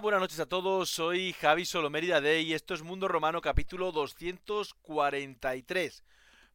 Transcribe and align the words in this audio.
buenas 0.00 0.20
noches 0.20 0.40
a 0.40 0.46
todos. 0.46 0.88
Soy 0.88 1.34
Javi 1.34 1.66
Solomérida 1.66 2.22
de 2.22 2.40
y 2.40 2.54
esto 2.54 2.72
es 2.72 2.82
Mundo 2.82 3.06
Romano 3.06 3.42
capítulo 3.42 3.92
243. 3.92 6.04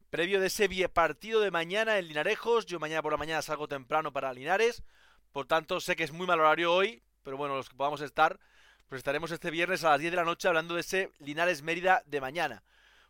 Previo 0.09 0.39
de 0.39 0.47
ese 0.47 0.89
partido 0.89 1.41
de 1.41 1.51
mañana 1.51 1.99
en 1.99 2.07
Linarejos, 2.07 2.65
yo 2.65 2.79
mañana 2.79 3.03
por 3.03 3.11
la 3.11 3.17
mañana 3.17 3.43
salgo 3.43 3.67
temprano 3.67 4.11
para 4.11 4.33
Linares, 4.33 4.83
por 5.31 5.45
tanto 5.45 5.79
sé 5.79 5.95
que 5.95 6.03
es 6.03 6.11
muy 6.11 6.25
mal 6.25 6.39
horario 6.39 6.73
hoy, 6.73 7.03
pero 7.21 7.37
bueno, 7.37 7.55
los 7.55 7.69
que 7.69 7.75
podamos 7.75 8.01
estar, 8.01 8.39
pues 8.87 8.99
estaremos 8.99 9.29
este 9.29 9.51
viernes 9.51 9.83
a 9.83 9.91
las 9.91 9.99
10 9.99 10.11
de 10.11 10.17
la 10.17 10.23
noche 10.23 10.47
hablando 10.47 10.73
de 10.73 10.81
ese 10.81 11.11
Linares 11.19 11.61
Mérida 11.61 12.01
de 12.07 12.21
mañana. 12.21 12.63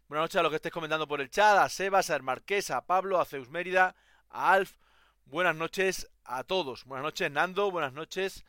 Buenas 0.09 0.23
noches 0.23 0.39
a 0.39 0.43
los 0.43 0.49
que 0.49 0.57
estéis 0.57 0.73
comentando 0.73 1.07
por 1.07 1.21
el 1.21 1.29
chat, 1.29 1.59
a 1.59 1.69
Sebas, 1.69 2.09
a 2.09 2.19
Marqués, 2.19 2.71
a 2.71 2.85
Pablo, 2.85 3.21
a 3.21 3.25
Zeus 3.25 3.49
Mérida, 3.49 3.95
a 4.29 4.51
Alf. 4.51 4.73
Buenas 5.23 5.55
noches 5.55 6.09
a 6.25 6.43
todos. 6.43 6.83
Buenas 6.83 7.05
noches 7.05 7.31
Nando, 7.31 7.71
buenas 7.71 7.93
noches. 7.93 8.43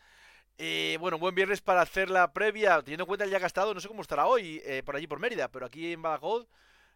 Eh, 0.59 0.97
bueno, 1.01 1.19
buen 1.19 1.35
viernes 1.35 1.61
para 1.61 1.83
hacer 1.83 2.09
la 2.09 2.33
previa, 2.33 2.81
teniendo 2.81 3.03
en 3.05 3.07
cuenta 3.09 3.25
el 3.25 3.31
día 3.31 3.39
gastado, 3.39 3.75
no 3.75 3.81
sé 3.81 3.89
cómo 3.89 4.01
estará 4.01 4.27
hoy 4.27 4.63
eh, 4.65 4.83
por 4.83 4.97
allí 4.97 5.07
por 5.07 5.21
Mérida, 5.21 5.49
pero 5.49 5.67
aquí 5.67 5.93
en 5.93 6.01
Badajoz 6.01 6.47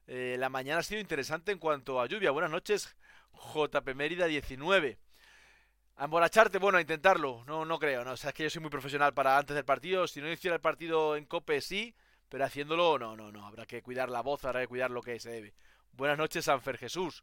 eh, 0.06 0.36
la 0.38 0.48
mañana 0.48 0.80
ha 0.80 0.82
sido 0.82 0.98
interesante 0.98 1.52
en 1.52 1.58
cuanto 1.58 2.00
a 2.00 2.06
lluvia. 2.06 2.30
Buenas 2.30 2.50
noches, 2.50 2.96
JP 3.54 3.94
Mérida 3.94 4.24
19. 4.26 4.98
A 5.96 6.06
bueno, 6.06 6.78
a 6.78 6.80
intentarlo, 6.80 7.44
no, 7.46 7.66
no 7.66 7.78
creo, 7.78 8.02
no, 8.02 8.12
o 8.12 8.16
sea, 8.16 8.32
que 8.32 8.44
yo 8.44 8.50
soy 8.50 8.62
muy 8.62 8.70
profesional 8.70 9.12
para 9.12 9.36
antes 9.36 9.54
del 9.54 9.66
partido, 9.66 10.06
si 10.06 10.22
no 10.22 10.32
hiciera 10.32 10.54
el 10.54 10.62
partido 10.62 11.14
en 11.14 11.26
cope 11.26 11.60
sí, 11.60 11.94
pero 12.30 12.46
haciéndolo 12.46 12.98
no, 12.98 13.14
no, 13.14 13.30
no, 13.30 13.46
habrá 13.46 13.66
que 13.66 13.82
cuidar 13.82 14.08
la 14.08 14.22
voz, 14.22 14.42
habrá 14.46 14.62
que 14.62 14.68
cuidar 14.68 14.90
lo 14.90 15.02
que 15.02 15.20
se 15.20 15.28
debe. 15.28 15.52
Buenas 15.92 16.16
noches, 16.16 16.46
Sanfer 16.46 16.78
Jesús. 16.78 17.22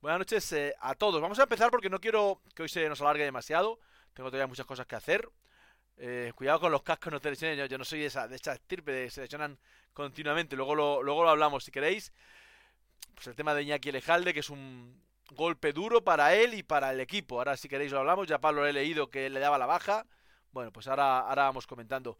Buenas 0.00 0.18
noches 0.18 0.52
a 0.80 0.94
todos. 0.96 1.22
Vamos 1.22 1.38
a 1.38 1.44
empezar 1.44 1.70
porque 1.70 1.88
no 1.88 2.00
quiero 2.00 2.40
que 2.56 2.64
hoy 2.64 2.68
se 2.68 2.88
nos 2.88 3.00
alargue 3.00 3.22
demasiado. 3.24 3.78
Tengo 4.14 4.30
todavía 4.30 4.48
muchas 4.48 4.66
cosas 4.66 4.86
que 4.86 4.96
hacer. 4.96 5.28
Eh, 5.98 6.32
cuidado 6.34 6.60
con 6.60 6.72
los 6.72 6.82
cascos, 6.82 7.12
no 7.12 7.20
te. 7.20 7.34
Yo, 7.68 7.78
no 7.78 7.84
soy 7.84 8.00
de 8.00 8.06
esa, 8.06 8.28
de 8.28 8.36
esa 8.36 8.52
estirpe, 8.52 8.92
de, 8.92 9.10
se 9.10 9.22
lesionan 9.22 9.58
continuamente. 9.92 10.56
Luego 10.56 10.74
lo, 10.74 11.28
hablamos 11.28 11.64
si 11.64 11.70
queréis. 11.70 12.12
Pues 13.14 13.26
el 13.28 13.34
tema 13.34 13.54
de 13.54 13.62
Iñaki 13.62 13.92
Lejalde, 13.92 14.34
que 14.34 14.40
es 14.40 14.50
un 14.50 15.02
golpe 15.30 15.72
duro 15.72 16.04
para 16.04 16.34
él 16.34 16.54
y 16.54 16.62
para 16.62 16.92
el 16.92 17.00
equipo. 17.00 17.38
Ahora 17.38 17.56
si 17.56 17.68
queréis 17.68 17.92
lo 17.92 18.00
hablamos. 18.00 18.28
Ya 18.28 18.38
Pablo 18.40 18.66
he 18.66 18.72
leído 18.72 19.08
que 19.08 19.30
le 19.30 19.40
daba 19.40 19.58
la 19.58 19.66
baja. 19.66 20.06
Bueno, 20.52 20.72
pues 20.72 20.86
ahora, 20.86 21.20
ahora 21.20 21.44
vamos 21.44 21.66
comentando. 21.66 22.18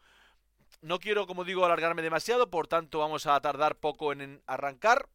No 0.81 0.99
quiero, 0.99 1.27
como 1.27 1.45
digo, 1.45 1.65
alargarme 1.65 2.03
demasiado, 2.03 2.51
por 2.51 2.67
tanto 2.69 2.99
vamos 2.99 3.27
a 3.27 3.41
tardar 3.41 3.77
poco 3.77 4.13
en 4.13 4.43
arrancar. 4.47 5.09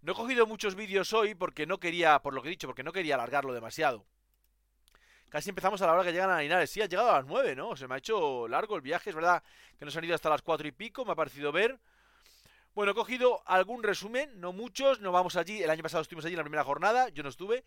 No 0.00 0.12
he 0.12 0.14
cogido 0.14 0.46
muchos 0.46 0.74
vídeos 0.74 1.12
hoy 1.12 1.34
porque 1.34 1.66
no 1.66 1.80
quería, 1.80 2.18
por 2.20 2.34
lo 2.34 2.42
que 2.42 2.48
he 2.48 2.50
dicho, 2.50 2.66
porque 2.66 2.82
no 2.82 2.92
quería 2.92 3.14
alargarlo 3.14 3.54
demasiado. 3.54 4.04
Casi 5.34 5.50
empezamos 5.50 5.82
a 5.82 5.86
la 5.88 5.94
hora 5.94 6.04
que 6.04 6.12
llegan 6.12 6.30
a 6.30 6.38
Linares. 6.38 6.70
Sí, 6.70 6.80
ha 6.80 6.86
llegado 6.86 7.10
a 7.10 7.14
las 7.14 7.26
9, 7.26 7.56
¿no? 7.56 7.74
Se 7.74 7.88
me 7.88 7.96
ha 7.96 7.98
hecho 7.98 8.46
largo 8.46 8.76
el 8.76 8.82
viaje. 8.82 9.10
Es 9.10 9.16
verdad 9.16 9.42
que 9.76 9.84
nos 9.84 9.96
han 9.96 10.04
ido 10.04 10.14
hasta 10.14 10.30
las 10.30 10.42
4 10.42 10.68
y 10.68 10.70
pico. 10.70 11.04
Me 11.04 11.10
ha 11.10 11.16
parecido 11.16 11.50
ver. 11.50 11.76
Bueno, 12.72 12.92
he 12.92 12.94
cogido 12.94 13.42
algún 13.44 13.82
resumen. 13.82 14.40
No 14.40 14.52
muchos. 14.52 15.00
No 15.00 15.10
vamos 15.10 15.34
allí. 15.34 15.60
El 15.60 15.70
año 15.70 15.82
pasado 15.82 16.02
estuvimos 16.02 16.24
allí 16.24 16.34
en 16.34 16.38
la 16.38 16.44
primera 16.44 16.62
jornada. 16.62 17.08
Yo 17.08 17.24
no 17.24 17.30
estuve. 17.30 17.64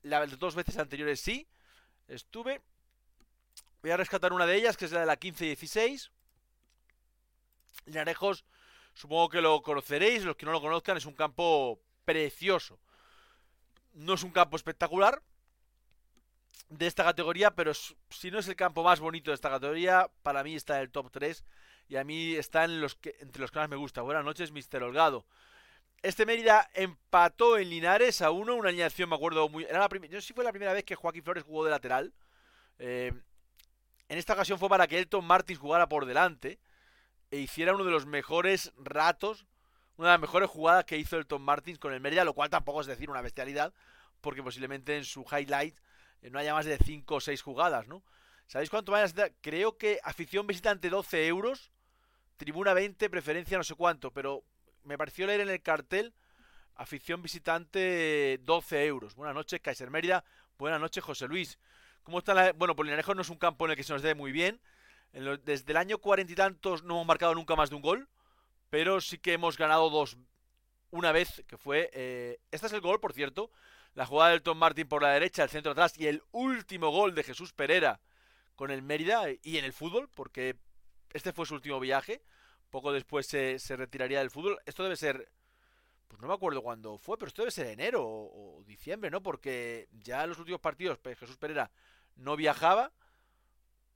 Las 0.00 0.38
dos 0.38 0.54
veces 0.54 0.78
anteriores 0.78 1.20
sí. 1.20 1.46
Estuve. 2.08 2.62
Voy 3.82 3.90
a 3.90 3.98
rescatar 3.98 4.32
una 4.32 4.46
de 4.46 4.56
ellas, 4.56 4.78
que 4.78 4.86
es 4.86 4.92
la 4.92 5.00
de 5.00 5.06
la 5.06 5.18
15 5.18 5.44
y 5.44 5.48
16. 5.48 6.10
Linarejos, 7.84 8.46
supongo 8.94 9.28
que 9.28 9.42
lo 9.42 9.60
conoceréis. 9.60 10.24
Los 10.24 10.36
que 10.36 10.46
no 10.46 10.52
lo 10.52 10.62
conozcan, 10.62 10.96
es 10.96 11.04
un 11.04 11.12
campo 11.12 11.82
precioso. 12.06 12.80
No 13.92 14.14
es 14.14 14.22
un 14.22 14.30
campo 14.30 14.56
espectacular, 14.56 15.22
de 16.68 16.86
esta 16.86 17.04
categoría, 17.04 17.52
pero 17.52 17.72
si 17.74 18.30
no 18.30 18.38
es 18.38 18.48
el 18.48 18.56
campo 18.56 18.82
más 18.82 19.00
bonito 19.00 19.30
de 19.30 19.34
esta 19.34 19.50
categoría, 19.50 20.08
para 20.22 20.42
mí 20.42 20.54
está 20.54 20.76
en 20.76 20.82
el 20.82 20.90
top 20.90 21.10
3 21.10 21.44
y 21.88 21.96
a 21.96 22.04
mí 22.04 22.34
está 22.34 22.64
en 22.64 22.80
los 22.80 22.94
que, 22.94 23.14
entre 23.20 23.42
los 23.42 23.50
que 23.50 23.58
más 23.58 23.68
me 23.68 23.76
gusta. 23.76 24.02
Buenas 24.02 24.24
noches, 24.24 24.50
Mr. 24.50 24.82
Holgado. 24.82 25.26
Este 26.02 26.26
Mérida 26.26 26.68
empató 26.74 27.56
en 27.56 27.70
Linares 27.70 28.20
a 28.20 28.30
uno, 28.30 28.54
una 28.54 28.68
alineación, 28.68 29.08
me 29.08 29.16
acuerdo 29.16 29.48
muy... 29.48 29.64
Era 29.64 29.78
la 29.78 29.88
no 29.88 30.20
sé 30.20 30.20
si 30.20 30.34
fue 30.34 30.44
la 30.44 30.52
primera 30.52 30.72
vez 30.72 30.84
que 30.84 30.94
Joaquín 30.94 31.22
Flores 31.22 31.44
jugó 31.44 31.64
de 31.64 31.70
lateral. 31.70 32.12
Eh, 32.78 33.12
en 34.08 34.18
esta 34.18 34.34
ocasión 34.34 34.58
fue 34.58 34.68
para 34.68 34.86
que 34.86 34.98
Elton 34.98 35.24
Martins 35.24 35.58
jugara 35.58 35.88
por 35.88 36.04
delante 36.04 36.58
e 37.30 37.38
hiciera 37.38 37.74
uno 37.74 37.84
de 37.84 37.90
los 37.90 38.04
mejores 38.06 38.72
ratos, 38.76 39.46
una 39.96 40.08
de 40.08 40.14
las 40.14 40.20
mejores 40.20 40.50
jugadas 40.50 40.84
que 40.84 40.98
hizo 40.98 41.16
Elton 41.16 41.40
Martins 41.40 41.78
con 41.78 41.92
el 41.94 42.00
Mérida, 42.00 42.24
lo 42.24 42.34
cual 42.34 42.50
tampoco 42.50 42.82
es 42.82 42.86
decir 42.86 43.08
una 43.08 43.22
bestialidad, 43.22 43.72
porque 44.20 44.42
posiblemente 44.42 44.96
en 44.96 45.04
su 45.04 45.24
highlight 45.30 45.76
no 46.30 46.38
haya 46.38 46.54
más 46.54 46.66
de 46.66 46.78
5 46.78 47.14
o 47.14 47.20
6 47.20 47.42
jugadas, 47.42 47.86
¿no? 47.86 48.02
¿Sabéis 48.46 48.70
cuánto 48.70 48.92
van 48.92 49.04
a 49.04 49.30
Creo 49.40 49.78
que 49.78 50.00
afición 50.04 50.46
visitante 50.46 50.90
12 50.90 51.26
euros, 51.26 51.72
tribuna 52.36 52.74
20, 52.74 53.08
preferencia 53.10 53.56
no 53.56 53.64
sé 53.64 53.74
cuánto, 53.74 54.10
pero 54.10 54.44
me 54.82 54.98
pareció 54.98 55.26
leer 55.26 55.40
en 55.40 55.48
el 55.48 55.62
cartel 55.62 56.14
afición 56.76 57.22
visitante 57.22 58.38
12 58.42 58.86
euros. 58.86 59.14
Buenas 59.14 59.34
noches, 59.34 59.60
Kaiser 59.60 59.90
Mérida. 59.90 60.24
Buenas 60.58 60.80
noches, 60.80 61.02
José 61.02 61.26
Luis. 61.28 61.58
¿Cómo 62.02 62.18
está 62.18 62.34
la... 62.34 62.52
Bueno, 62.52 62.76
Polinarejo 62.76 63.14
no 63.14 63.22
es 63.22 63.30
un 63.30 63.38
campo 63.38 63.64
en 63.64 63.72
el 63.72 63.76
que 63.76 63.84
se 63.84 63.92
nos 63.92 64.02
dé 64.02 64.14
muy 64.14 64.32
bien. 64.32 64.60
Desde 65.12 65.72
el 65.72 65.76
año 65.76 65.98
cuarenta 65.98 66.32
y 66.32 66.36
tantos 66.36 66.82
no 66.82 66.94
hemos 66.94 67.06
marcado 67.06 67.34
nunca 67.34 67.54
más 67.54 67.70
de 67.70 67.76
un 67.76 67.82
gol, 67.82 68.08
pero 68.70 69.00
sí 69.00 69.18
que 69.18 69.34
hemos 69.34 69.56
ganado 69.56 69.88
dos 69.88 70.18
una 70.90 71.12
vez, 71.12 71.44
que 71.46 71.56
fue... 71.56 71.90
Eh... 71.92 72.40
Este 72.50 72.66
es 72.66 72.72
el 72.72 72.80
gol, 72.80 73.00
por 73.00 73.12
cierto, 73.12 73.50
la 73.94 74.06
jugada 74.06 74.32
del 74.32 74.42
Tom 74.42 74.58
Martin 74.58 74.88
por 74.88 75.02
la 75.02 75.10
derecha, 75.10 75.44
el 75.44 75.50
centro 75.50 75.72
atrás 75.72 75.98
y 75.98 76.06
el 76.06 76.22
último 76.32 76.90
gol 76.90 77.14
de 77.14 77.22
Jesús 77.22 77.52
Pereira 77.52 78.00
con 78.56 78.70
el 78.70 78.82
Mérida 78.82 79.24
y 79.42 79.58
en 79.58 79.64
el 79.64 79.72
fútbol, 79.72 80.08
porque 80.14 80.56
este 81.12 81.32
fue 81.32 81.46
su 81.46 81.54
último 81.54 81.80
viaje. 81.80 82.22
Poco 82.70 82.92
después 82.92 83.26
se, 83.26 83.58
retiraría 83.76 84.18
del 84.18 84.30
fútbol. 84.30 84.58
Esto 84.66 84.82
debe 84.82 84.96
ser, 84.96 85.28
pues 86.08 86.20
no 86.20 86.28
me 86.28 86.34
acuerdo 86.34 86.62
cuándo 86.62 86.98
fue, 86.98 87.16
pero 87.16 87.28
esto 87.28 87.42
debe 87.42 87.52
ser 87.52 87.68
enero 87.68 88.02
o, 88.04 88.62
diciembre, 88.66 89.10
¿no? 89.10 89.22
Porque 89.22 89.88
ya 89.92 90.24
en 90.24 90.30
los 90.30 90.38
últimos 90.38 90.60
partidos 90.60 90.98
Jesús 91.18 91.36
Pereira 91.36 91.70
no 92.16 92.36
viajaba. 92.36 92.92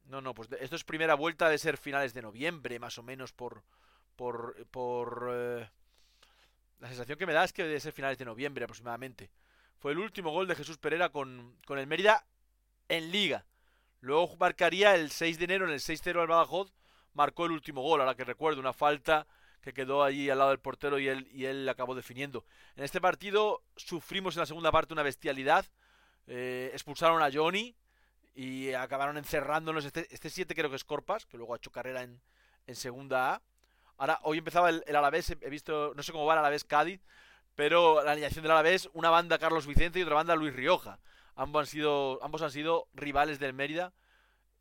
No, 0.05 0.21
no, 0.21 0.33
pues 0.33 0.49
esto 0.61 0.77
es 0.77 0.85
primera 0.85 1.15
vuelta 1.15 1.49
de 1.49 1.59
ser 1.59 1.77
finales 1.77 2.15
de 2.15 2.23
noviembre, 2.23 2.79
más 2.79 2.99
o 2.99 3.03
menos, 3.03 3.33
por. 3.33 3.65
por. 4.17 4.65
por. 4.71 5.29
Eh, 5.33 5.69
la 6.79 6.89
sensación 6.89 7.19
que 7.19 7.27
me 7.27 7.33
da 7.33 7.45
es 7.45 7.53
que 7.53 7.65
debe 7.65 7.81
ser 7.81 7.93
finales 7.93 8.17
de 8.17 8.25
noviembre 8.25 8.65
aproximadamente. 8.65 9.31
Fue 9.79 9.93
el 9.93 9.99
último 9.99 10.31
gol 10.31 10.49
de 10.49 10.57
Jesús 10.57 10.77
Pereira 10.77 11.09
con, 11.11 11.57
el 11.69 11.87
Mérida 11.87 12.27
en 12.89 13.13
Liga. 13.13 13.45
Luego 14.01 14.37
marcaría 14.37 14.97
el 14.97 15.11
6 15.11 15.39
de 15.39 15.45
enero 15.45 15.67
en 15.67 15.73
el 15.73 15.81
6-0 15.81 16.21
al 16.21 16.27
Badajoz. 16.27 16.73
Marcó 17.15 17.47
el 17.47 17.53
último 17.53 17.83
gol, 17.83 18.01
ahora 18.01 18.17
que 18.17 18.25
recuerdo, 18.25 18.61
una 18.61 18.73
falta 18.73 19.27
que 19.61 19.73
quedó 19.73 20.03
allí 20.03 20.31
al 20.31 20.39
lado 20.39 20.51
del 20.51 20.59
portero 20.59 20.99
y 20.99 21.09
él, 21.09 21.29
y 21.33 21.45
él 21.45 21.69
acabó 21.69 21.95
definiendo. 21.95 22.45
En 22.77 22.85
este 22.85 23.01
partido 23.01 23.63
sufrimos 23.77 24.37
en 24.37 24.41
la 24.41 24.47
segunda 24.47 24.73
parte 24.73 24.95
una 24.95 25.03
bestialidad. 25.03 25.65
Eh, 26.27 26.71
expulsaron 26.73 27.23
a 27.23 27.31
Johnny 27.33 27.77
y 28.35 28.73
acabaron 28.73 29.17
encerrándonos. 29.17 29.85
Este 29.85 30.07
7 30.11 30.43
este 30.43 30.55
creo 30.55 30.71
que 30.71 30.77
es 30.77 30.85
Corpas, 30.85 31.25
que 31.25 31.37
luego 31.37 31.55
ha 31.55 31.57
hecho 31.57 31.71
carrera 31.71 32.03
en, 32.03 32.21
en 32.67 32.75
segunda 32.75 33.35
A. 33.35 33.43
Ahora, 33.97 34.21
hoy 34.23 34.39
empezaba 34.39 34.71
el, 34.71 34.83
el 34.87 34.97
Alavés, 34.97 35.31
he 35.31 35.51
visto, 35.51 35.93
no 35.95 36.03
sé 36.03 36.13
cómo 36.13 36.25
va 36.25 36.35
el 36.35 36.39
Alavés 36.41 36.65
Cádiz, 36.65 37.01
pero 37.59 38.05
la 38.05 38.13
alineación 38.13 38.45
del 38.45 38.53
Alavés, 38.53 38.89
una 38.93 39.11
banda 39.11 39.37
Carlos 39.37 39.67
Vicente 39.67 39.99
y 39.99 40.03
otra 40.03 40.15
banda 40.15 40.37
Luis 40.37 40.55
Rioja. 40.55 41.01
Ambos 41.35 41.63
han 41.63 41.67
sido, 41.67 42.23
ambos 42.23 42.41
han 42.43 42.53
sido 42.53 42.87
rivales 42.95 43.41
del 43.41 43.53
Mérida 43.53 43.93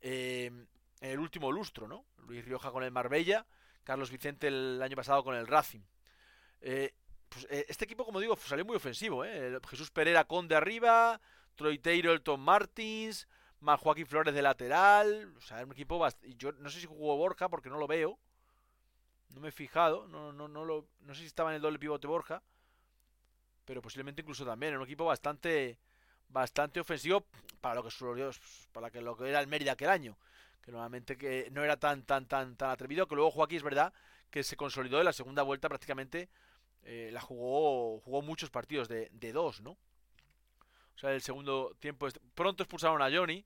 eh, 0.00 0.46
en 1.00 1.10
el 1.12 1.20
último 1.20 1.52
lustro, 1.52 1.86
¿no? 1.86 2.06
Luis 2.26 2.44
Rioja 2.44 2.72
con 2.72 2.82
el 2.82 2.90
Marbella, 2.90 3.46
Carlos 3.84 4.10
Vicente 4.10 4.48
el 4.48 4.82
año 4.82 4.96
pasado 4.96 5.22
con 5.22 5.36
el 5.36 5.46
Racing. 5.46 5.82
Eh, 6.60 6.92
pues, 7.28 7.46
eh, 7.50 7.66
este 7.68 7.84
equipo, 7.84 8.04
como 8.04 8.18
digo, 8.18 8.34
salió 8.34 8.64
muy 8.64 8.74
ofensivo. 8.74 9.22
Jesús 9.68 9.92
Pereira 9.92 10.24
con 10.24 10.48
de 10.48 10.56
arriba, 10.56 11.20
Troiteiro, 11.54 12.10
Elton 12.12 12.40
Martins, 12.40 13.28
más 13.60 13.78
Joaquín 13.78 14.08
Flores 14.08 14.34
de 14.34 14.42
lateral. 14.42 15.36
O 15.36 15.40
sea, 15.40 15.64
un 15.64 15.70
equipo 15.70 16.00
bastante... 16.00 16.34
Yo 16.34 16.50
no 16.50 16.68
sé 16.68 16.80
si 16.80 16.86
jugó 16.86 17.16
Borja 17.16 17.48
porque 17.48 17.70
no 17.70 17.78
lo 17.78 17.86
veo. 17.86 18.18
No 19.28 19.40
me 19.40 19.50
he 19.50 19.52
fijado, 19.52 20.08
no, 20.08 20.32
no, 20.32 20.48
no, 20.48 20.64
no 20.64 21.14
sé 21.14 21.20
si 21.20 21.26
estaba 21.26 21.50
en 21.50 21.56
el 21.56 21.62
doble 21.62 21.78
pivote 21.78 22.08
Borja, 22.08 22.42
pero 23.68 23.82
posiblemente 23.82 24.22
incluso 24.22 24.46
también, 24.46 24.72
en 24.72 24.78
un 24.78 24.86
equipo 24.86 25.04
bastante 25.04 25.78
bastante 26.30 26.80
ofensivo 26.80 27.26
para 27.60 27.74
lo 27.74 27.84
que 27.84 27.90
para 28.72 28.90
que 28.90 29.02
lo 29.02 29.14
que 29.14 29.28
era 29.28 29.40
el 29.40 29.46
Mérida 29.46 29.72
aquel 29.72 29.90
año, 29.90 30.16
que 30.62 30.72
normalmente 30.72 31.18
que 31.18 31.50
no 31.52 31.62
era 31.62 31.76
tan 31.76 32.02
tan 32.02 32.26
tan 32.26 32.56
tan 32.56 32.70
atrevido, 32.70 33.06
que 33.06 33.14
luego 33.14 33.30
Joaquín 33.30 33.58
es 33.58 33.62
verdad 33.62 33.92
que 34.30 34.42
se 34.42 34.56
consolidó 34.56 35.00
en 35.00 35.04
la 35.04 35.12
segunda 35.12 35.42
vuelta 35.42 35.68
prácticamente 35.68 36.30
eh, 36.82 37.10
la 37.12 37.20
jugó 37.20 38.00
jugó 38.00 38.22
muchos 38.22 38.48
partidos 38.48 38.88
de, 38.88 39.10
de 39.12 39.32
dos, 39.32 39.60
¿no? 39.60 39.72
O 39.72 40.98
sea, 40.98 41.12
el 41.12 41.20
segundo 41.20 41.76
tiempo 41.78 42.08
pronto 42.34 42.62
expulsaron 42.62 43.02
a 43.02 43.10
Johnny 43.14 43.44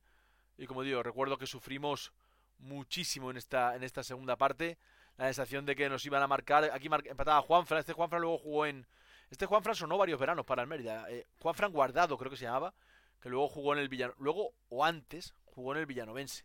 y 0.56 0.66
como 0.68 0.84
digo, 0.84 1.02
recuerdo 1.02 1.36
que 1.36 1.48
sufrimos 1.48 2.12
muchísimo 2.58 3.32
en 3.32 3.38
esta 3.38 3.74
en 3.74 3.82
esta 3.82 4.04
segunda 4.04 4.36
parte, 4.36 4.78
la 5.16 5.24
sensación 5.24 5.66
de 5.66 5.74
que 5.74 5.88
nos 5.88 6.06
iban 6.06 6.22
a 6.22 6.28
marcar, 6.28 6.70
aquí 6.72 6.86
empataba 6.86 7.42
Juanfran, 7.42 7.80
este 7.80 7.92
Juanfran 7.92 8.22
luego 8.22 8.38
jugó 8.38 8.66
en 8.66 8.86
este 9.32 9.46
Juanfran 9.46 9.74
sonó 9.74 9.96
varios 9.96 10.20
veranos 10.20 10.44
para 10.44 10.60
el 10.60 10.68
Mérida. 10.68 11.10
Eh, 11.10 11.26
Juanfran 11.40 11.72
Guardado, 11.72 12.18
creo 12.18 12.30
que 12.30 12.36
se 12.36 12.44
llamaba, 12.44 12.74
que 13.18 13.30
luego 13.30 13.48
jugó 13.48 13.72
en 13.72 13.78
el 13.78 13.88
Villano... 13.88 14.12
Luego, 14.18 14.52
o 14.68 14.84
antes, 14.84 15.34
jugó 15.46 15.72
en 15.72 15.78
el 15.78 15.86
Villanovense. 15.86 16.44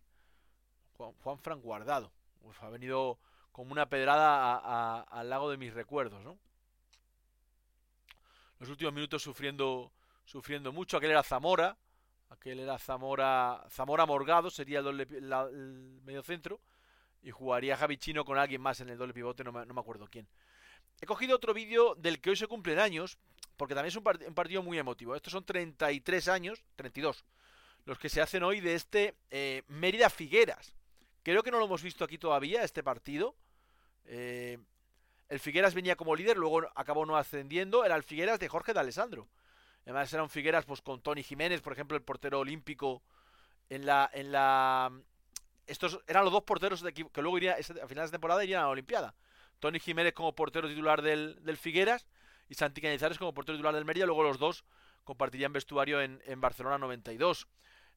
Juan, 0.94 1.12
Juanfran 1.22 1.60
Guardado. 1.60 2.14
ha 2.62 2.70
venido 2.70 3.20
como 3.52 3.74
una 3.74 3.90
pedrada 3.90 5.02
al 5.02 5.30
lago 5.30 5.52
de 5.52 5.58
mis 5.58 5.74
recuerdos, 5.74 6.24
¿no? 6.24 6.40
Los 8.60 8.70
últimos 8.70 8.94
minutos 8.94 9.22
sufriendo, 9.22 9.92
sufriendo 10.24 10.72
mucho. 10.72 10.96
Aquel 10.96 11.12
era 11.12 11.24
Zamora. 11.24 11.78
Aquel 12.30 12.62
era 12.62 12.80
Zamora. 12.80 13.66
Zamora 13.70 14.06
Morgado 14.06 14.50
sería 14.50 14.80
el, 14.80 14.86
doble, 14.86 15.06
medio 16.06 16.24
centro. 16.24 16.62
Y 17.22 17.32
jugaría 17.32 17.76
Javi 17.76 17.98
Chino 17.98 18.24
con 18.24 18.38
alguien 18.38 18.62
más 18.62 18.80
en 18.80 18.88
el 18.88 18.98
doble 18.98 19.14
pivote, 19.14 19.44
no 19.44 19.52
me 19.52 19.82
acuerdo 19.82 20.08
quién. 20.10 20.30
He 21.00 21.06
cogido 21.06 21.36
otro 21.36 21.54
vídeo 21.54 21.96
del 21.96 22.20
que 22.20 22.32
hoy 22.32 22.36
se 22.36 22.48
cumplen 22.48 22.80
años, 22.80 23.18
porque 23.56 23.76
también 23.76 23.90
es 23.90 23.96
un, 23.96 24.34
partido 24.34 24.64
muy 24.64 24.78
emotivo. 24.78 25.16
Estos 25.16 25.32
son 25.32 25.46
33 25.46 26.28
años, 26.28 26.64
32, 26.76 27.26
los 27.86 28.00
que 28.00 28.10
se 28.10 28.22
hacen 28.22 28.44
hoy 28.44 28.62
de 28.62 28.76
este 28.76 29.16
eh, 29.30 29.64
Mérida 29.68 30.10
Figueras. 30.10 30.74
Creo 31.24 31.44
que 31.44 31.52
no 31.52 31.60
lo 31.60 31.66
hemos 31.66 31.84
visto 31.84 32.04
aquí 32.04 32.18
todavía, 32.18 32.64
este 32.64 32.84
partido. 32.84 33.36
Eh, 34.06 34.58
el 35.30 35.40
Figueras 35.40 35.74
venía 35.74 35.96
como 35.96 36.16
líder, 36.16 36.38
luego 36.38 36.68
acabó 36.76 37.06
no 37.06 37.18
ascendiendo. 37.18 37.84
Era 37.84 37.96
el 37.96 38.04
Figueras 38.04 38.40
de 38.40 38.48
Jorge 38.48 38.74
de 38.74 38.80
Alessandro. 38.80 39.28
Además 39.84 40.12
eran 40.14 40.30
Figueras 40.30 40.66
pues, 40.66 40.82
con 40.82 41.02
Tony 41.02 41.24
Jiménez, 41.24 41.62
por 41.62 41.74
ejemplo, 41.74 41.98
el 41.98 42.04
portero 42.04 42.40
olímpico. 42.40 43.04
En 43.70 43.86
la, 43.86 44.10
en 44.14 44.32
la... 44.32 44.92
Estos 45.66 46.00
eran 46.08 46.24
los 46.24 46.32
dos 46.32 46.44
porteros 46.44 46.82
de 46.82 46.94
que 46.94 47.22
luego 47.22 47.38
iría, 47.38 47.54
a 47.56 47.88
finales 47.88 48.10
de 48.10 48.16
temporada 48.16 48.44
irían 48.44 48.62
a 48.62 48.64
la 48.64 48.70
Olimpiada. 48.70 49.14
Tony 49.60 49.80
Jiménez 49.80 50.14
como 50.14 50.36
portero 50.36 50.68
titular 50.68 51.02
del, 51.02 51.58
Figueras 51.58 52.08
y 52.50 52.56
Santi 52.56 52.82
Cañizares 52.82 53.18
como 53.18 53.34
portero 53.34 53.58
titular 53.58 53.74
del 53.74 53.86
Mérida. 53.86 54.06
Luego 54.06 54.24
los 54.24 54.38
dos 54.38 54.64
compartirían 55.04 55.54
vestuario 55.54 56.02
en, 56.02 56.42
Barcelona 56.42 56.78
92. 56.78 57.48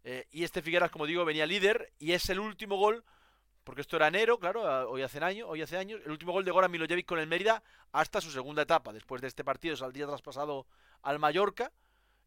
Eh, 0.04 0.26
y 0.30 0.44
este 0.44 0.62
Figueras, 0.62 0.90
como 0.90 1.06
digo, 1.06 1.24
venía 1.24 1.46
líder 1.46 1.92
y 1.98 2.12
es 2.12 2.30
el 2.30 2.40
último 2.40 2.76
gol, 2.76 3.04
porque 3.64 3.82
esto 3.82 3.96
era 3.96 4.08
enero, 4.08 4.38
claro, 4.38 4.90
hoy 4.90 5.02
hace, 5.02 5.22
año, 5.22 5.46
hoy 5.46 5.60
hace 5.60 5.76
años, 5.76 6.00
el 6.04 6.10
último 6.10 6.32
gol 6.32 6.44
de 6.44 6.50
Goran 6.50 6.70
Milojevic 6.70 7.06
con 7.06 7.18
el 7.18 7.26
Mérida 7.26 7.62
hasta 7.92 8.20
su 8.20 8.30
segunda 8.30 8.62
etapa. 8.62 8.92
Después 8.92 9.20
de 9.20 9.28
este 9.28 9.44
partido 9.44 9.76
saldría 9.76 10.06
traspasado 10.06 10.66
al 11.02 11.18
Mallorca 11.18 11.70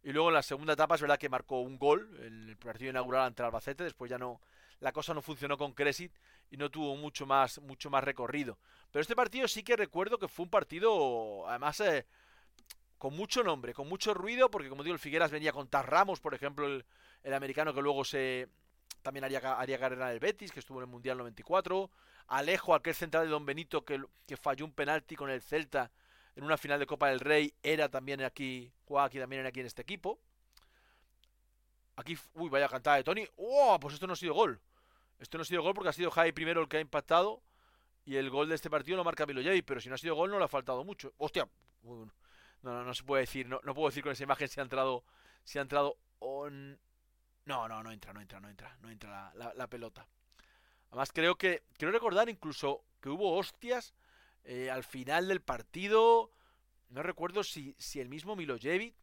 y 0.03 0.11
luego 0.11 0.27
en 0.27 0.35
la 0.35 0.43
segunda 0.43 0.73
etapa 0.73 0.95
es 0.95 1.01
verdad 1.01 1.17
que 1.17 1.29
marcó 1.29 1.61
un 1.61 1.79
gol, 1.79 2.09
en 2.21 2.49
el 2.49 2.57
partido 2.57 2.91
inaugural 2.91 3.23
ante 3.25 3.41
el 3.41 3.47
Albacete, 3.47 3.83
después 3.85 4.11
ya 4.11 4.17
no, 4.17 4.41
la 4.83 4.91
cosa 4.91 5.13
no 5.13 5.21
funcionó 5.21 5.57
con 5.57 5.71
Cresit 5.71 6.13
y 6.51 6.57
no 6.57 6.69
tuvo 6.69 6.97
mucho 6.97 7.25
más, 7.25 7.59
mucho 7.61 7.89
más 7.89 8.03
recorrido. 8.03 8.59
Pero 8.91 9.01
este 9.01 9.15
partido 9.15 9.47
sí 9.47 9.63
que 9.63 9.77
recuerdo 9.77 10.19
que 10.19 10.27
fue 10.27 10.43
un 10.43 10.49
partido, 10.49 11.47
además, 11.47 11.79
eh, 11.79 12.05
con 12.97 13.15
mucho 13.15 13.43
nombre, 13.43 13.73
con 13.73 13.87
mucho 13.87 14.13
ruido, 14.13 14.51
porque 14.51 14.67
como 14.67 14.83
digo, 14.83 14.93
el 14.93 14.99
Figueras 14.99 15.31
venía 15.31 15.53
con 15.53 15.69
Ramos, 15.71 16.19
por 16.19 16.33
ejemplo, 16.33 16.67
el, 16.67 17.33
americano 17.33 17.73
que 17.73 17.81
luego 17.81 18.03
se 18.03 18.49
también 19.01 19.23
haría, 19.23 19.39
haría 19.57 19.79
carrera 19.79 20.07
en 20.07 20.15
el 20.15 20.19
Betis, 20.19 20.51
que 20.51 20.59
estuvo 20.59 20.79
en 20.79 20.83
el 20.83 20.91
Mundial 20.91 21.17
94. 21.17 21.89
Alejo, 22.27 22.75
aquel 22.75 22.93
central 22.93 23.23
de 23.23 23.31
Don 23.31 23.45
Benito 23.45 23.85
que, 23.85 24.03
que 24.27 24.35
falló 24.35 24.65
un 24.65 24.73
penalti 24.73 25.15
con 25.15 25.29
el 25.29 25.41
Celta 25.41 25.91
en 26.35 26.43
una 26.43 26.57
final 26.57 26.77
de 26.77 26.85
Copa 26.85 27.07
del 27.07 27.21
Rey, 27.21 27.53
era 27.63 27.87
también 27.87 28.21
aquí, 28.21 28.69
jugaba 28.83 29.07
aquí 29.07 29.17
también 29.17 29.45
aquí 29.45 29.61
en 29.61 29.67
este 29.67 29.81
equipo. 29.81 30.19
Aquí, 31.95 32.17
uy, 32.33 32.49
vaya 32.49 32.67
cantada 32.67 32.97
de 32.97 33.03
Tony. 33.03 33.25
¡Oh! 33.37 33.77
Pues 33.79 33.93
esto 33.93 34.07
no 34.07 34.13
ha 34.13 34.17
sido 34.17 34.33
gol. 34.33 34.59
Esto 35.23 35.37
no 35.37 35.43
ha 35.43 35.45
sido 35.45 35.61
gol 35.61 35.73
porque 35.73 35.89
ha 35.89 35.93
sido 35.93 36.11
Jai 36.11 36.33
primero 36.33 36.61
el 36.61 36.67
que 36.67 36.77
ha 36.77 36.81
impactado. 36.81 37.41
Y 38.05 38.17
el 38.17 38.29
gol 38.29 38.49
de 38.49 38.55
este 38.55 38.69
partido 38.69 38.97
lo 38.97 39.05
marca 39.05 39.25
Milojevic, 39.25 39.63
pero 39.65 39.79
si 39.79 39.87
no 39.87 39.95
ha 39.95 39.97
sido 39.97 40.15
gol 40.15 40.29
no 40.29 40.37
le 40.37 40.43
ha 40.43 40.49
faltado 40.49 40.83
mucho. 40.83 41.13
Hostia, 41.17 41.47
no, 41.83 42.11
no, 42.61 42.83
no 42.83 42.93
se 42.93 43.03
puede 43.03 43.21
decir, 43.21 43.47
no, 43.47 43.61
no 43.63 43.73
puedo 43.73 43.87
decir 43.87 44.03
con 44.03 44.11
esa 44.11 44.23
imagen 44.23 44.49
si 44.49 44.59
ha 44.59 44.63
entrado, 44.63 45.05
si 45.45 45.57
ha 45.59 45.61
entrado 45.61 45.97
on... 46.19 46.77
No, 47.45 47.69
no, 47.69 47.81
no 47.81 47.91
entra, 47.91 48.11
no 48.11 48.19
entra, 48.19 48.41
no 48.41 48.49
entra, 48.49 48.77
no 48.81 48.89
entra 48.89 49.33
la, 49.33 49.67
pelota. 49.67 50.05
Además 50.89 51.11
creo 51.13 51.35
que, 51.35 51.63
quiero 51.77 51.93
recordar 51.93 52.27
incluso 52.27 52.83
que 52.99 53.09
hubo 53.09 53.37
hostias 53.37 53.93
eh, 54.43 54.69
al 54.69 54.83
final 54.83 55.29
del 55.29 55.41
partido. 55.41 56.31
No 56.89 57.01
recuerdo 57.01 57.45
si, 57.45 57.75
si 57.79 58.01
el 58.01 58.09
mismo 58.09 58.35
Milojevic 58.35 58.93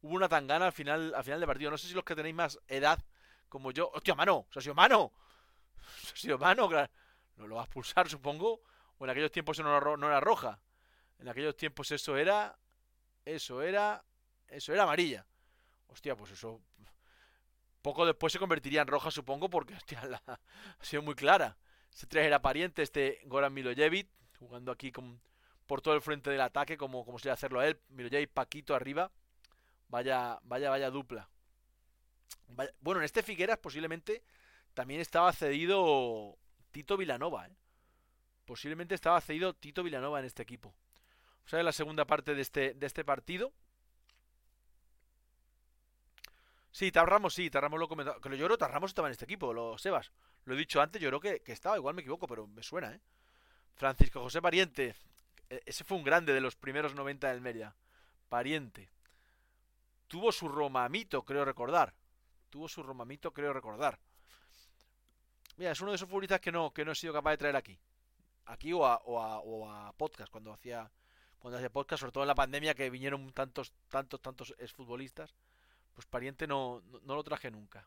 hubo 0.00 0.14
una 0.14 0.28
tangana 0.28 0.66
al 0.66 0.72
final, 0.72 1.14
al 1.14 1.24
final 1.24 1.40
del 1.40 1.46
partido. 1.46 1.70
No 1.70 1.76
sé 1.78 1.88
si 1.88 1.94
los 1.94 2.04
que 2.04 2.16
tenéis 2.16 2.34
más 2.34 2.58
edad 2.66 3.04
como 3.50 3.72
yo. 3.72 3.90
¡Hostia, 3.92 4.14
mano! 4.14 4.46
¡Se 4.50 4.58
ha 4.58 4.62
sido 4.62 4.74
mano! 4.74 5.12
¡Se 6.02 6.12
ha 6.12 6.16
sido 6.16 6.38
mano! 6.38 6.68
No 7.36 7.46
lo 7.46 7.56
va 7.56 7.62
a 7.62 7.64
expulsar, 7.64 8.08
supongo. 8.08 8.62
O 8.98 9.04
en 9.04 9.10
aquellos 9.10 9.32
tiempos 9.32 9.58
eso 9.58 9.96
no 9.96 10.06
era, 10.08 10.20
roja. 10.20 10.60
En 11.18 11.28
aquellos 11.28 11.56
tiempos 11.56 11.90
eso 11.90 12.16
era. 12.16 12.56
Eso 13.24 13.62
era. 13.62 14.04
Eso 14.48 14.72
era 14.72 14.84
amarilla. 14.84 15.26
Hostia, 15.88 16.16
pues 16.16 16.32
eso. 16.32 16.60
Poco 17.82 18.06
después 18.06 18.32
se 18.32 18.38
convertiría 18.38 18.82
en 18.82 18.88
roja, 18.88 19.10
supongo, 19.10 19.50
porque 19.50 19.74
hostia, 19.74 20.02
la, 20.06 20.22
ha 20.26 20.84
sido 20.84 21.02
muy 21.02 21.14
clara. 21.14 21.58
Ese 21.92 22.06
3 22.06 22.26
era 22.26 22.40
pariente, 22.40 22.82
este 22.82 23.20
Goran 23.26 23.52
Milojevic, 23.52 24.08
jugando 24.38 24.72
aquí 24.72 24.90
con, 24.90 25.20
por 25.66 25.82
todo 25.82 25.94
el 25.94 26.00
frente 26.00 26.30
del 26.30 26.40
ataque, 26.40 26.76
como, 26.78 27.04
como 27.04 27.18
sería 27.18 27.34
hacerlo 27.34 27.60
a 27.60 27.66
él. 27.66 27.78
Milojevic, 27.90 28.30
Paquito 28.30 28.74
arriba. 28.74 29.10
Vaya, 29.88 30.40
vaya, 30.42 30.70
vaya 30.70 30.90
dupla. 30.90 31.28
bueno, 32.80 33.00
en 33.00 33.04
este 33.04 33.22
Figueras 33.22 33.58
posiblemente 33.58 34.24
también 34.74 35.00
estaba 35.00 35.32
cedido 35.32 36.36
Tito 36.72 36.96
Vilanova. 36.96 37.46
¿eh? 37.46 37.56
Posiblemente 38.44 38.94
estaba 38.94 39.20
cedido 39.20 39.54
Tito 39.54 39.82
Vilanova 39.82 40.18
en 40.18 40.26
este 40.26 40.42
equipo. 40.42 40.74
O 41.46 41.48
sea, 41.48 41.62
la 41.62 41.72
segunda 41.72 42.04
parte 42.04 42.34
de 42.34 42.42
este, 42.42 42.74
de 42.74 42.86
este 42.86 43.04
partido. 43.04 43.52
Sí, 46.70 46.90
Tarramos, 46.90 47.34
sí, 47.34 47.50
Tarramos 47.50 47.78
lo 47.78 47.88
comentado. 47.88 48.20
Que 48.20 48.36
yo 48.36 48.46
creo 48.46 48.58
Tarramos 48.58 48.90
estaba 48.90 49.08
en 49.08 49.12
este 49.12 49.24
equipo, 49.24 49.52
los 49.52 49.80
Sebas. 49.80 50.10
Lo 50.44 50.54
he 50.54 50.58
dicho 50.58 50.80
antes, 50.80 51.00
yo 51.00 51.08
creo 51.08 51.20
que, 51.20 51.40
que 51.40 51.52
estaba, 51.52 51.76
igual 51.76 51.94
me 51.94 52.02
equivoco, 52.02 52.26
pero 52.26 52.46
me 52.46 52.62
suena, 52.62 52.92
¿eh? 52.92 53.00
Francisco 53.74 54.20
José 54.20 54.42
Pariente. 54.42 54.94
E, 55.48 55.62
ese 55.66 55.84
fue 55.84 55.96
un 55.96 56.04
grande 56.04 56.32
de 56.32 56.40
los 56.40 56.56
primeros 56.56 56.94
90 56.94 57.28
del 57.28 57.40
Mérida. 57.40 57.76
Pariente. 58.28 58.90
Tuvo 60.08 60.32
su 60.32 60.48
romamito, 60.48 61.24
creo 61.24 61.44
recordar. 61.44 61.94
Tuvo 62.50 62.68
su 62.68 62.82
romamito, 62.82 63.32
creo 63.32 63.52
recordar. 63.52 63.98
Mira, 65.56 65.70
es 65.70 65.80
uno 65.80 65.92
de 65.92 65.96
esos 65.96 66.08
futbolistas 66.08 66.40
que 66.40 66.50
no, 66.50 66.72
que 66.72 66.84
no 66.84 66.92
he 66.92 66.94
sido 66.94 67.12
capaz 67.12 67.32
de 67.32 67.38
traer 67.38 67.56
aquí. 67.56 67.78
Aquí 68.46 68.72
o 68.72 68.84
a, 68.86 69.92
podcast, 69.96 70.30
cuando 70.30 70.52
hacía 70.52 70.90
cuando 71.38 71.58
hacía 71.58 71.70
podcast, 71.70 72.00
sobre 72.00 72.12
todo 72.12 72.24
en 72.24 72.28
la 72.28 72.34
pandemia 72.34 72.74
que 72.74 72.88
vinieron 72.88 73.30
tantos, 73.32 73.72
tantos, 73.90 74.20
tantos 74.22 74.54
exfutbolistas. 74.58 75.34
Pues 75.92 76.06
pariente 76.06 76.46
no, 76.46 76.82
no, 77.02 77.14
lo 77.14 77.22
traje 77.22 77.50
nunca. 77.50 77.86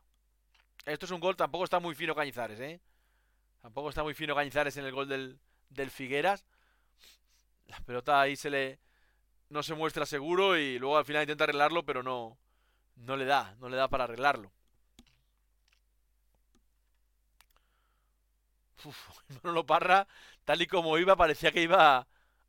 Esto 0.86 1.06
es 1.06 1.12
un 1.12 1.20
gol, 1.20 1.36
tampoco 1.36 1.64
está 1.64 1.80
muy 1.80 1.96
fino 1.96 2.14
Cañizares, 2.14 2.60
¿eh? 2.60 2.80
Tampoco 3.60 3.88
está 3.88 4.04
muy 4.04 4.14
fino 4.14 4.34
Cañizares 4.34 4.76
en 4.76 4.84
el 4.84 4.92
gol 4.92 5.08
del, 5.08 5.40
del 5.70 5.90
Figueras. 5.90 6.46
La 7.66 7.80
pelota 7.80 8.20
ahí 8.20 8.36
se 8.36 8.48
le... 8.48 8.78
No 9.50 9.62
se 9.62 9.74
muestra 9.74 10.06
seguro 10.06 10.56
y 10.56 10.78
luego 10.78 10.96
al 10.96 11.04
final 11.04 11.22
intenta 11.22 11.44
arreglarlo, 11.44 11.84
pero 11.84 12.02
no, 12.02 12.38
no 12.94 13.16
le 13.16 13.24
da, 13.24 13.56
no 13.58 13.68
le 13.68 13.76
da 13.76 13.88
para 13.88 14.04
arreglarlo. 14.04 14.52
Uf, 18.84 19.10
Manolo 19.42 19.66
Parra, 19.66 20.06
tal 20.44 20.62
y 20.62 20.66
como 20.66 20.98
iba, 20.98 21.16
parecía 21.16 21.52
que 21.52 21.62
iba 21.62 22.06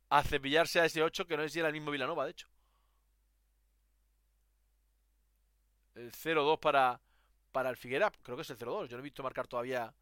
a 0.08 0.22
cepillarse 0.22 0.80
a 0.80 0.84
ese 0.86 1.02
8, 1.02 1.26
que 1.26 1.36
no 1.36 1.42
es 1.42 1.52
si 1.52 1.58
era 1.60 1.68
el 1.68 1.74
mismo 1.74 1.90
Vilanova, 1.90 2.24
de 2.24 2.32
hecho. 2.32 2.48
El 5.94 6.12
0-2 6.12 6.58
para, 6.58 7.00
para 7.52 7.68
el 7.70 7.76
Figuera, 7.76 8.10
creo 8.22 8.36
que 8.36 8.42
es 8.42 8.50
el 8.50 8.56
0-2. 8.56 8.88
Yo 8.88 8.96
no 8.96 9.00
he 9.00 9.04
visto 9.04 9.22
marcar 9.22 9.46
todavía 9.46 9.92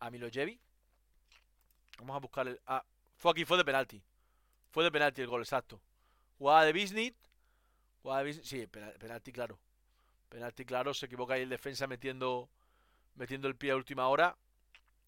a 0.00 0.10
Milojevic. 0.10 0.60
Vamos 1.98 2.16
a 2.16 2.20
buscar 2.20 2.48
el. 2.48 2.60
Ah, 2.66 2.84
fue 3.16 3.32
aquí, 3.32 3.44
fue 3.44 3.56
de 3.56 3.64
penalti. 3.64 4.02
Fue 4.70 4.84
de 4.84 4.92
penalti 4.92 5.22
el 5.22 5.28
gol, 5.28 5.42
exacto. 5.42 5.80
Jugada 6.38 6.64
de 6.64 6.72
Bisnit. 6.72 7.16
De 8.04 8.34
Sí, 8.42 8.66
penalti, 8.66 9.32
claro. 9.32 9.58
Penalti, 10.28 10.64
claro. 10.64 10.94
Se 10.94 11.06
equivoca 11.06 11.34
ahí 11.34 11.42
el 11.42 11.48
defensa 11.48 11.86
metiendo, 11.86 12.50
metiendo 13.16 13.48
el 13.48 13.56
pie 13.56 13.72
a 13.72 13.76
última 13.76 14.08
hora 14.08 14.36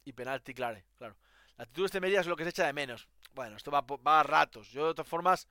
y 0.04 0.12
penalti 0.12 0.54
claro, 0.54 0.80
claro. 0.98 1.16
La 1.56 1.64
actitud 1.64 1.82
de 1.90 1.98
este 1.98 2.20
es 2.20 2.26
lo 2.26 2.36
que 2.36 2.44
se 2.44 2.50
echa 2.50 2.66
de 2.66 2.72
menos. 2.72 3.08
Bueno, 3.34 3.56
esto 3.56 3.70
va, 3.70 3.82
va 3.82 4.20
a 4.20 4.22
ratos. 4.22 4.70
Yo 4.70 4.88
de 4.88 4.94
todas 4.94 5.08
formas, 5.08 5.48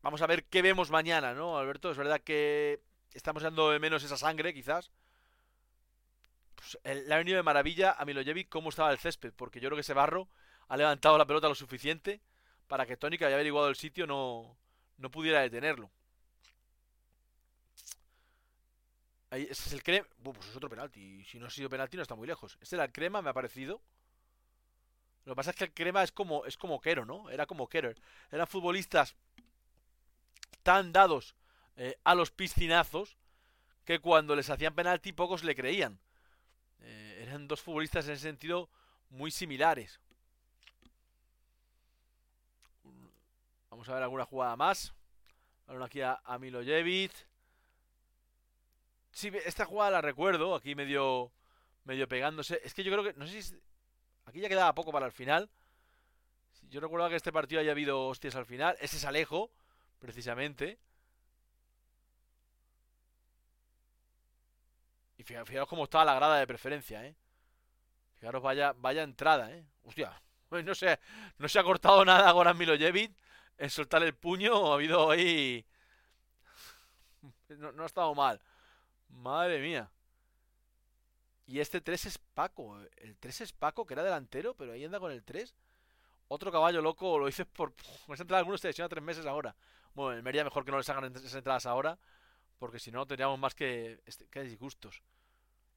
vamos 0.00 0.22
a 0.22 0.26
ver 0.26 0.44
qué 0.44 0.62
vemos 0.62 0.90
mañana, 0.90 1.34
¿no, 1.34 1.58
Alberto? 1.58 1.90
Es 1.90 1.98
verdad 1.98 2.20
que 2.20 2.80
estamos 3.12 3.42
dando 3.42 3.70
de 3.70 3.78
menos 3.78 4.02
esa 4.02 4.16
sangre, 4.16 4.54
quizás. 4.54 4.90
Pues, 6.54 6.78
le 6.84 7.12
ha 7.12 7.18
venido 7.18 7.36
de 7.36 7.42
maravilla 7.42 7.92
a 7.92 8.04
Milojevic 8.04 8.48
cómo 8.48 8.70
estaba 8.70 8.92
el 8.92 8.98
césped, 8.98 9.32
porque 9.34 9.60
yo 9.60 9.68
creo 9.68 9.76
que 9.76 9.82
ese 9.82 9.94
barro 9.94 10.28
ha 10.68 10.76
levantado 10.76 11.18
la 11.18 11.26
pelota 11.26 11.48
lo 11.48 11.54
suficiente 11.54 12.20
para 12.66 12.86
que 12.86 12.96
Tony, 12.96 13.18
que 13.18 13.24
había 13.24 13.36
averiguado 13.36 13.68
el 13.68 13.76
sitio, 13.76 14.06
no, 14.06 14.56
no 14.96 15.10
pudiera 15.10 15.40
detenerlo. 15.40 15.90
Ahí, 19.32 19.48
ese 19.48 19.66
es 19.66 19.72
el 19.72 19.82
crema. 19.82 20.06
pues 20.22 20.46
es 20.46 20.54
otro 20.54 20.68
penalti. 20.68 21.24
Si 21.24 21.38
no 21.38 21.46
ha 21.46 21.50
sido 21.50 21.70
penalti, 21.70 21.96
no 21.96 22.02
está 22.02 22.14
muy 22.14 22.26
lejos. 22.26 22.58
Este 22.60 22.76
era 22.76 22.84
el 22.84 22.92
crema, 22.92 23.22
me 23.22 23.30
ha 23.30 23.32
parecido. 23.32 23.80
Lo 25.24 25.32
que 25.32 25.36
pasa 25.36 25.50
es 25.52 25.56
que 25.56 25.64
el 25.64 25.72
crema 25.72 26.02
es 26.02 26.12
como, 26.12 26.44
es 26.44 26.58
como 26.58 26.78
Kero, 26.82 27.06
¿no? 27.06 27.30
Era 27.30 27.46
como 27.46 27.66
Kero. 27.66 27.94
Eran 28.30 28.46
futbolistas 28.46 29.16
tan 30.62 30.92
dados 30.92 31.34
eh, 31.76 31.96
a 32.04 32.14
los 32.14 32.30
piscinazos 32.30 33.16
que 33.86 34.00
cuando 34.00 34.36
les 34.36 34.50
hacían 34.50 34.74
penalti 34.74 35.14
pocos 35.14 35.44
le 35.44 35.54
creían. 35.54 35.98
Eh, 36.80 37.20
eran 37.22 37.48
dos 37.48 37.62
futbolistas 37.62 38.06
en 38.08 38.12
ese 38.12 38.24
sentido 38.24 38.68
muy 39.08 39.30
similares. 39.30 39.98
Vamos 43.70 43.88
a 43.88 43.94
ver 43.94 44.02
alguna 44.02 44.26
jugada 44.26 44.56
más. 44.56 44.92
Ahora 45.66 45.86
aquí 45.86 46.02
a, 46.02 46.20
a. 46.22 46.38
Sí, 49.12 49.30
esta 49.44 49.64
jugada 49.66 49.92
la 49.92 50.00
recuerdo, 50.00 50.54
aquí 50.54 50.74
medio 50.74 51.32
medio 51.84 52.08
pegándose. 52.08 52.60
Es 52.64 52.74
que 52.74 52.84
yo 52.84 52.92
creo 52.92 53.04
que 53.04 53.18
no 53.18 53.26
sé 53.26 53.42
si 53.42 53.54
aquí 54.26 54.40
ya 54.40 54.48
quedaba 54.48 54.74
poco 54.74 54.92
para 54.92 55.06
el 55.06 55.12
final. 55.12 55.50
Yo 56.70 56.80
recuerdo 56.80 57.08
que 57.08 57.16
este 57.16 57.32
partido 57.32 57.60
haya 57.60 57.72
habido 57.72 58.06
hostias 58.06 58.34
al 58.34 58.46
final. 58.46 58.76
Ese 58.80 58.96
es 58.96 59.04
Alejo, 59.04 59.50
precisamente. 59.98 60.78
Y 65.18 65.24
fijaros, 65.24 65.68
cómo 65.68 65.84
estaba 65.84 66.04
la 66.04 66.14
grada 66.14 66.38
de 66.38 66.46
preferencia, 66.46 67.04
¿eh? 67.04 67.14
Fijaros, 68.16 68.42
vaya, 68.42 68.72
vaya 68.76 69.02
entrada, 69.02 69.52
¿eh? 69.52 69.64
Hostia, 69.84 70.20
no 70.50 70.74
se, 70.74 70.98
no 71.38 71.48
se 71.48 71.58
ha 71.58 71.62
cortado 71.62 72.04
nada 72.04 72.30
Goran 72.32 72.56
Milojevic 72.56 73.12
en 73.58 73.70
soltar 73.70 74.02
el 74.02 74.14
puño. 74.14 74.72
Ha 74.72 74.74
habido 74.74 75.10
ahí... 75.10 75.64
No, 77.48 77.70
no 77.70 77.82
ha 77.82 77.86
estado 77.86 78.14
mal. 78.14 78.40
Madre 79.12 79.60
mía. 79.60 79.90
Y 81.46 81.60
este 81.60 81.80
3 81.80 82.06
es 82.06 82.18
Paco. 82.18 82.78
El 82.96 83.16
3 83.18 83.42
es 83.42 83.52
Paco, 83.52 83.86
que 83.86 83.94
era 83.94 84.02
delantero, 84.02 84.54
pero 84.54 84.72
ahí 84.72 84.84
anda 84.84 84.98
con 84.98 85.12
el 85.12 85.22
3. 85.22 85.54
Otro 86.28 86.50
caballo 86.50 86.80
loco, 86.80 87.18
lo 87.18 87.26
dices 87.26 87.46
por... 87.46 87.74
Me 88.08 88.14
entrada 88.14 88.38
algunos 88.38 88.60
te 88.60 88.82
a 88.82 88.88
tres 88.88 89.04
meses 89.04 89.26
ahora. 89.26 89.54
Bueno, 89.94 90.16
el 90.16 90.22
Mería 90.22 90.44
mejor 90.44 90.64
que 90.64 90.70
no 90.70 90.78
les 90.78 90.88
hagan 90.88 91.14
esas 91.14 91.34
entradas 91.34 91.66
ahora, 91.66 91.98
porque 92.58 92.78
si 92.78 92.90
no 92.90 93.06
tendríamos 93.06 93.38
más 93.38 93.54
que, 93.54 94.00
este, 94.06 94.26
que 94.28 94.42
disgustos. 94.42 95.02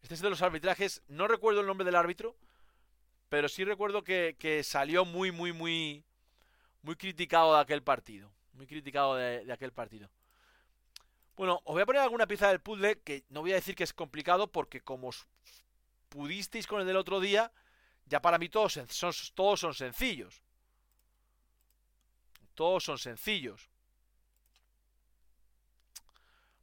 Este 0.02 0.14
es 0.14 0.22
de 0.22 0.30
los 0.30 0.42
arbitrajes, 0.42 1.02
no 1.08 1.28
recuerdo 1.28 1.60
el 1.60 1.68
nombre 1.68 1.84
del 1.84 1.96
árbitro, 1.96 2.38
pero 3.28 3.50
sí 3.50 3.66
recuerdo 3.66 4.04
que 4.04 4.62
salió 4.64 5.04
muy, 5.04 5.32
muy, 5.34 5.52
muy, 5.52 6.06
muy 6.84 6.96
criticado 6.96 7.54
de 7.56 7.62
aquel 7.62 7.84
partido. 7.84 8.32
Muy 8.54 8.68
criticado 8.68 9.16
de 9.16 9.52
aquel 9.52 9.74
partido. 9.74 10.10
Bueno, 11.36 11.62
os 11.66 11.74
voy 11.74 11.82
a 11.82 11.86
poner 11.86 12.02
alguna 12.02 12.28
pieza 12.28 12.48
del 12.48 12.62
puzzle 12.62 13.02
que 13.02 13.26
no 13.30 13.42
voy 13.42 13.52
a 13.52 13.56
decir 13.56 13.76
que 13.76 13.84
es 13.84 13.94
complicado 13.94 14.52
porque 14.52 14.82
como 14.82 15.10
pudisteis 16.10 16.66
con 16.66 16.80
el 16.80 16.88
del 16.88 16.96
otro 16.96 17.20
día, 17.20 17.52
ya 18.06 18.22
para 18.22 18.38
mí 18.38 18.48
todos 18.48 18.80
son, 18.88 19.14
todos 19.34 19.60
son 19.60 19.74
sencillos. 19.74 20.42
Todos 22.54 22.86
son 22.86 22.98
sencillos. 22.98 23.70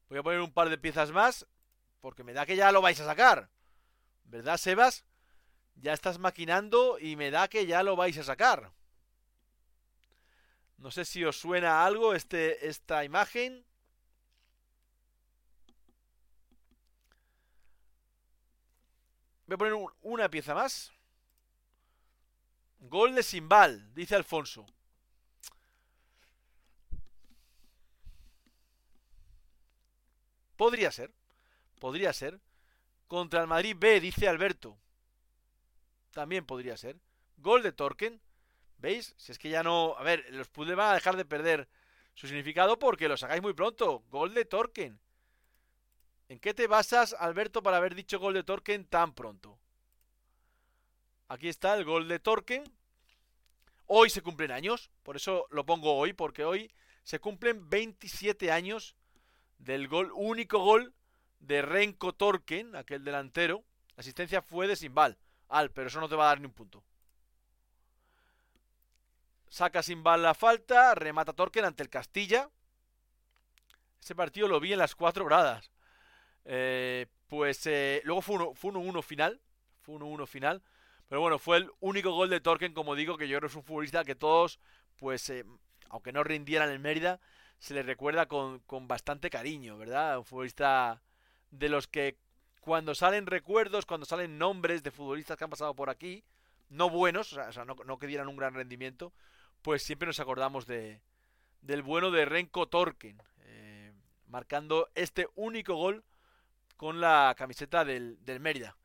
Voy 0.08 0.18
a 0.18 0.22
poner 0.22 0.40
un 0.40 0.52
par 0.52 0.70
de 0.70 0.78
piezas 0.78 1.10
más 1.10 1.46
porque 2.00 2.24
me 2.24 2.32
da 2.32 2.46
que 2.46 2.56
ya 2.56 2.72
lo 2.72 2.80
vais 2.80 2.98
a 3.00 3.04
sacar. 3.04 3.50
¿Verdad, 4.24 4.56
Sebas? 4.56 5.04
Ya 5.74 5.92
estás 5.92 6.18
maquinando 6.18 6.98
y 6.98 7.16
me 7.16 7.30
da 7.30 7.48
que 7.48 7.66
ya 7.66 7.82
lo 7.82 7.96
vais 7.96 8.16
a 8.16 8.24
sacar. 8.24 8.72
No 10.78 10.90
sé 10.90 11.04
si 11.04 11.24
os 11.24 11.38
suena 11.38 11.84
algo 11.84 12.14
este, 12.14 12.68
esta 12.68 13.04
imagen. 13.04 13.64
Voy 19.52 19.68
a 19.68 19.70
poner 19.70 19.94
una 20.00 20.30
pieza 20.30 20.54
más. 20.54 20.90
Gol 22.78 23.14
de 23.14 23.22
Simbal, 23.22 23.92
dice 23.94 24.14
Alfonso. 24.14 24.64
Podría 30.56 30.90
ser. 30.90 31.12
Podría 31.78 32.14
ser. 32.14 32.40
Contra 33.08 33.42
el 33.42 33.46
Madrid 33.46 33.76
B, 33.78 34.00
dice 34.00 34.26
Alberto. 34.26 34.78
También 36.12 36.46
podría 36.46 36.78
ser. 36.78 36.96
Gol 37.36 37.62
de 37.62 37.72
Torken. 37.72 38.22
¿Veis? 38.78 39.12
Si 39.18 39.32
es 39.32 39.38
que 39.38 39.50
ya 39.50 39.62
no... 39.62 39.94
A 39.98 40.02
ver, 40.02 40.24
los 40.30 40.48
puzzles 40.48 40.76
van 40.76 40.92
a 40.92 40.94
dejar 40.94 41.16
de 41.16 41.26
perder 41.26 41.68
su 42.14 42.26
significado 42.26 42.78
porque 42.78 43.06
lo 43.06 43.18
sacáis 43.18 43.42
muy 43.42 43.52
pronto. 43.52 44.02
Gol 44.08 44.32
de 44.32 44.46
Torken. 44.46 44.98
¿En 46.32 46.38
qué 46.38 46.54
te 46.54 46.66
basas, 46.66 47.14
Alberto, 47.18 47.62
para 47.62 47.76
haber 47.76 47.94
dicho 47.94 48.18
gol 48.18 48.32
de 48.32 48.42
Torken 48.42 48.86
tan 48.86 49.12
pronto? 49.12 49.58
Aquí 51.28 51.46
está 51.46 51.76
el 51.76 51.84
gol 51.84 52.08
de 52.08 52.20
Torken. 52.20 52.64
Hoy 53.84 54.08
se 54.08 54.22
cumplen 54.22 54.50
años, 54.50 54.90
por 55.02 55.16
eso 55.16 55.46
lo 55.50 55.66
pongo 55.66 55.94
hoy, 55.94 56.14
porque 56.14 56.42
hoy 56.42 56.72
se 57.02 57.20
cumplen 57.20 57.68
27 57.68 58.50
años 58.50 58.96
del 59.58 59.88
gol, 59.88 60.10
único 60.14 60.60
gol 60.60 60.94
de 61.38 61.60
Renko 61.60 62.14
Torken, 62.14 62.76
aquel 62.76 63.04
delantero. 63.04 63.62
La 63.94 64.00
asistencia 64.00 64.40
fue 64.40 64.66
de 64.66 64.76
Simbal. 64.76 65.18
Al, 65.50 65.70
pero 65.70 65.88
eso 65.88 66.00
no 66.00 66.08
te 66.08 66.16
va 66.16 66.24
a 66.24 66.28
dar 66.28 66.40
ni 66.40 66.46
un 66.46 66.54
punto. 66.54 66.82
Saca 69.50 69.82
Simbal 69.82 70.22
la 70.22 70.32
falta, 70.32 70.94
remata 70.94 71.34
Torken 71.34 71.66
ante 71.66 71.82
el 71.82 71.90
Castilla. 71.90 72.48
Ese 74.00 74.14
partido 74.14 74.48
lo 74.48 74.60
vi 74.60 74.72
en 74.72 74.78
las 74.78 74.94
cuatro 74.94 75.26
gradas. 75.26 75.70
Eh, 76.44 77.06
pues 77.28 77.66
eh, 77.66 78.02
luego 78.04 78.22
fue 78.22 78.36
1-1 78.36 79.02
final. 79.02 79.40
Fue 79.80 79.94
1-1 79.96 80.26
final. 80.26 80.62
Pero 81.08 81.20
bueno, 81.20 81.38
fue 81.38 81.58
el 81.58 81.70
único 81.80 82.12
gol 82.12 82.30
de 82.30 82.40
Torken, 82.40 82.72
como 82.72 82.94
digo, 82.94 83.16
que 83.16 83.28
yo 83.28 83.38
creo 83.38 83.48
que 83.48 83.52
es 83.52 83.56
un 83.56 83.64
futbolista 83.64 84.04
que 84.04 84.14
todos, 84.14 84.58
pues, 84.96 85.28
eh, 85.30 85.44
aunque 85.90 86.12
no 86.12 86.24
rindieran 86.24 86.70
en 86.70 86.80
Mérida, 86.80 87.20
se 87.58 87.74
le 87.74 87.82
recuerda 87.82 88.26
con, 88.26 88.60
con 88.60 88.88
bastante 88.88 89.28
cariño, 89.28 89.76
¿verdad? 89.76 90.18
Un 90.18 90.24
futbolista 90.24 91.02
de 91.50 91.68
los 91.68 91.86
que 91.86 92.16
cuando 92.60 92.94
salen 92.94 93.26
recuerdos, 93.26 93.84
cuando 93.84 94.06
salen 94.06 94.38
nombres 94.38 94.82
de 94.82 94.90
futbolistas 94.90 95.36
que 95.36 95.44
han 95.44 95.50
pasado 95.50 95.74
por 95.74 95.90
aquí, 95.90 96.24
no 96.70 96.88
buenos, 96.88 97.32
o 97.34 97.52
sea, 97.52 97.64
no, 97.64 97.98
que 97.98 98.06
dieran 98.06 98.28
un 98.28 98.36
gran 98.36 98.54
rendimiento, 98.54 99.12
pues 99.60 99.82
siempre 99.82 100.06
nos 100.06 100.20
acordamos 100.20 100.66
de, 100.66 101.02
del 101.60 101.82
bueno 101.82 102.10
de 102.10 102.24
Renko 102.24 102.68
Torken, 102.68 103.20
marcando 104.28 104.88
este 104.94 105.28
único 105.34 105.74
gol 105.74 106.04
con 106.82 107.00
la 107.00 107.32
camiseta 107.38 107.84
del, 107.84 108.18
Mérida. 108.40 108.76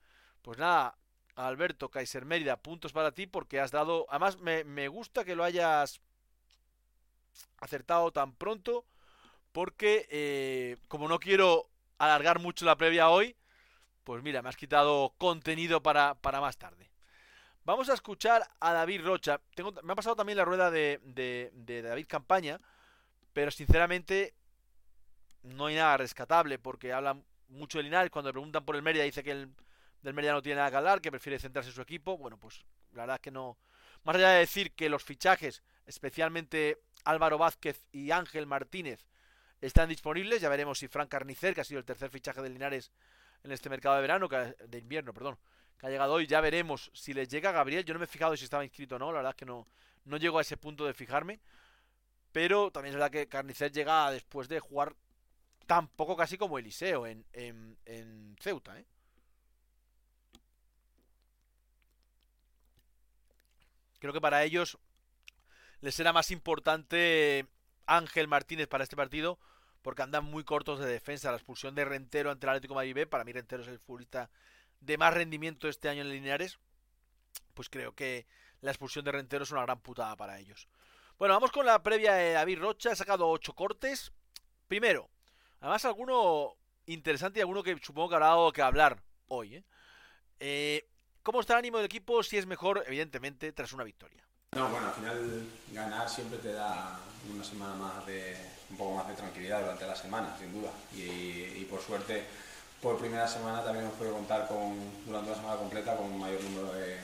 Pues 0.44 0.60
nada, 0.60 0.96
Alberto 1.34 1.90
Kaiser 1.90 2.26
Mérida, 2.26 2.56
puntos 2.56 2.94
para 2.94 3.12
ti 3.12 3.26
porque 3.26 3.60
has 3.60 3.72
dado... 3.72 4.06
Además, 4.10 4.38
me, 4.38 4.88
gusta 4.88 5.26
que 5.26 5.36
lo 5.36 5.44
hayas 5.44 6.00
acertado 7.60 8.12
tan 8.12 8.36
pronto 8.36 8.86
porque 9.52 10.08
eh, 10.12 10.78
como 10.88 11.08
no 11.08 11.18
quiero 11.18 11.72
alargar 11.98 12.38
mucho 12.38 12.66
la 12.66 12.76
previa 12.76 13.10
hoy, 13.10 13.36
pues 14.04 14.22
mira, 14.22 14.44
me 14.44 14.50
has 14.50 14.58
quitado 14.58 15.16
contenido 15.18 15.82
para, 15.82 16.14
para 16.22 16.40
más 16.40 16.60
tarde. 16.60 16.92
Vamos 17.64 17.90
a 17.90 17.96
escuchar 17.96 18.48
a 18.60 18.74
David 18.74 19.06
Rocha. 19.06 19.42
Tengo, 19.56 19.74
me 19.82 19.94
ha 19.94 19.96
pasado 19.96 20.16
también 20.16 20.38
la 20.38 20.46
rueda 20.46 20.70
de, 20.70 21.00
de, 21.04 21.50
de 21.52 21.82
David 21.82 22.06
Campaña, 22.08 22.62
pero 23.34 23.50
sinceramente 23.50 24.36
no 25.42 25.66
hay 25.66 25.78
nada 25.78 25.98
rescatable 25.98 26.60
porque 26.60 26.94
habla 26.94 27.18
mucho 27.50 27.78
de 27.78 27.84
Linares. 27.84 28.12
Cuando 28.12 28.30
le 28.30 28.34
preguntan 28.34 28.66
por 28.66 28.76
el 28.76 28.82
Mérida, 28.82 29.04
dice 29.04 29.24
que 29.24 29.32
el 29.32 29.50
del 30.02 30.14
Mérida 30.14 30.34
no 30.34 30.42
tiene 30.42 30.58
nada 30.58 30.70
que 30.70 30.78
hablar, 30.78 31.02
que 31.02 31.12
prefiere 31.12 31.40
centrarse 31.40 31.70
en 31.70 31.76
su 31.76 31.82
equipo. 31.82 32.18
Bueno, 32.18 32.38
pues 32.38 32.66
la 32.94 33.04
verdad 33.04 33.16
es 33.16 33.22
que 33.22 33.32
no. 33.32 33.58
Más 34.04 34.16
allá 34.16 34.30
de 34.30 34.40
decir 34.40 34.74
que 34.74 34.90
los 34.90 35.04
fichajes, 35.04 35.64
especialmente 35.86 36.80
Álvaro 37.04 37.38
Vázquez 37.38 37.86
y 37.92 38.12
Ángel 38.12 38.46
Martínez, 38.46 39.06
están 39.60 39.90
disponibles, 39.90 40.42
ya 40.42 40.50
veremos 40.50 40.80
si 40.80 40.88
Frank 40.88 41.10
Carnicer, 41.10 41.56
que 41.56 41.62
ha 41.62 41.64
sido 41.64 41.80
el 41.80 41.86
tercer 41.86 42.10
fichaje 42.10 42.42
de 42.42 42.50
Linares 42.50 42.92
en 43.44 43.52
este 43.52 43.70
mercado 43.70 43.96
de 43.96 44.02
verano, 44.02 44.28
de 44.28 44.78
invierno, 44.78 45.14
perdón, 45.14 45.38
que 45.80 45.88
ha 45.88 45.90
llegado 45.90 46.14
hoy, 46.14 46.28
ya 46.28 46.42
veremos 46.42 46.92
si 46.94 47.14
les 47.14 47.28
llega 47.28 47.52
Gabriel. 47.52 47.84
Yo 47.84 47.94
no 47.94 48.00
me 48.00 48.06
he 48.06 48.08
fijado 48.08 48.36
si 48.38 48.44
estaba 48.44 48.64
inscrito 48.64 48.96
o 48.96 49.00
no, 49.00 49.12
la 49.12 49.18
verdad 49.18 49.32
es 49.32 49.36
que 49.36 49.46
no, 49.46 49.68
no 50.06 50.18
llego 50.18 50.38
a 50.38 50.42
ese 50.42 50.58
punto 50.58 50.86
de 50.86 50.94
fijarme. 50.94 51.40
Pero 52.32 52.72
también 52.72 52.94
es 52.94 53.00
verdad 53.00 53.12
que 53.12 53.28
Carnicer 53.28 53.72
llega 53.72 54.12
después 54.12 54.48
de 54.48 54.60
jugar 54.60 54.96
tan 55.68 55.90
poco 55.90 56.16
casi 56.16 56.38
como 56.38 56.58
Eliseo 56.58 57.06
en, 57.06 57.26
en, 57.34 58.36
Ceuta, 58.40 58.80
¿eh? 58.80 58.86
Creo 64.00 64.14
que 64.14 64.22
para 64.22 64.44
ellos 64.44 64.78
les 65.82 65.94
será 65.96 66.14
más 66.14 66.32
importante 66.32 67.48
Ángel 67.86 68.28
Martínez 68.28 68.68
para 68.68 68.84
este 68.84 68.96
partido 68.96 69.40
porque 69.82 70.04
andan 70.04 70.24
muy 70.24 70.44
cortos 70.44 70.80
de 70.80 70.86
defensa. 70.86 71.32
La 71.32 71.38
expulsión 71.38 71.76
de 71.76 71.84
Rentero 71.84 72.32
ante 72.32 72.46
el 72.46 72.52
Atlético 72.52 72.76
Madrid 72.76 72.94
B, 72.94 73.08
para 73.08 73.24
mí 73.24 73.34
Rentero 73.34 73.64
es 73.64 73.68
el 73.68 73.80
futbolista 73.80 74.30
de 74.80 74.98
más 74.98 75.14
rendimiento 75.14 75.68
este 75.68 75.90
año 75.90 76.02
en 76.02 76.10
Linares. 76.10 76.60
Pues 77.54 77.70
creo 77.70 77.94
que 77.96 78.28
la 78.62 78.72
expulsión 78.72 79.04
de 79.04 79.12
Rentero 79.12 79.44
es 79.44 79.52
una 79.52 79.64
gran 79.64 79.82
putada 79.82 80.16
para 80.16 80.40
ellos. 80.40 80.68
Bueno, 81.18 81.34
vamos 81.34 81.52
con 81.52 81.66
la 81.66 81.82
previa 81.82 82.14
de 82.14 82.34
David 82.34 82.60
Rocha. 82.60 82.92
He 82.92 82.96
sacado 82.96 83.28
ocho 83.28 83.54
cortes. 83.54 84.12
Primero, 84.68 85.10
además 85.62 85.86
alguno 85.86 86.56
interesante 86.86 87.40
y 87.40 87.42
alguno 87.42 87.64
que 87.64 87.78
supongo 87.82 88.10
que 88.10 88.16
habrá 88.16 88.32
algo 88.32 88.52
que 88.52 88.62
hablar 88.62 89.02
hoy. 89.28 89.56
¿eh? 89.56 89.64
Eh, 90.40 90.90
¿Cómo 91.24 91.42
está 91.42 91.54
el 91.54 91.60
ánimo 91.60 91.78
del 91.78 91.88
equipo? 91.88 92.24
Si 92.24 92.38
es 92.38 92.46
mejor, 92.46 92.84
evidentemente, 92.88 93.52
tras 93.52 93.74
una 93.74 93.84
victoria. 93.84 94.24
No, 94.56 94.70
bueno, 94.70 94.88
al 94.88 94.94
final 94.94 95.44
ganar 95.74 96.10
siempre 96.10 96.40
te 96.40 96.54
da 96.54 97.00
una 97.30 97.44
semana 97.44 97.76
más 97.76 98.06
de 98.06 98.38
un 98.70 98.78
poco 98.78 98.96
más 98.96 99.08
de 99.08 99.14
tranquilidad 99.14 99.62
durante 99.62 99.86
la 99.86 99.96
semana, 99.96 100.36
sin 100.40 100.52
duda. 100.54 100.72
Y, 100.96 101.66
por 101.66 101.82
suerte, 101.82 102.24
por 102.82 102.98
primera 102.98 103.28
semana 103.28 103.64
también 103.64 103.86
hemos 103.86 103.98
podido 103.98 104.16
contar 104.16 104.48
con, 104.48 104.78
durante 105.06 105.32
la 105.32 105.36
semana 105.36 105.58
completa 105.58 105.96
con 105.96 106.08
un 106.08 106.20
mayor 106.20 106.42
número 106.44 106.74
de, 106.74 106.98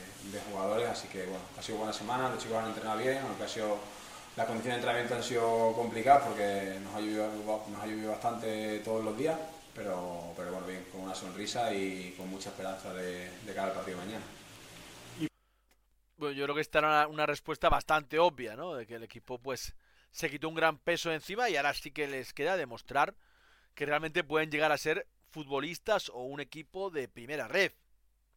jugadores, 0.50 0.88
así 0.88 1.06
que 1.08 1.24
bueno, 1.26 1.44
ha 1.58 1.62
sido 1.62 1.78
buena 1.78 1.92
semana, 1.92 2.30
los 2.30 2.42
chicos 2.42 2.56
han 2.56 2.68
entrenado 2.68 2.98
bien, 2.98 3.18
aunque 3.18 3.44
ha 3.44 3.48
sido, 3.48 3.78
las 4.36 4.46
condiciones 4.46 4.76
de 4.76 4.80
entrenamiento 4.80 5.14
han 5.14 5.22
sido 5.22 5.72
complicadas 5.74 6.24
porque 6.26 6.78
nos 6.82 6.94
ha 6.94 7.00
llovido, 7.00 7.64
nos 7.68 7.82
ha 7.82 7.86
llovido 7.86 8.10
bastante 8.10 8.80
todos 8.80 9.04
los 9.04 9.16
días, 9.16 9.38
pero, 9.74 10.32
pero 10.36 10.50
bueno, 10.50 10.66
bien, 10.66 10.84
con 10.90 11.02
una 11.02 11.14
sonrisa 11.14 11.72
y 11.72 12.14
con 12.16 12.28
mucha 12.28 12.50
esperanza 12.50 12.92
de, 12.94 13.30
de 13.30 13.52
partido 13.54 13.98
mañana. 13.98 14.24
Bueno, 16.16 16.34
yo 16.34 16.44
creo 16.44 16.54
que 16.54 16.60
esta 16.60 16.78
era 16.78 17.06
una, 17.08 17.26
respuesta 17.26 17.68
bastante 17.68 18.18
obvia, 18.18 18.56
¿no? 18.56 18.74
De 18.74 18.86
que 18.86 18.94
el 18.96 19.02
equipo, 19.02 19.38
pues, 19.38 19.74
se 20.10 20.30
quitó 20.30 20.48
un 20.48 20.54
gran 20.54 20.78
peso 20.78 21.12
encima 21.12 21.48
y 21.50 21.56
ahora 21.56 21.74
sí 21.74 21.90
que 21.90 22.06
les 22.06 22.32
queda 22.32 22.56
demostrar 22.56 23.14
que 23.74 23.86
realmente 23.86 24.22
pueden 24.22 24.50
llegar 24.50 24.70
a 24.70 24.78
ser 24.78 25.08
futbolistas 25.30 26.08
o 26.10 26.22
un 26.22 26.40
equipo 26.40 26.90
de 26.90 27.08
primera 27.08 27.48
red. 27.48 27.72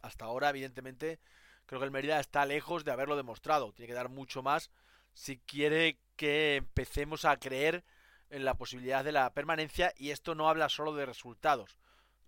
Hasta 0.01 0.25
ahora, 0.25 0.49
evidentemente, 0.49 1.19
creo 1.67 1.79
que 1.79 1.85
el 1.85 1.91
Mérida 1.91 2.19
está 2.19 2.45
lejos 2.45 2.83
de 2.83 2.91
haberlo 2.91 3.15
demostrado. 3.15 3.71
Tiene 3.73 3.87
que 3.87 3.93
dar 3.93 4.09
mucho 4.09 4.41
más 4.41 4.71
si 5.17 5.39
quiere 5.39 5.97
que 6.15 6.57
empecemos 6.57 7.25
a 7.25 7.37
creer 7.37 7.83
en 8.29 8.45
la 8.45 8.53
posibilidad 8.53 9.03
de 9.03 9.11
la 9.11 9.33
permanencia 9.33 9.91
y 9.97 10.11
esto 10.11 10.35
no 10.35 10.47
habla 10.47 10.69
solo 10.69 10.93
de 10.93 11.07
resultados. 11.07 11.75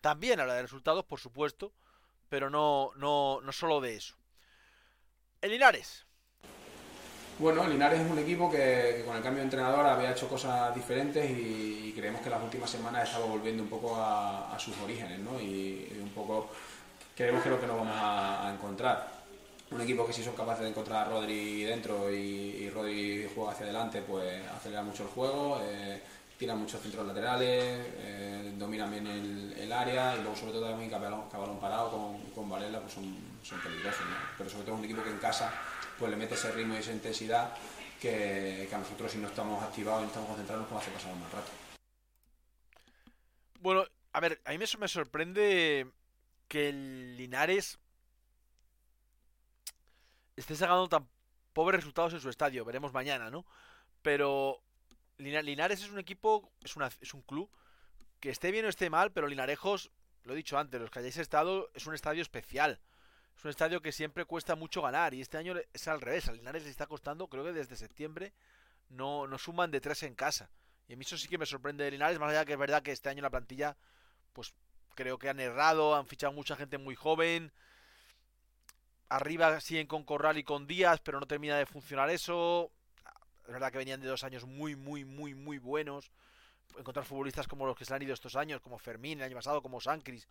También 0.01 0.39
habla 0.39 0.55
de 0.55 0.63
resultados, 0.63 1.05
por 1.05 1.19
supuesto, 1.19 1.71
pero 2.29 2.49
no, 2.49 2.89
no, 2.95 3.41
no 3.41 3.51
solo 3.51 3.79
de 3.79 3.95
eso. 3.95 4.15
El 5.39 5.51
Linares. 5.51 6.07
Bueno, 7.37 7.63
el 7.63 7.71
Linares 7.71 8.01
es 8.01 8.09
un 8.09 8.17
equipo 8.17 8.49
que, 8.49 9.03
con 9.05 9.15
el 9.15 9.21
cambio 9.21 9.41
de 9.41 9.45
entrenador 9.45 9.85
había 9.85 10.11
hecho 10.11 10.27
cosas 10.27 10.73
diferentes 10.73 11.29
y, 11.29 11.93
creemos 11.95 12.21
que 12.21 12.29
las 12.29 12.41
últimas 12.41 12.69
semanas 12.69 13.03
estaba 13.03 13.25
volviendo 13.25 13.61
un 13.61 13.69
poco 13.69 13.97
a, 13.97 14.57
sus 14.57 14.77
orígenes, 14.79 15.19
¿no? 15.19 15.39
Y, 15.39 15.95
un 16.01 16.09
poco 16.09 16.49
creemos 17.15 17.43
que 17.43 17.49
es 17.49 17.55
lo 17.55 17.61
que 17.61 17.67
nos 17.67 17.77
vamos 17.77 17.95
a, 17.95 18.51
encontrar. 18.53 19.18
Un 19.71 19.81
equipo 19.81 20.05
que 20.05 20.13
si 20.13 20.23
son 20.23 20.35
capaces 20.35 20.63
de 20.63 20.69
encontrar 20.69 21.05
a 21.05 21.09
Rodri 21.09 21.63
dentro 21.63 22.11
y, 22.11 22.69
Rodri 22.69 23.29
juega 23.33 23.51
hacia 23.51 23.65
adelante, 23.65 24.01
pues 24.01 24.45
acelera 24.47 24.81
mucho 24.81 25.03
el 25.03 25.09
juego. 25.09 25.61
Eh, 25.63 26.01
tiran 26.39 26.57
muchos 26.57 26.81
centros 26.81 27.05
laterales, 27.05 27.85
eh, 27.97 28.53
dominan 28.57 28.89
bien 28.89 29.05
el, 29.05 29.71
área 29.73 30.15
y 30.15 30.21
luego 30.21 30.35
sobre 30.35 30.53
todo 30.53 30.69
también 30.69 30.89
que 30.89 30.97
balón, 30.97 31.59
parado 31.59 31.91
con, 31.91 32.21
con 32.31 32.49
Varela 32.49 32.79
pues 32.79 32.93
son, 32.93 33.15
son 33.43 33.59
peligrosos, 33.61 34.01
pero 34.37 34.49
sobre 34.49 34.65
todo 34.65 34.75
un 34.75 34.85
equipo 34.85 35.03
que 35.03 35.11
en 35.11 35.19
casa 35.19 35.53
pues 35.99 36.09
le 36.09 36.17
mete 36.17 36.35
ese 36.35 36.51
ritmo 36.51 36.75
y 36.75 36.77
esa 36.77 36.93
intensidad 36.93 37.53
que, 37.99 38.67
a 38.71 38.77
nosotros 38.77 39.11
si 39.11 39.17
no 39.17 39.27
estamos 39.27 39.61
activados 39.61 39.99
y 39.99 40.03
no 40.03 40.07
estamos 40.07 40.29
concentrados 40.29 40.71
nos 40.71 40.81
hace 40.81 40.91
pasar 40.91 41.13
un 41.13 41.19
mal 41.19 41.31
rato. 41.31 41.51
Bueno, 43.59 43.85
a 44.13 44.19
ver, 44.21 44.41
a 44.45 44.51
mí 44.51 44.57
me 44.57 44.87
sorprende 44.87 45.87
que 46.47 46.69
el 46.69 47.17
Linares 47.17 47.77
esté 50.39 50.55
sacando 50.55 50.87
tan 50.87 51.07
pobres 51.53 51.81
resultados 51.81 52.13
en 52.13 52.21
su 52.21 52.29
estadio, 52.29 52.65
veremos 52.65 52.93
mañana, 52.93 53.29
¿no? 53.29 53.45
Pero 54.01 54.61
Linares 55.17 55.81
es 55.81 55.89
un 55.89 55.99
equipo, 55.99 56.51
es, 56.63 56.75
una, 56.75 56.89
es 57.01 57.13
un 57.13 57.21
club 57.21 57.49
que 58.19 58.29
esté 58.29 58.51
bien 58.51 58.65
o 58.65 58.69
esté 58.69 58.89
mal, 58.89 59.11
pero 59.11 59.27
Linarejos, 59.27 59.91
lo 60.23 60.33
he 60.33 60.37
dicho 60.37 60.57
antes, 60.57 60.79
los 60.79 60.89
que 60.89 60.99
hayáis 60.99 61.17
estado, 61.17 61.69
es 61.73 61.85
un 61.87 61.93
estadio 61.93 62.21
especial. 62.21 62.79
Es 63.37 63.45
un 63.45 63.51
estadio 63.51 63.81
que 63.81 63.93
siempre 63.93 64.25
cuesta 64.25 64.55
mucho 64.55 64.81
ganar 64.81 65.13
y 65.13 65.21
este 65.21 65.37
año 65.37 65.55
es 65.73 65.87
al 65.87 66.01
revés. 66.01 66.27
A 66.27 66.33
Linares 66.33 66.63
le 66.63 66.69
está 66.69 66.87
costando, 66.87 67.27
creo 67.27 67.43
que 67.43 67.53
desde 67.53 67.77
septiembre 67.77 68.33
no, 68.89 69.27
no 69.27 69.37
suman 69.37 69.71
de 69.71 69.79
tres 69.79 70.03
en 70.03 70.15
casa. 70.15 70.49
Y 70.87 70.93
a 70.93 70.97
mí 70.97 71.03
eso 71.05 71.17
sí 71.17 71.27
que 71.27 71.37
me 71.37 71.45
sorprende 71.45 71.85
de 71.85 71.91
Linares, 71.91 72.19
más 72.19 72.31
allá 72.31 72.43
que 72.43 72.53
es 72.53 72.59
verdad 72.59 72.83
que 72.83 72.91
este 72.91 73.09
año 73.09 73.21
la 73.21 73.29
plantilla, 73.29 73.77
pues 74.33 74.53
creo 74.95 75.17
que 75.17 75.29
han 75.29 75.39
errado, 75.39 75.95
han 75.95 76.05
fichado 76.05 76.33
mucha 76.33 76.55
gente 76.57 76.77
muy 76.77 76.95
joven. 76.95 77.53
Arriba 79.09 79.59
siguen 79.59 79.87
con 79.87 80.03
Corral 80.03 80.37
y 80.37 80.43
con 80.43 80.67
Díaz, 80.67 81.01
pero 81.03 81.19
no 81.19 81.25
termina 81.25 81.57
de 81.57 81.65
funcionar 81.65 82.09
eso. 82.09 82.71
Es 83.45 83.51
verdad 83.51 83.71
que 83.71 83.79
venían 83.79 83.99
de 83.99 84.07
dos 84.07 84.23
años 84.23 84.45
muy, 84.45 84.75
muy, 84.75 85.03
muy, 85.03 85.33
muy 85.33 85.57
buenos. 85.57 86.11
Encontrar 86.77 87.05
futbolistas 87.05 87.47
como 87.47 87.65
los 87.65 87.75
que 87.75 87.85
se 87.85 87.93
han 87.93 88.01
ido 88.03 88.13
estos 88.13 88.35
años, 88.35 88.61
como 88.61 88.77
Fermín 88.77 89.19
el 89.19 89.25
año 89.25 89.35
pasado, 89.35 89.63
como 89.63 89.81
Sancris 89.81 90.27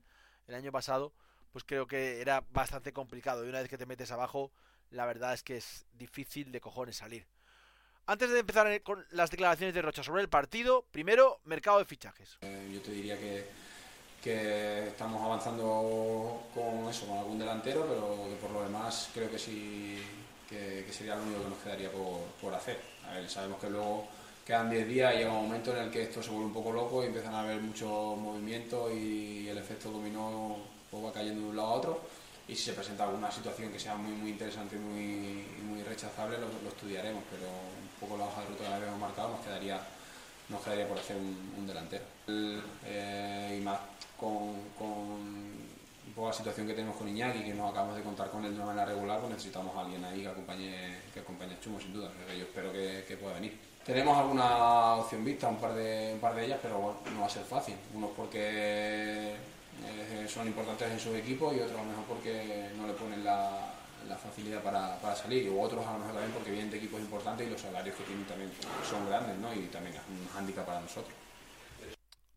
el 0.46 0.54
año 0.54 0.70
pasado, 0.70 1.12
pues 1.52 1.64
creo 1.64 1.86
que 1.86 2.20
era 2.20 2.44
bastante 2.52 2.92
complicado. 2.92 3.44
Y 3.44 3.48
una 3.48 3.60
vez 3.60 3.68
que 3.68 3.78
te 3.78 3.86
metes 3.86 4.12
abajo, 4.12 4.52
la 4.90 5.06
verdad 5.06 5.34
es 5.34 5.42
que 5.42 5.56
es 5.56 5.86
difícil 5.92 6.52
de 6.52 6.60
cojones 6.60 6.96
salir. 6.96 7.26
Antes 8.06 8.30
de 8.30 8.38
empezar 8.38 8.82
con 8.82 9.04
las 9.10 9.30
declaraciones 9.30 9.74
de 9.74 9.82
Rocha 9.82 10.02
sobre 10.02 10.22
el 10.22 10.30
partido, 10.30 10.86
primero, 10.90 11.40
mercado 11.44 11.78
de 11.78 11.84
fichajes. 11.84 12.38
Eh, 12.40 12.70
yo 12.72 12.80
te 12.80 12.92
diría 12.92 13.18
que, 13.18 13.46
que 14.22 14.88
estamos 14.88 15.22
avanzando 15.22 16.42
con 16.54 16.88
eso, 16.88 17.06
con 17.06 17.18
algún 17.18 17.38
delantero, 17.38 17.86
pero 17.88 18.36
por 18.40 18.50
lo 18.50 18.62
demás 18.62 19.10
creo 19.14 19.30
que 19.30 19.38
sí 19.38 20.02
que, 20.48 20.84
sería 20.90 21.14
lo 21.14 21.22
único 21.22 21.42
que 21.42 21.50
nos 21.50 21.58
quedaría 21.58 21.90
por, 21.92 22.54
hacer. 22.54 22.80
sabemos 23.28 23.60
que 23.60 23.70
luego 23.70 24.06
quedan 24.44 24.70
10 24.70 24.88
días 24.88 25.14
y 25.14 25.18
llega 25.18 25.32
un 25.32 25.44
momento 25.44 25.76
en 25.76 25.84
el 25.84 25.90
que 25.90 26.02
esto 26.02 26.22
se 26.22 26.30
vuelve 26.30 26.46
un 26.46 26.54
poco 26.54 26.72
loco 26.72 27.02
y 27.02 27.06
empiezan 27.06 27.34
a 27.34 27.40
haber 27.40 27.60
muchos 27.60 28.16
movimientos 28.16 28.92
y 28.92 29.48
el 29.48 29.58
efecto 29.58 29.90
dominó 29.90 30.56
pues 30.90 31.04
va 31.04 31.12
cayendo 31.12 31.42
de 31.42 31.48
un 31.50 31.56
lado 31.56 31.68
a 31.68 31.74
otro. 31.74 32.00
Y 32.48 32.56
si 32.56 32.62
se 32.64 32.72
presenta 32.72 33.04
alguna 33.04 33.30
situación 33.30 33.70
que 33.70 33.78
sea 33.78 33.94
muy 33.94 34.12
muy 34.12 34.30
interesante 34.30 34.76
y 34.76 34.78
muy, 34.78 35.44
muy 35.64 35.82
rechazable, 35.82 36.38
lo, 36.38 36.46
estudiaremos, 36.66 37.22
pero 37.30 37.46
un 37.46 38.00
poco 38.00 38.16
la 38.16 38.24
hoja 38.24 38.40
de 38.40 38.46
ruta 38.48 38.68
que 38.68 38.74
habíamos 38.74 39.00
marcado 39.00 39.28
nos 39.32 39.40
quedaría, 39.40 39.78
nos 40.48 40.62
quedaría 40.62 40.88
por 40.88 40.98
hacer 40.98 41.16
un, 41.16 41.66
delantero. 41.66 42.04
Eh, 42.26 43.58
con 44.18 44.68
la 46.26 46.32
situación 46.32 46.66
que 46.66 46.74
tenemos 46.74 46.96
con 46.96 47.08
Iñaki, 47.08 47.42
que 47.42 47.54
nos 47.54 47.70
acabamos 47.70 47.96
de 47.96 48.02
contar 48.02 48.30
con 48.30 48.44
él 48.44 48.56
de 48.56 48.64
manera 48.64 48.84
regular, 48.86 49.20
pues 49.20 49.32
necesitamos 49.32 49.74
a 49.76 49.80
alguien 49.80 50.04
ahí 50.04 50.22
que 50.22 50.28
acompañe, 50.28 50.98
que 51.14 51.20
acompañe 51.20 51.54
a 51.54 51.60
Chumo, 51.60 51.78
sin 51.78 51.92
duda. 51.92 52.10
Yo 52.36 52.44
espero 52.44 52.72
que, 52.72 53.16
pueda 53.20 53.34
venir. 53.34 53.56
Tenemos 53.84 54.16
alguna 54.16 54.96
opción 54.96 55.24
vista, 55.24 55.48
un 55.48 55.56
par 55.56 55.74
de, 55.74 56.10
un 56.14 56.20
par 56.20 56.34
de 56.34 56.44
ellas, 56.44 56.58
pero 56.60 56.78
bueno, 56.78 56.98
no 57.14 57.20
va 57.20 57.26
a 57.26 57.30
ser 57.30 57.44
fácil. 57.44 57.74
Unos 57.94 58.10
porque 58.16 59.34
eh, 59.34 60.26
son 60.28 60.46
importantes 60.46 60.90
en 60.90 60.98
sus 60.98 61.14
equipos 61.14 61.54
y 61.54 61.60
otros 61.60 61.78
a 61.78 61.82
lo 61.82 61.88
mejor 61.88 62.04
porque 62.04 62.70
no 62.76 62.86
le 62.86 62.92
ponen 62.94 63.24
la, 63.24 63.74
facilidad 64.22 64.62
para, 64.62 65.14
salir, 65.14 65.44
y 65.44 65.48
otros 65.48 65.86
a 65.86 65.92
lo 65.92 65.98
mejor 65.98 66.14
también 66.14 66.32
porque 66.32 66.50
vienen 66.50 66.70
de 66.70 66.78
equipos 66.78 67.00
importantes 67.00 67.46
y 67.46 67.50
los 67.50 67.60
salarios 67.60 67.94
que 67.94 68.04
tienen 68.04 68.24
también 68.26 68.50
son 68.88 69.06
grandes, 69.06 69.36
¿no? 69.36 69.52
Y 69.54 69.66
también 69.66 69.94
es 69.94 70.00
un 70.08 70.26
hándicap 70.34 70.66
para 70.66 70.80
nosotros 70.80 71.14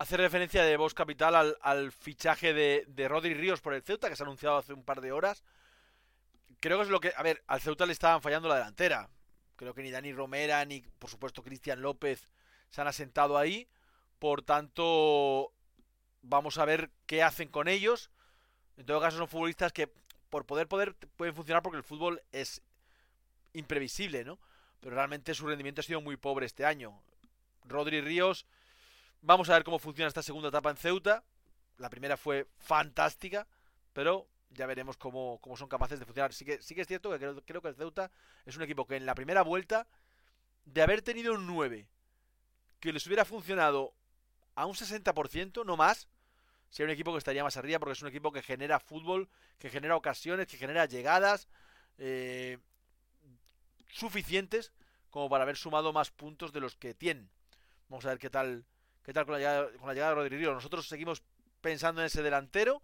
hace 0.01 0.17
referencia 0.17 0.63
de 0.63 0.77
Voz 0.77 0.95
Capital 0.95 1.55
al, 1.61 1.91
fichaje 1.91 2.55
de, 2.55 2.85
de 2.87 3.07
Rodri 3.07 3.35
Ríos 3.35 3.61
por 3.61 3.75
el 3.75 3.83
Ceuta, 3.83 4.09
que 4.09 4.15
se 4.15 4.23
ha 4.23 4.25
anunciado 4.25 4.57
hace 4.57 4.73
un 4.73 4.83
par 4.83 4.99
de 4.99 5.11
horas. 5.11 5.43
Creo 6.59 6.77
que 6.79 6.85
es 6.85 6.89
lo 6.89 6.99
que. 6.99 7.13
A 7.15 7.21
ver, 7.21 7.43
al 7.45 7.61
Ceuta 7.61 7.85
le 7.85 7.93
estaban 7.93 8.19
fallando 8.19 8.49
la 8.49 8.55
delantera. 8.55 9.09
Creo 9.55 9.75
que 9.75 9.83
ni 9.83 9.91
Dani 9.91 10.11
Romera 10.11 10.65
ni, 10.65 10.81
por 10.81 11.11
supuesto, 11.11 11.43
Cristian 11.43 11.83
López 11.83 12.19
se 12.71 12.81
han 12.81 12.87
asentado 12.87 13.37
ahí. 13.37 13.67
Por 14.17 14.41
tanto, 14.41 15.53
vamos 16.23 16.57
a 16.57 16.65
ver 16.65 16.89
qué 17.05 17.21
hacen 17.21 17.49
con 17.49 17.67
ellos. 17.67 18.09
En 18.77 18.87
todo 18.87 19.01
caso, 19.01 19.19
son 19.19 19.27
futbolistas 19.27 19.71
que, 19.71 19.87
por 20.31 20.47
poder, 20.47 20.67
poder, 20.67 20.95
pueden 21.15 21.35
funcionar 21.35 21.61
porque 21.61 21.77
el 21.77 21.83
fútbol 21.83 22.23
es 22.31 22.63
imprevisible, 23.53 24.25
¿no? 24.25 24.39
Pero 24.79 24.95
realmente 24.95 25.35
su 25.35 25.45
rendimiento 25.45 25.81
ha 25.81 25.83
sido 25.83 26.01
muy 26.01 26.17
pobre 26.17 26.47
este 26.47 26.65
año. 26.65 26.99
Rodri 27.65 28.01
Ríos 28.01 28.47
Vamos 29.21 29.49
a 29.49 29.53
ver 29.53 29.63
cómo 29.63 29.77
funciona 29.77 30.07
esta 30.07 30.23
segunda 30.23 30.49
etapa 30.49 30.71
en 30.71 30.77
Ceuta. 30.77 31.23
La 31.77 31.89
primera 31.89 32.17
fue 32.17 32.47
fantástica, 32.57 33.47
pero 33.93 34.27
ya 34.49 34.65
veremos 34.65 34.97
cómo, 34.97 35.39
son 35.55 35.69
capaces 35.69 35.99
de 35.99 36.05
funcionar. 36.05 36.33
Sí 36.33 36.43
que, 36.43 36.61
sí 36.61 36.73
que 36.73 36.81
es 36.81 36.87
cierto 36.87 37.11
que 37.11 37.17
creo, 37.17 37.41
creo, 37.45 37.61
que 37.61 37.67
el 37.67 37.75
Ceuta 37.75 38.11
es 38.45 38.57
un 38.57 38.63
equipo 38.63 38.87
que 38.87 38.95
en 38.95 39.05
la 39.05 39.13
primera 39.13 39.43
vuelta, 39.43 39.87
de 40.65 40.81
haber 40.81 41.01
tenido 41.01 41.33
un 41.33 41.45
9, 41.45 41.87
que 42.79 42.91
les 42.91 43.05
hubiera 43.05 43.23
funcionado 43.23 43.93
a 44.55 44.65
un 44.65 44.73
60%, 44.73 45.65
no 45.65 45.77
más, 45.77 46.07
sería 46.69 46.87
un 46.87 46.93
equipo 46.93 47.11
que 47.11 47.19
estaría 47.19 47.43
más 47.43 47.57
arriba, 47.57 47.77
porque 47.77 47.93
es 47.93 48.01
un 48.01 48.07
equipo 48.07 48.31
que 48.31 48.41
genera 48.41 48.79
fútbol, 48.79 49.29
que 49.59 49.69
genera 49.69 49.95
ocasiones, 49.95 50.47
que 50.47 50.57
genera 50.57 50.85
llegadas. 50.85 51.47
Eh, 51.99 52.57
suficientes 53.91 54.71
como 55.09 55.29
para 55.29 55.43
haber 55.43 55.57
sumado 55.57 55.93
más 55.93 56.09
puntos 56.09 56.51
de 56.53 56.61
los 56.61 56.75
que 56.75 56.93
tienen. 56.93 57.29
Vamos 57.89 58.05
a 58.05 58.09
ver 58.09 58.19
qué 58.19 58.29
tal, 58.29 58.65
qué 59.03 59.13
tal 59.13 59.25
con, 59.25 59.33
la 59.33 59.39
llegada, 59.93 60.09
de 60.09 60.15
Rodrigo. 60.15 60.53
Nosotros 60.53 60.87
seguimos 60.87 61.23
pensando 61.61 62.01
en 62.01 62.07
ese 62.07 62.23
delantero, 62.23 62.81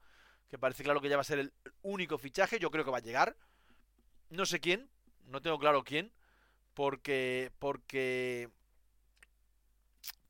que 0.49 0.57
parece 0.57 0.83
claro 0.83 1.01
que 1.01 1.09
ya 1.09 1.17
va 1.17 1.21
a 1.21 1.25
ser 1.25 1.39
el 1.39 1.53
único 1.81 2.17
fichaje. 2.17 2.59
Yo 2.59 2.71
creo 2.71 2.85
que 2.85 2.91
va 2.91 2.97
a 2.97 3.01
llegar. 3.01 3.35
No 4.29 4.45
sé 4.45 4.59
quién, 4.59 4.89
no 5.27 5.41
tengo 5.41 5.57
claro 5.59 5.83
quién, 5.83 6.11
porque 6.73 7.51
porque 7.59 8.49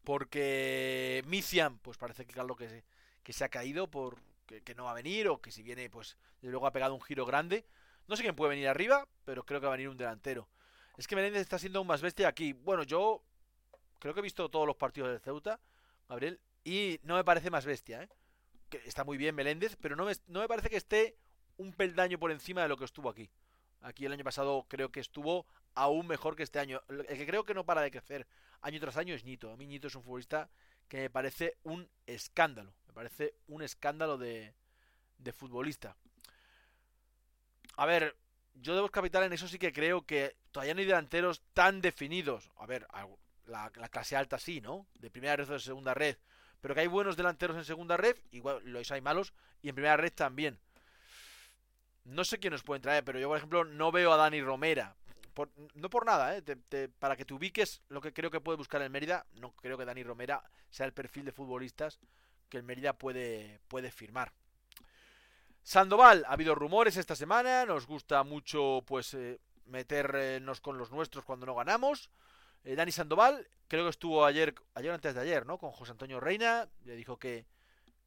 porque 0.04 1.24
Mician, 1.28 1.80
pues 1.80 1.98
parece 1.98 2.26
que 2.26 2.34
claro 2.34 2.56
que 2.56 2.70
se, 2.70 2.84
que 3.24 3.34
se 3.34 3.44
ha 3.44 3.50
caído 3.50 3.92
por 3.92 4.18
que, 4.48 4.76
no 4.76 4.86
va 4.86 4.92
a 4.92 4.96
venir 4.96 5.28
o 5.28 5.42
que 5.42 5.52
si 5.52 5.62
viene, 5.62 5.90
pues 5.90 6.18
luego 6.42 6.66
ha 6.66 6.72
pegado 6.72 6.96
un 6.96 7.02
giro 7.02 7.26
grande. 7.26 7.66
No 8.08 8.16
sé 8.16 8.24
quién 8.24 8.36
puede 8.36 8.52
venir 8.52 8.70
arriba, 8.70 9.06
pero 9.26 9.44
creo 9.44 9.60
que 9.60 9.68
va 9.68 9.74
a 9.74 9.76
venir 9.76 9.90
un 9.90 9.98
delantero. 9.98 10.48
Es 10.96 11.08
que 11.08 11.16
Menéndez 11.16 11.42
está 11.42 11.60
siendo 11.60 11.80
aún 11.80 11.88
más 11.88 12.02
bestia 12.02 12.28
aquí. 12.28 12.54
Bueno, 12.54 12.84
yo 12.84 13.22
creo 14.00 14.14
que 14.14 14.22
he 14.22 14.24
visto 14.24 14.50
todos 14.50 14.66
los 14.66 14.78
partidos 14.78 15.10
del 15.10 15.20
Ceuta, 15.20 15.60
Gabriel, 16.10 16.40
y 16.64 17.00
no 17.04 17.16
me 17.16 17.24
parece 17.24 17.50
más 17.50 17.66
bestia, 17.66 18.04
¿eh? 18.04 18.10
Que 18.70 18.78
está 18.86 19.04
muy 19.04 19.18
bien 19.18 19.36
Meléndez, 19.36 19.78
pero 19.80 19.96
no 19.96 20.06
me, 20.06 20.14
no 20.28 20.42
me 20.42 20.48
parece 20.48 20.70
que 20.70 20.78
esté 20.78 21.18
un 21.58 21.74
peldaño 21.74 22.20
por 22.20 22.32
encima 22.32 22.62
de 22.62 22.68
lo 22.68 22.78
que 22.78 22.86
estuvo 22.86 23.10
aquí. 23.10 23.30
Aquí 23.82 24.06
el 24.06 24.12
año 24.12 24.24
pasado 24.24 24.66
creo 24.68 24.92
que 24.92 25.00
estuvo 25.00 25.46
aún 25.76 26.08
mejor 26.08 26.36
que 26.36 26.44
este 26.44 26.60
año. 26.60 26.82
El 26.90 27.06
que 27.06 27.26
creo 27.26 27.46
que 27.46 27.54
no 27.54 27.66
para 27.66 27.82
de 27.82 27.92
crecer 27.92 28.28
año 28.62 28.80
tras 28.80 28.98
año 28.98 29.14
es 29.14 29.24
Nito. 29.24 29.52
A 29.52 29.58
mí 29.58 29.68
Nito 29.68 29.88
es 29.88 29.96
un 29.96 30.04
futbolista 30.04 30.50
que 30.88 30.98
me 30.98 31.10
parece 31.10 31.58
un 31.64 31.90
escándalo. 32.06 32.74
Me 32.88 32.94
parece 32.94 33.36
un 33.48 33.62
escándalo 33.62 34.18
de, 34.18 34.54
de 35.18 35.32
futbolista. 35.32 35.96
A 37.76 37.86
ver, 37.86 38.18
yo 38.56 38.82
de 38.82 38.90
Capital 38.90 39.24
en 39.24 39.34
eso 39.34 39.48
sí 39.48 39.60
que 39.60 39.72
creo 39.72 40.06
que 40.06 40.36
todavía 40.52 40.74
no 40.74 40.80
hay 40.80 40.86
delanteros 40.86 41.44
tan 41.54 41.82
definidos. 41.82 42.52
A 42.58 42.66
ver, 42.66 42.88
la, 43.48 43.70
clase 43.90 44.16
alta 44.16 44.38
sí, 44.38 44.62
¿no? 44.62 44.88
De 45.00 45.10
primera 45.10 45.36
red 45.36 45.50
o 45.50 45.54
de 45.54 45.60
segunda 45.60 45.94
red. 45.94 46.18
Pero 46.62 46.74
que 46.74 46.82
hay 46.82 46.88
buenos 46.88 47.16
delanteros 47.16 47.58
en 47.58 47.66
segunda 47.66 47.98
red, 47.98 48.18
igual 48.32 48.62
los 48.64 48.92
hay 48.92 49.02
malos, 49.02 49.34
y 49.62 49.70
en 49.70 49.76
primera 49.76 49.98
red 49.98 50.14
también. 50.14 50.60
No 52.04 52.24
sé 52.24 52.40
quién 52.40 52.52
nos 52.52 52.64
puede 52.64 52.82
traer, 52.82 53.04
pero 53.04 53.20
yo, 53.20 53.28
por 53.28 53.38
ejemplo, 53.38 53.64
no 53.64 53.92
veo 53.92 54.12
a 54.12 54.18
Dani 54.18 54.42
Romera. 54.42 54.96
no 55.76 55.90
por 55.90 56.06
nada, 56.06 56.38
¿eh? 56.38 56.44
para 57.00 57.16
que 57.16 57.26
te 57.26 57.34
ubiques 57.34 57.82
lo 57.90 58.02
que 58.02 58.14
creo 58.14 58.32
que 58.32 58.42
puede 58.42 58.58
buscar 58.58 58.82
el 58.82 58.90
Mérida, 58.90 59.26
no 59.34 59.52
creo 59.52 59.78
que 59.78 59.86
Dani 59.86 60.04
Romera 60.04 60.44
sea 60.70 60.86
el 60.86 60.94
perfil 60.94 61.26
de 61.26 61.32
futbolistas 61.32 62.00
que 62.50 62.58
el 62.58 62.64
Mérida 62.64 62.94
puede, 62.94 63.60
puede 63.68 63.92
firmar. 63.92 64.32
Sandoval, 65.64 66.24
ha 66.26 66.32
habido 66.32 66.56
rumores 66.56 66.96
esta 66.96 67.16
semana, 67.16 67.66
nos 67.66 67.86
gusta 67.86 68.24
mucho 68.24 68.84
pues 68.88 69.14
eh, 69.14 69.40
meternos 69.66 70.62
con 70.62 70.78
los 70.78 70.92
nuestros 70.92 71.26
cuando 71.26 71.46
no 71.46 71.56
ganamos. 71.56 72.10
Eh, 72.64 72.76
Dani 72.76 72.92
Sandoval, 72.92 73.48
creo 73.68 73.84
que 73.86 73.92
estuvo 73.92 74.26
ayer, 74.26 74.56
ayer 74.74 74.92
antes 74.92 75.16
de 75.16 75.22
ayer, 75.22 75.46
¿no? 75.46 75.58
Con 75.58 75.72
José 75.72 75.92
Antonio 75.92 76.20
Reina, 76.20 76.70
le 76.86 76.96
dijo 76.96 77.18
que, 77.18 77.46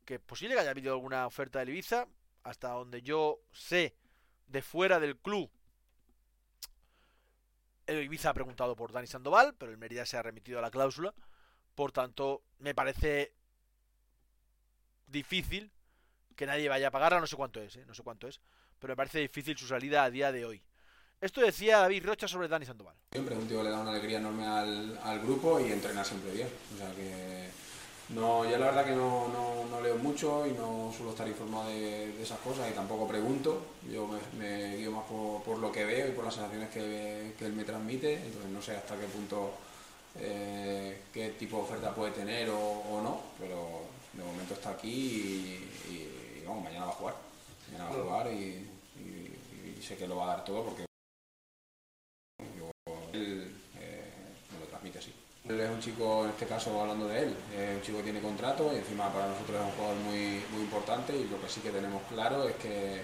que 0.05 0.19
posible 0.19 0.55
que 0.55 0.61
haya 0.61 0.71
habido 0.71 0.93
alguna 0.93 1.27
oferta 1.27 1.65
de 1.65 1.71
Ibiza, 1.71 2.07
hasta 2.43 2.71
donde 2.71 3.03
yo 3.03 3.41
sé, 3.53 3.95
de 4.47 4.63
fuera 4.63 4.99
del 4.99 5.17
club, 5.17 5.51
el 7.87 8.05
Ibiza 8.05 8.31
ha 8.31 8.35
preguntado 8.35 8.77
por 8.77 8.93
Dani 8.93 9.07
Sandoval, 9.07 9.55
pero 9.55 9.73
el 9.73 9.79
Mérida 9.79 10.07
se 10.07 10.17
ha 10.17 10.23
remitido 10.23 10.59
a 10.59 10.63
la 10.63 10.71
cláusula. 10.71 11.13
Por 11.75 11.93
tanto, 11.93 12.43
me 12.59 12.75
parece 12.75 13.35
difícil 15.07 15.73
que 16.37 16.47
nadie 16.47 16.69
vaya 16.69 16.89
a 16.89 16.91
pagarla, 16.91 17.21
no 17.21 17.27
sé 17.27 17.37
cuánto 17.37 17.61
es, 17.61 17.77
¿eh? 17.77 17.85
no 17.87 17.95
sé 17.95 18.03
cuánto 18.03 18.29
es, 18.29 18.41
pero 18.79 18.93
me 18.93 18.97
parece 18.97 19.19
difícil 19.19 19.59
su 19.59 19.67
salida 19.67 20.05
a 20.05 20.11
día 20.11 20.33
de 20.33 20.45
hoy. 20.45 20.63
Esto 21.21 21.43
decía 21.43 21.81
David 21.81 22.07
Rocha 22.07 22.27
sobre 22.27 22.49
Dani 22.49 22.65
Sandoval. 22.65 22.95
Siempre 23.13 23.37
un 23.37 23.47
tío 23.47 23.59
que 23.59 23.65
le 23.65 23.71
da 23.71 23.81
una 23.81 23.91
alegría 23.91 24.19
enorme 24.19 24.47
al, 24.47 24.99
al 25.03 25.21
grupo 25.21 25.61
y 25.61 25.71
entrena 25.71 26.03
siempre 26.03 26.31
bien. 26.33 26.49
O 26.75 26.79
sea 26.79 26.91
que 26.95 27.51
no, 28.15 28.45
yo 28.45 28.59
la 28.59 28.67
verdad 28.67 28.85
que 28.87 28.95
no, 28.95 29.29
no, 29.29 29.81
leo 29.81 29.97
mucho 29.97 30.47
y 30.47 30.53
no 30.53 30.93
suelo 30.95 31.11
estar 31.11 31.29
informado 31.29 31.69
de, 31.69 32.21
esas 32.23 32.39
cosas 32.41 32.71
y 32.71 32.75
tampoco 32.75 33.07
pregunto. 33.07 33.63
Yo 33.91 34.09
me, 34.39 34.77
guío 34.77 34.91
más 34.91 35.05
por, 35.05 35.59
lo 35.59 35.71
que 35.71 35.85
veo 35.85 36.09
y 36.09 36.13
por 36.13 36.25
las 36.25 36.35
sensaciones 36.35 36.71
que, 36.71 37.35
él 37.39 37.53
me 37.53 37.65
transmite. 37.65 38.15
Entonces 38.15 38.51
no 38.51 38.61
sé 38.61 38.77
hasta 38.77 38.97
qué 38.97 39.07
punto, 39.07 39.53
eh, 40.19 41.03
qué 41.13 41.31
tipo 41.39 41.59
de 41.59 41.63
oferta 41.63 41.95
puede 41.95 42.13
tener 42.13 42.49
o, 42.51 43.01
no, 43.03 43.21
pero 43.39 43.83
de 44.13 44.25
momento 44.25 44.55
está 44.55 44.71
aquí 44.71 45.61
y, 45.91 46.45
vamos, 46.47 46.65
mañana 46.65 46.87
va 46.87 46.93
a 46.93 46.95
jugar. 46.95 47.15
Mañana 47.71 47.91
va 47.91 47.97
a 47.97 48.03
jugar 48.03 48.33
y, 48.33 48.67
sé 49.81 49.97
que 49.97 50.07
lo 50.07 50.17
va 50.17 50.25
a 50.25 50.37
dar 50.37 50.45
todo 50.45 50.65
porque 50.65 50.90
Él 55.51 55.59
es 55.59 55.69
un 55.69 55.81
chico, 55.81 56.25
en 56.25 56.31
este 56.31 56.47
caso 56.47 56.81
hablando 56.81 57.09
de 57.09 57.25
él, 57.25 57.35
es 57.59 57.77
un 57.77 57.83
chico 57.83 57.99
que 57.99 58.05
tiene 58.05 58.21
contrato 58.21 58.71
y 58.73 58.77
encima 58.77 59.13
para 59.13 59.27
nosotros 59.27 59.59
es 59.59 59.67
un 59.67 59.73
jugador 59.73 59.97
muy, 59.97 60.45
muy 60.53 60.63
importante 60.63 61.13
y 61.17 61.27
lo 61.27 61.41
que 61.41 61.49
sí 61.49 61.61
que 61.61 61.71
tenemos 61.71 62.03
claro 62.09 62.49
es 62.49 62.55
que, 62.55 63.03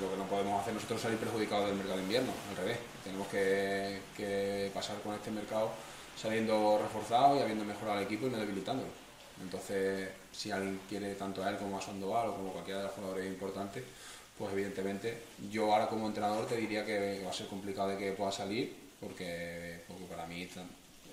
lo 0.00 0.10
que 0.10 0.16
no 0.16 0.24
podemos 0.28 0.60
hacer 0.60 0.74
nosotros 0.74 0.98
es 0.98 1.02
salir 1.02 1.18
perjudicados 1.18 1.66
del 1.66 1.76
mercado 1.76 1.96
de 1.96 2.02
invierno, 2.02 2.32
al 2.50 2.56
revés. 2.58 2.78
Tenemos 3.02 3.26
que, 3.26 4.70
pasar 4.72 5.00
con 5.02 5.14
este 5.14 5.32
mercado 5.32 5.70
saliendo 6.16 6.78
reforzado 6.80 7.36
y 7.36 7.40
habiendo 7.40 7.64
mejorado 7.64 7.98
al 7.98 8.04
equipo 8.04 8.28
y 8.28 8.30
no 8.30 8.38
debilitándolo. 8.38 8.90
Entonces, 9.42 10.10
si 10.30 10.52
alguien 10.52 10.78
quiere 10.88 11.14
tanto 11.16 11.42
a 11.42 11.50
él 11.50 11.56
como 11.56 11.78
a 11.78 11.82
Sandoval 11.82 12.28
o 12.28 12.34
como 12.36 12.52
cualquiera 12.52 12.80
de 12.80 12.86
los 12.86 12.94
jugadores 12.94 13.26
importantes, 13.26 13.82
pues 14.38 14.52
evidentemente 14.52 15.22
yo 15.50 15.72
ahora 15.72 15.88
como 15.88 16.06
entrenador 16.06 16.46
te 16.46 16.56
diría 16.56 16.84
que 16.84 17.20
va 17.24 17.30
a 17.30 17.32
ser 17.32 17.48
complicado 17.48 17.88
de 17.88 17.98
que 17.98 18.12
pueda 18.12 18.30
salir 18.30 18.76
porque, 19.00 19.80
porque 19.88 20.04
para 20.04 20.26
mí 20.26 20.48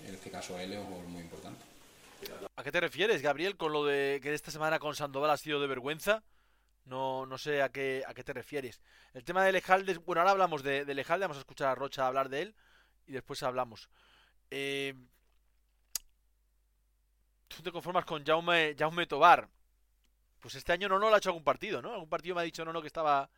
en 0.05 0.13
este 0.13 0.31
caso 0.31 0.59
él 0.59 0.73
es 0.73 0.83
muy 1.07 1.21
importante. 1.21 1.63
¿A 2.55 2.63
qué 2.63 2.71
te 2.71 2.79
refieres, 2.79 3.21
Gabriel, 3.21 3.57
con 3.57 3.73
lo 3.73 3.85
de 3.85 4.19
que 4.21 4.33
esta 4.33 4.51
semana 4.51 4.79
con 4.79 4.95
Sandoval 4.95 5.31
ha 5.31 5.37
sido 5.37 5.59
de 5.59 5.67
vergüenza? 5.67 6.23
No, 6.85 7.25
no 7.25 7.37
sé 7.37 7.61
a 7.61 7.69
qué, 7.69 8.03
a 8.07 8.13
qué 8.13 8.23
te 8.23 8.33
refieres. 8.33 8.81
El 9.13 9.23
tema 9.23 9.43
de 9.43 9.51
Lejalde, 9.51 9.97
bueno, 9.99 10.21
ahora 10.21 10.31
hablamos 10.31 10.63
de, 10.63 10.85
de 10.85 11.03
vamos 11.03 11.37
a 11.37 11.41
escuchar 11.41 11.69
a 11.69 11.75
Rocha 11.75 12.07
hablar 12.07 12.29
de 12.29 12.41
él 12.43 12.55
y 13.07 13.13
después 13.13 13.41
hablamos. 13.43 13.89
Eh, 14.49 14.93
tú 17.47 17.61
te 17.61 17.71
conformas 17.71 18.05
con 18.05 18.25
Jaume, 18.25 18.75
Jaume 18.77 19.05
Tobar. 19.05 19.47
Pues 20.39 20.55
este 20.55 20.73
año 20.73 20.89
no, 20.89 20.97
no 20.99 21.09
lo 21.09 21.15
ha 21.15 21.17
hecho 21.19 21.29
algún 21.29 21.43
partido, 21.43 21.81
¿no? 21.81 21.93
Algún 21.93 22.09
partido 22.09 22.35
me 22.35 22.41
ha 22.41 22.45
dicho 22.45 22.65
no, 22.65 22.73
no, 22.73 22.81
que 22.81 22.87
estaba 22.87 23.29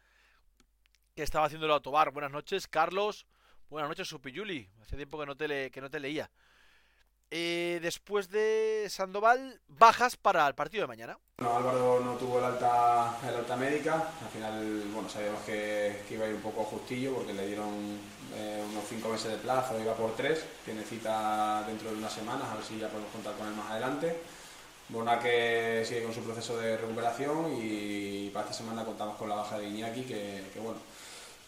que 1.16 1.24
estaba 1.24 1.46
haciéndolo 1.46 1.76
a 1.76 1.82
Tobar. 1.82 2.12
Buenas 2.12 2.32
noches, 2.32 2.68
Carlos. 2.68 3.28
Buenas 3.70 3.90
noches, 3.90 4.08
Supiyuli. 4.08 4.70
Hace 4.82 4.96
tiempo 4.96 5.20
que 5.20 5.26
no 5.26 5.36
te, 5.36 5.70
que 5.70 5.82
no 5.82 5.90
te 5.90 6.00
leía. 6.00 6.30
Eh, 7.36 7.80
después 7.82 8.30
de 8.30 8.86
Sandoval, 8.92 9.60
bajas 9.68 10.18
para 10.18 10.48
el 10.48 10.54
partido 10.54 10.84
de 10.84 10.88
mañana. 10.88 11.18
Bueno, 11.40 11.58
Álvaro 11.58 12.00
no 12.06 12.14
tuvo 12.14 12.38
el 12.38 12.46
alta, 12.46 13.18
el 13.28 13.34
alta 13.34 13.56
médica. 13.56 14.10
Al 14.24 14.30
final, 14.32 14.84
bueno, 14.94 15.10
sabíamos 15.10 15.42
que, 15.42 16.04
iba 16.12 16.26
a 16.26 16.30
ir 16.30 16.36
un 16.36 16.42
poco 16.42 16.64
justillo 16.64 17.16
porque 17.16 17.34
le 17.34 17.48
dieron 17.48 17.74
eh, 18.36 18.64
unos 18.70 18.84
cinco 18.88 19.10
meses 19.10 19.32
de 19.32 19.38
plazo, 19.40 19.82
iba 19.82 19.96
por 19.96 20.16
tres. 20.16 20.46
Tiene 20.64 20.84
cita 20.84 21.64
dentro 21.66 21.90
de 21.90 21.98
unas 21.98 22.14
semanas, 22.14 22.48
a 22.52 22.54
ver 22.54 22.64
si 22.64 22.78
ya 22.78 22.88
podemos 22.88 23.12
contar 23.12 23.34
con 23.34 23.48
él 23.48 23.56
más 23.56 23.72
adelante. 23.72 24.16
que 25.24 25.84
sigue 25.88 26.04
con 26.04 26.14
su 26.14 26.22
proceso 26.22 26.56
de 26.60 26.78
recuperación 26.78 27.52
y 27.58 28.30
para 28.30 28.46
esta 28.46 28.58
semana 28.60 28.86
contamos 28.86 29.18
con 29.18 29.28
la 29.28 29.38
baja 29.38 29.58
de 29.58 29.70
Iñaki, 29.70 30.04
que 30.04 30.60
bueno, 30.62 30.78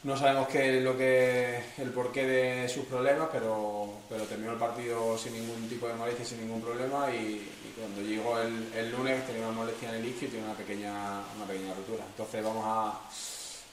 no 0.05 0.15
sabemos 0.15 0.47
qué 0.49 0.77
es 0.77 0.83
lo 0.83 0.95
que 0.95 1.63
el 1.79 1.89
porqué 1.89 2.27
de 2.27 2.69
sus 2.69 2.85
problemas, 2.85 3.27
pero, 3.31 3.89
pero 4.07 4.23
terminó 4.25 4.51
el 4.51 4.59
partido 4.59 5.17
sin 5.17 5.33
ningún 5.33 5.67
tipo 5.67 5.87
de 5.87 5.95
molestia, 5.95 6.23
sin 6.23 6.41
ningún 6.41 6.61
problema 6.61 7.09
y, 7.11 7.51
cuando 7.75 8.01
llegó 8.01 8.39
el, 8.39 8.71
el, 8.73 8.91
lunes 8.91 9.25
tenía 9.27 9.47
una 9.47 9.57
molestia 9.57 9.89
en 9.89 9.95
el 9.95 10.05
isquio 10.05 10.29
y 10.29 10.31
tiene 10.31 10.45
una 10.45 10.55
pequeña, 10.55 11.19
una 11.35 11.45
pequeña 11.45 11.73
rotura. 11.73 12.05
Entonces 12.07 12.41
vamos 12.41 12.63
a, 12.65 13.01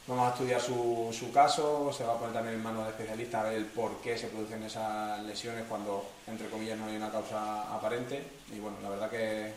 vamos 0.09 0.27
a 0.27 0.33
estudiar 0.33 0.61
su, 0.61 1.09
su, 1.13 1.31
caso, 1.31 1.93
se 1.93 2.03
va 2.03 2.15
a 2.15 2.19
poner 2.19 2.33
también 2.33 2.57
en 2.57 2.63
manos 2.63 2.85
de 2.85 2.91
especialistas 2.91 3.45
a 3.45 3.49
ver 3.51 3.59
el 3.59 3.67
por 3.67 4.01
qué 4.01 4.19
se 4.19 4.27
producen 4.27 4.65
esas 4.65 5.23
lesiones 5.23 5.65
cuando, 5.69 6.05
entre 6.27 6.49
comillas, 6.49 6.79
no 6.79 6.87
hay 6.87 6.97
una 6.97 7.13
causa 7.13 7.73
aparente. 7.73 8.25
Y 8.53 8.59
bueno, 8.59 8.79
la 8.83 8.89
verdad 8.89 9.11
que 9.11 9.47
eh, 9.47 9.53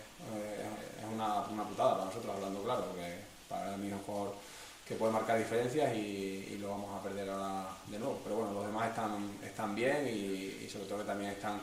es 1.00 1.06
una, 1.12 1.40
una 1.42 1.64
putada 1.64 1.94
para 1.94 2.06
nosotros, 2.06 2.36
hablando 2.36 2.62
claro, 2.62 2.86
porque 2.92 3.16
para 3.50 3.76
mí 3.78 3.90
jugador 4.06 4.36
que 4.86 4.96
puede 4.96 5.12
marcar 5.12 5.38
diferencias 5.40 5.96
y, 5.96 6.58
lo 6.60 6.70
vamos 6.70 7.00
a 7.00 7.04
perder 7.04 7.30
ahora 7.30 7.68
de 7.88 8.00
nuevo. 8.00 8.22
Pero 8.24 8.38
bueno, 8.38 8.54
los 8.54 8.66
demás 8.66 8.90
están, 8.90 9.40
están 9.44 9.76
bien 9.76 10.08
y, 10.08 10.70
sobre 10.70 10.86
todo 10.86 11.00
que 11.00 11.06
también 11.06 11.32
están 11.32 11.60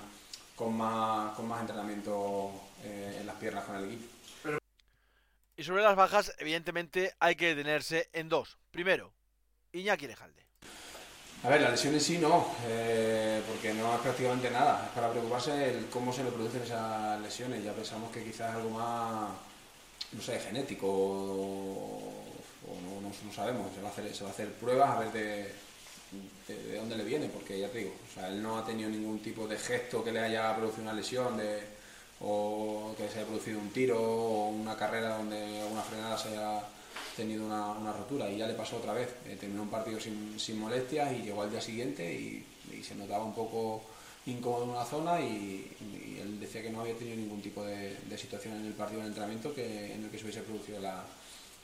con 0.54 0.76
más, 0.76 1.34
con 1.34 1.48
más 1.48 1.60
entrenamiento 1.60 2.50
eh, 2.84 3.18
en 3.20 3.26
las 3.26 3.36
piernas 3.36 3.64
con 3.64 3.76
el 3.76 3.84
equipo. 3.86 4.06
Y 5.56 5.64
sobre 5.64 5.82
las 5.82 5.96
bajas, 5.96 6.34
evidentemente 6.38 7.14
hay 7.20 7.36
que 7.36 7.54
detenerse 7.54 8.08
en 8.12 8.28
dos. 8.28 8.58
Primero, 8.70 9.12
Iñaki 9.72 10.06
Lejalde. 10.06 10.42
A 11.44 11.48
ver, 11.48 11.60
la 11.60 11.70
lesión 11.70 11.94
en 11.94 12.00
sí 12.00 12.18
no, 12.18 12.46
eh, 12.66 13.42
porque 13.48 13.74
no 13.74 13.94
es 13.94 14.00
prácticamente 14.00 14.50
nada. 14.50 14.86
Es 14.86 14.92
para 14.92 15.10
preocuparse 15.10 15.70
el 15.70 15.86
cómo 15.86 16.12
se 16.12 16.22
le 16.22 16.30
producen 16.30 16.62
esas 16.62 17.20
lesiones. 17.20 17.64
Ya 17.64 17.72
pensamos 17.72 18.12
que 18.12 18.22
quizás 18.22 18.50
es 18.50 18.56
algo 18.56 18.70
más, 18.70 19.30
no 20.12 20.22
sé, 20.22 20.38
genético 20.38 20.86
o 20.88 22.21
no, 22.66 23.00
no, 23.00 23.32
sabemos, 23.32 23.72
se 23.74 23.80
va, 23.80 23.88
a 23.88 23.92
hacer, 23.92 24.14
se 24.14 24.24
va 24.24 24.30
a 24.30 24.32
hacer 24.32 24.52
pruebas 24.52 24.90
a 24.90 24.98
ver 25.00 25.12
de, 25.12 25.52
de, 26.48 26.76
dónde 26.76 26.96
le 26.96 27.04
viene, 27.04 27.28
porque 27.28 27.58
ya 27.58 27.68
te 27.68 27.78
digo, 27.78 27.92
o 28.10 28.14
sea, 28.14 28.28
él 28.28 28.42
no 28.42 28.58
ha 28.58 28.64
tenido 28.64 28.88
ningún 28.88 29.20
tipo 29.20 29.46
de 29.46 29.58
gesto 29.58 30.04
que 30.04 30.12
le 30.12 30.20
haya 30.20 30.54
producido 30.56 30.82
una 30.82 30.92
lesión 30.92 31.36
de, 31.36 31.60
o 32.20 32.94
que 32.96 33.08
se 33.08 33.18
haya 33.18 33.26
producido 33.26 33.58
un 33.58 33.70
tiro 33.70 34.00
o 34.00 34.48
una 34.48 34.76
carrera 34.76 35.16
donde 35.16 35.60
alguna 35.60 35.82
frenada 35.82 36.16
se 36.16 36.28
haya 36.28 36.62
tenido 37.16 37.44
una, 37.44 37.92
rotura 37.92 38.30
y 38.30 38.38
ya 38.38 38.46
le 38.46 38.54
pasó 38.54 38.76
otra 38.76 38.92
vez. 38.92 39.08
Eh, 39.26 39.36
terminó 39.38 39.62
un 39.62 39.70
partido 39.70 40.00
sin, 40.00 40.38
sin, 40.38 40.58
molestias 40.58 41.12
y 41.12 41.22
llegó 41.22 41.42
al 41.42 41.50
día 41.50 41.60
siguiente 41.60 42.12
y, 42.12 42.46
se 42.82 42.94
notaba 42.96 43.22
un 43.22 43.34
poco 43.34 43.84
incómodo 44.26 44.64
en 44.64 44.70
una 44.70 44.84
zona 44.84 45.20
y, 45.20 45.70
él 46.20 46.40
decía 46.40 46.62
que 46.62 46.70
no 46.70 46.80
había 46.80 46.96
tenido 46.96 47.16
ningún 47.16 47.42
tipo 47.42 47.64
de, 47.64 47.96
situación 48.16 48.54
en 48.54 48.66
el 48.66 48.72
partido 48.72 49.00
de 49.02 49.08
entrenamiento 49.08 49.54
que, 49.54 49.94
en 49.94 50.04
el 50.04 50.10
que 50.10 50.18
se 50.18 50.24
hubiese 50.24 50.42
producido 50.42 50.80
la, 50.80 51.04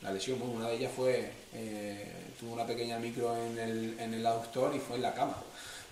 la 0.03 0.13
lesión. 0.13 0.41
una 0.43 0.69
de 0.69 0.77
ellas 0.77 0.93
fue, 0.95 1.33
eh, 1.55 2.35
tuvo 2.39 2.53
una 2.53 2.67
pequeña 2.67 2.99
micro 2.99 3.37
en 3.37 3.59
el, 3.59 3.99
en 3.99 4.15
el 4.15 4.27
aductor 4.27 4.75
y 4.75 4.79
fue 4.79 4.97
en 4.97 5.03
la 5.03 5.15
cama. 5.15 5.37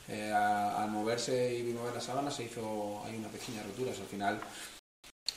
Eh, 0.08 0.32
al 0.32 0.90
moverse 0.90 1.58
y 1.58 1.64
mover 1.64 1.94
la 1.94 2.00
sábana 2.00 2.30
se 2.30 2.44
hizo 2.44 3.02
hay 3.04 3.16
una 3.16 3.28
pequeña 3.28 3.62
rotura. 3.62 3.90
al 3.90 4.06
final 4.06 4.40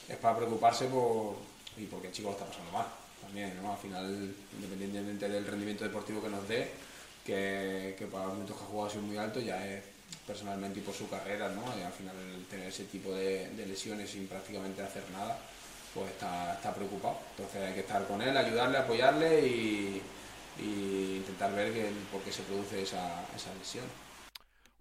es 0.08 0.18
para 0.18 0.38
preocuparse 0.38 0.86
por, 0.86 1.38
y 1.78 1.86
porque 1.86 2.08
el 2.08 2.14
chico 2.14 2.30
lo 2.30 2.34
está 2.34 2.46
pasando 2.46 2.72
mal 2.72 2.86
también, 3.22 3.62
¿no? 3.62 3.72
Al 3.72 3.78
final, 3.78 4.34
independientemente 4.56 5.30
del 5.30 5.46
rendimiento 5.46 5.84
deportivo 5.84 6.22
que 6.22 6.30
nos 6.30 6.48
dé, 6.48 6.72
que, 7.26 8.08
para 8.12 8.26
los 8.26 8.34
minutos 8.36 8.58
que 8.58 8.64
ha 8.64 8.68
jugado 8.68 8.88
ha 8.88 8.92
sido 8.92 9.04
muy 9.04 9.18
alto, 9.18 9.40
ya 9.40 9.66
es 9.68 9.84
personalmente 10.26 10.80
y 10.80 10.84
por 10.84 10.96
su 10.96 11.08
carrera, 11.10 11.50
¿no? 11.50 11.64
Al 11.72 11.94
final 11.94 12.16
tener 12.50 12.68
ese 12.68 12.86
tipo 12.86 13.14
de, 13.14 13.52
lesiones 13.68 14.10
sin 14.10 14.28
prácticamente 14.28 14.82
hacer 14.82 15.04
nada, 15.12 15.38
pues 15.94 16.12
está, 16.12 16.74
preocupado. 16.76 17.20
Entonces 17.32 17.62
hay 17.62 17.74
que 17.74 17.80
estar 17.82 18.06
con 18.08 18.22
él, 18.22 18.36
ayudarle, 18.36 18.78
apoyarle 18.78 19.48
y, 19.48 20.02
intentar 20.60 21.54
ver 21.54 21.72
por 22.12 22.22
qué 22.22 22.32
se 22.32 22.44
produce 22.44 22.82
esa, 22.82 23.26
esa 23.36 23.54
lesión. 23.54 23.86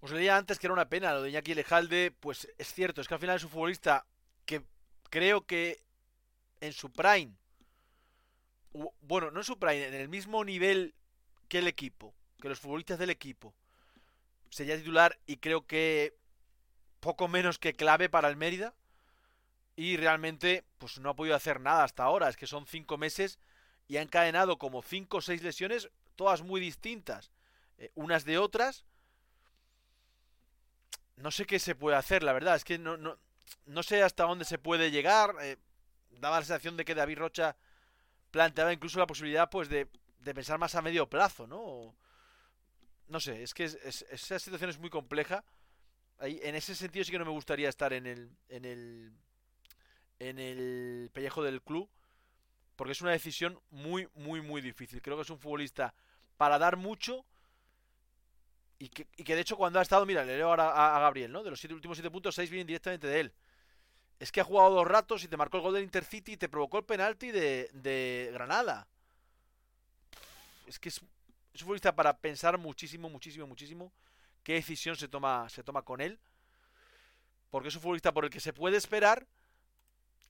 Os 0.00 0.10
leía 0.10 0.36
antes 0.36 0.58
que 0.58 0.66
era 0.66 0.74
una 0.74 0.88
pena 0.88 1.12
lo 1.12 1.22
de 1.22 1.30
Iñaki 1.30 1.54
Lejalde, 1.54 2.12
pues 2.20 2.48
es 2.56 2.72
cierto, 2.72 3.00
es 3.00 3.08
que 3.08 3.14
al 3.14 3.20
final 3.20 3.36
es 3.36 3.44
un 3.44 3.50
futbolista 3.50 4.06
que 4.44 4.62
creo 5.10 5.46
que 5.46 5.80
en 6.60 6.72
su 6.72 6.92
prime, 6.92 7.32
bueno, 9.00 9.30
no 9.30 9.40
en 9.40 9.44
su 9.44 9.58
prime, 9.58 9.86
en 9.86 9.94
el 9.94 10.08
mismo 10.08 10.44
nivel 10.44 10.94
que 11.48 11.58
el 11.58 11.68
equipo, 11.68 12.14
que 12.40 12.48
los 12.48 12.60
futbolistas 12.60 12.98
del 12.98 13.10
equipo, 13.10 13.54
sería 14.50 14.76
titular 14.76 15.18
y 15.26 15.38
creo 15.38 15.66
que 15.66 16.16
poco 17.00 17.28
menos 17.28 17.58
que 17.58 17.74
clave 17.74 18.08
para 18.08 18.28
el 18.28 18.36
Mérida. 18.36 18.74
Y 19.78 19.96
realmente, 19.96 20.64
pues 20.78 20.98
no 20.98 21.10
ha 21.10 21.14
podido 21.14 21.36
hacer 21.36 21.60
nada 21.60 21.84
hasta 21.84 22.02
ahora. 22.02 22.28
Es 22.28 22.36
que 22.36 22.48
son 22.48 22.66
cinco 22.66 22.98
meses 22.98 23.38
y 23.86 23.96
ha 23.96 24.02
encadenado 24.02 24.58
como 24.58 24.82
cinco 24.82 25.18
o 25.18 25.20
seis 25.20 25.40
lesiones, 25.40 25.88
todas 26.16 26.42
muy 26.42 26.60
distintas, 26.60 27.30
eh, 27.78 27.92
unas 27.94 28.24
de 28.24 28.38
otras 28.38 28.84
no 31.18 31.30
sé 31.30 31.46
qué 31.46 31.58
se 31.58 31.74
puede 31.74 31.96
hacer, 31.96 32.22
la 32.22 32.32
verdad. 32.32 32.56
Es 32.56 32.64
que 32.64 32.78
no, 32.78 32.96
no, 32.96 33.18
no 33.66 33.82
sé 33.82 34.02
hasta 34.02 34.24
dónde 34.24 34.44
se 34.44 34.58
puede 34.58 34.90
llegar. 34.90 35.34
Eh, 35.42 35.56
daba 36.10 36.40
la 36.40 36.44
sensación 36.44 36.76
de 36.76 36.84
que 36.84 36.94
David 36.94 37.18
Rocha 37.18 37.56
planteaba 38.30 38.72
incluso 38.72 38.98
la 38.98 39.06
posibilidad 39.06 39.48
pues 39.48 39.68
de, 39.68 39.88
de 40.20 40.34
pensar 40.34 40.58
más 40.58 40.74
a 40.74 40.82
medio 40.82 41.08
plazo, 41.08 41.46
¿no? 41.46 41.94
No 43.08 43.20
sé, 43.20 43.42
es 43.42 43.54
que 43.54 43.64
esa 43.64 44.38
situación 44.38 44.70
es 44.70 44.78
muy 44.78 44.90
compleja. 44.90 45.44
Ahí, 46.18 46.40
en 46.42 46.54
ese 46.54 46.74
sentido 46.74 47.04
sí 47.04 47.12
que 47.12 47.18
no 47.18 47.24
me 47.24 47.30
gustaría 47.30 47.68
estar 47.68 47.92
en 47.92 48.06
el, 48.06 48.30
en 48.48 48.64
el, 48.64 49.12
en 50.18 50.38
el 50.38 51.10
pellejo 51.12 51.42
del 51.42 51.62
club. 51.62 51.88
Porque 52.76 52.92
es 52.92 53.00
una 53.00 53.10
decisión 53.10 53.60
muy, 53.70 54.08
muy, 54.14 54.40
muy 54.40 54.60
difícil. 54.60 55.02
Creo 55.02 55.16
que 55.16 55.22
es 55.22 55.30
un 55.30 55.38
futbolista 55.38 55.94
para 56.36 56.58
dar 56.58 56.76
mucho 56.76 57.24
y 58.78 58.88
que, 58.90 59.34
de 59.34 59.40
hecho 59.40 59.56
cuando 59.56 59.80
ha 59.80 59.82
estado, 59.82 60.06
mira, 60.06 60.24
le 60.24 60.36
leo 60.36 60.48
ahora 60.48 60.96
a, 60.96 61.00
Gabriel, 61.00 61.32
¿no? 61.32 61.42
De 61.42 61.50
los 61.50 61.62
últimos 61.64 61.96
siete 61.96 62.10
puntos, 62.12 62.36
seis 62.36 62.48
vienen 62.48 62.68
directamente 62.68 63.08
de 63.08 63.20
él. 63.20 63.32
Es 64.20 64.30
que 64.30 64.40
ha 64.40 64.44
jugado 64.44 64.70
dos 64.70 64.86
ratos 64.86 65.24
y 65.24 65.28
te 65.28 65.36
marcó 65.36 65.56
el 65.56 65.64
gol 65.64 65.74
del 65.74 65.82
Intercity 65.82 66.32
y 66.32 66.36
te 66.36 66.48
provocó 66.48 66.78
el 66.78 66.84
penalti 66.84 67.32
de, 67.32 67.68
de 67.72 68.30
Granada. 68.32 68.86
Es 70.66 70.78
que 70.78 70.90
es, 70.90 71.00
es 71.52 71.62
un 71.62 71.66
futbolista 71.66 71.94
para 71.96 72.16
pensar 72.16 72.56
muchísimo, 72.58 73.08
muchísimo, 73.08 73.48
muchísimo 73.48 73.92
qué 74.48 74.54
decisión 74.54 74.96
se 74.96 75.08
toma, 75.08 75.46
se 75.50 75.62
toma 75.62 75.82
con 75.82 76.00
él. 76.00 76.18
Porque 77.50 77.68
es 77.68 77.74
un 77.74 77.82
futbolista 77.82 78.12
por 78.12 78.24
el 78.24 78.30
que 78.30 78.40
se 78.40 78.54
puede 78.54 78.78
esperar 78.78 79.26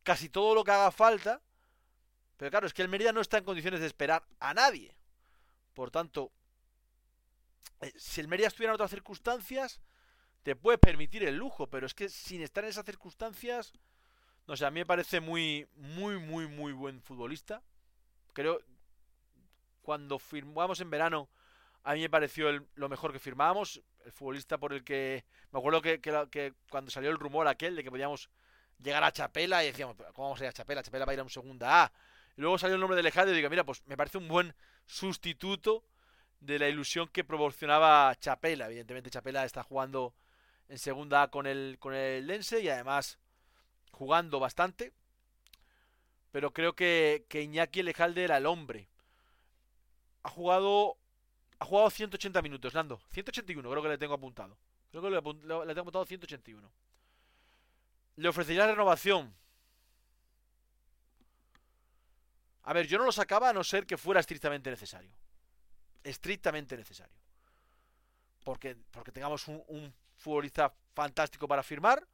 casi 0.08 0.30
todo 0.30 0.54
lo 0.54 0.64
que 0.64 0.70
haga 0.70 0.90
falta. 0.90 1.42
Pero 2.38 2.50
claro, 2.50 2.66
es 2.66 2.72
que 2.72 2.80
el 2.80 2.88
Mérida 2.88 3.12
no 3.12 3.20
está 3.20 3.36
en 3.36 3.44
condiciones 3.44 3.80
de 3.80 3.86
esperar 3.86 4.24
a 4.40 4.54
nadie. 4.54 4.96
Por 5.74 5.90
tanto, 5.90 6.32
eh, 7.82 7.92
si 7.94 8.22
el 8.22 8.26
Mérida 8.26 8.48
estuviera 8.48 8.70
en 8.70 8.76
otras 8.76 8.88
circunstancias, 8.88 9.82
te 10.44 10.56
puede 10.56 10.78
permitir 10.78 11.24
el 11.24 11.36
lujo, 11.36 11.66
pero 11.66 11.84
es 11.84 11.92
que 11.92 12.08
sin 12.08 12.40
estar 12.40 12.64
en 12.64 12.70
esas 12.70 12.86
circunstancias, 12.86 13.74
no 14.46 14.56
sé, 14.56 14.64
a 14.64 14.70
mí 14.70 14.80
me 14.80 14.86
parece 14.86 15.20
muy, 15.20 15.68
muy, 15.74 16.18
muy, 16.18 16.46
muy 16.46 16.72
buen 16.72 17.02
futbolista. 17.02 17.62
Creo, 18.32 18.62
cuando 19.82 20.18
firmamos 20.18 20.80
en 20.80 20.88
verano, 20.88 21.28
a 21.82 21.92
mí 21.92 22.00
me 22.00 22.08
pareció 22.08 22.48
lo 22.76 22.88
mejor 22.88 23.12
que 23.12 23.18
firmábamos. 23.18 23.82
El 24.06 24.12
futbolista 24.12 24.56
por 24.56 24.72
el 24.72 24.84
que. 24.84 25.26
Me 25.52 25.58
acuerdo 25.58 25.82
que, 25.82 26.00
que, 26.00 26.54
cuando 26.70 26.90
salió 26.90 27.10
el 27.10 27.18
rumor 27.18 27.46
aquel 27.46 27.76
de 27.76 27.84
que 27.84 27.90
podíamos 27.90 28.30
llegar 28.82 29.04
a 29.04 29.12
Chapela 29.12 29.62
y 29.64 29.68
decíamos, 29.68 29.96
¿cómo 30.12 30.28
vamos 30.28 30.40
a 30.40 30.44
ir 30.44 30.48
a 30.48 30.52
Chapela? 30.52 30.82
Chapela 30.82 31.04
va 31.04 31.12
a 31.12 31.14
ir 31.14 31.20
a 31.20 31.24
un 31.24 31.30
segunda 31.30 31.84
A. 31.84 31.92
Y 32.36 32.40
luego 32.40 32.58
salió 32.58 32.74
el 32.74 32.80
nombre 32.80 32.96
de 32.96 33.02
Lejadio 33.02 33.32
y 33.32 33.36
digo, 33.36 33.50
mira, 33.50 33.64
pues 33.64 33.84
me 33.86 33.96
parece 33.96 34.18
un 34.18 34.28
buen 34.28 34.54
sustituto 34.86 35.84
de 36.40 36.58
la 36.58 36.68
ilusión 36.68 37.08
que 37.08 37.24
proporcionaba 37.24 38.14
Chapela. 38.16 38.66
Evidentemente 38.66 39.10
Chapela 39.10 39.44
está 39.44 39.62
jugando 39.62 40.14
en 40.68 40.78
segunda 40.78 41.22
A 41.22 41.30
con 41.30 41.46
el, 41.46 41.76
con 41.80 41.94
el 41.94 42.26
Lense 42.26 42.60
y 42.60 42.68
además 42.68 43.18
jugando 43.90 44.38
bastante. 44.38 44.92
Pero 46.30 46.52
creo 46.52 46.74
que, 46.74 47.24
que 47.28 47.42
Iñaki 47.42 47.82
Lejalde 47.82 48.24
era 48.24 48.36
el 48.36 48.46
hombre. 48.46 48.88
Ha 50.22 50.30
jugado 50.30 50.96
ha 51.60 51.64
jugado 51.64 51.90
180 51.90 52.40
minutos, 52.42 52.74
Nando. 52.74 53.00
181 53.10 53.68
creo 53.68 53.82
que 53.82 53.88
le 53.88 53.98
tengo 53.98 54.14
apuntado. 54.14 54.56
Creo 54.90 55.02
que 55.02 55.10
le, 55.10 55.16
le 55.16 55.74
tengo 55.74 55.80
apuntado 55.80 56.04
181. 56.04 56.70
Le 58.18 58.28
ofrecería 58.28 58.66
renovación. 58.66 59.34
A 62.62 62.72
ver, 62.72 62.86
yo 62.86 62.98
no 62.98 63.04
lo 63.04 63.12
sacaba 63.12 63.48
a 63.48 63.52
no 63.52 63.64
ser 63.64 63.86
que 63.86 63.96
fuera 63.96 64.20
estrictamente 64.20 64.70
necesario 64.70 65.16
estrictamente 66.08 66.76
necesario. 66.76 67.16
Porque, 68.44 68.76
porque 68.90 69.12
tengamos 69.12 69.46
un, 69.48 69.94
futbolista 70.16 70.74
fantástico 70.94 71.46
para 71.46 71.62
firmar 71.62 72.04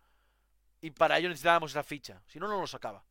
y 0.82 0.90
para 0.90 1.16
ello 1.16 1.30
necesitábamos 1.30 1.70
esa 1.70 1.82
ficha. 1.82 2.20
Si 2.26 2.38
no, 2.38 2.46
no 2.48 2.60
lo 2.60 2.66
sacaba. 2.66 3.02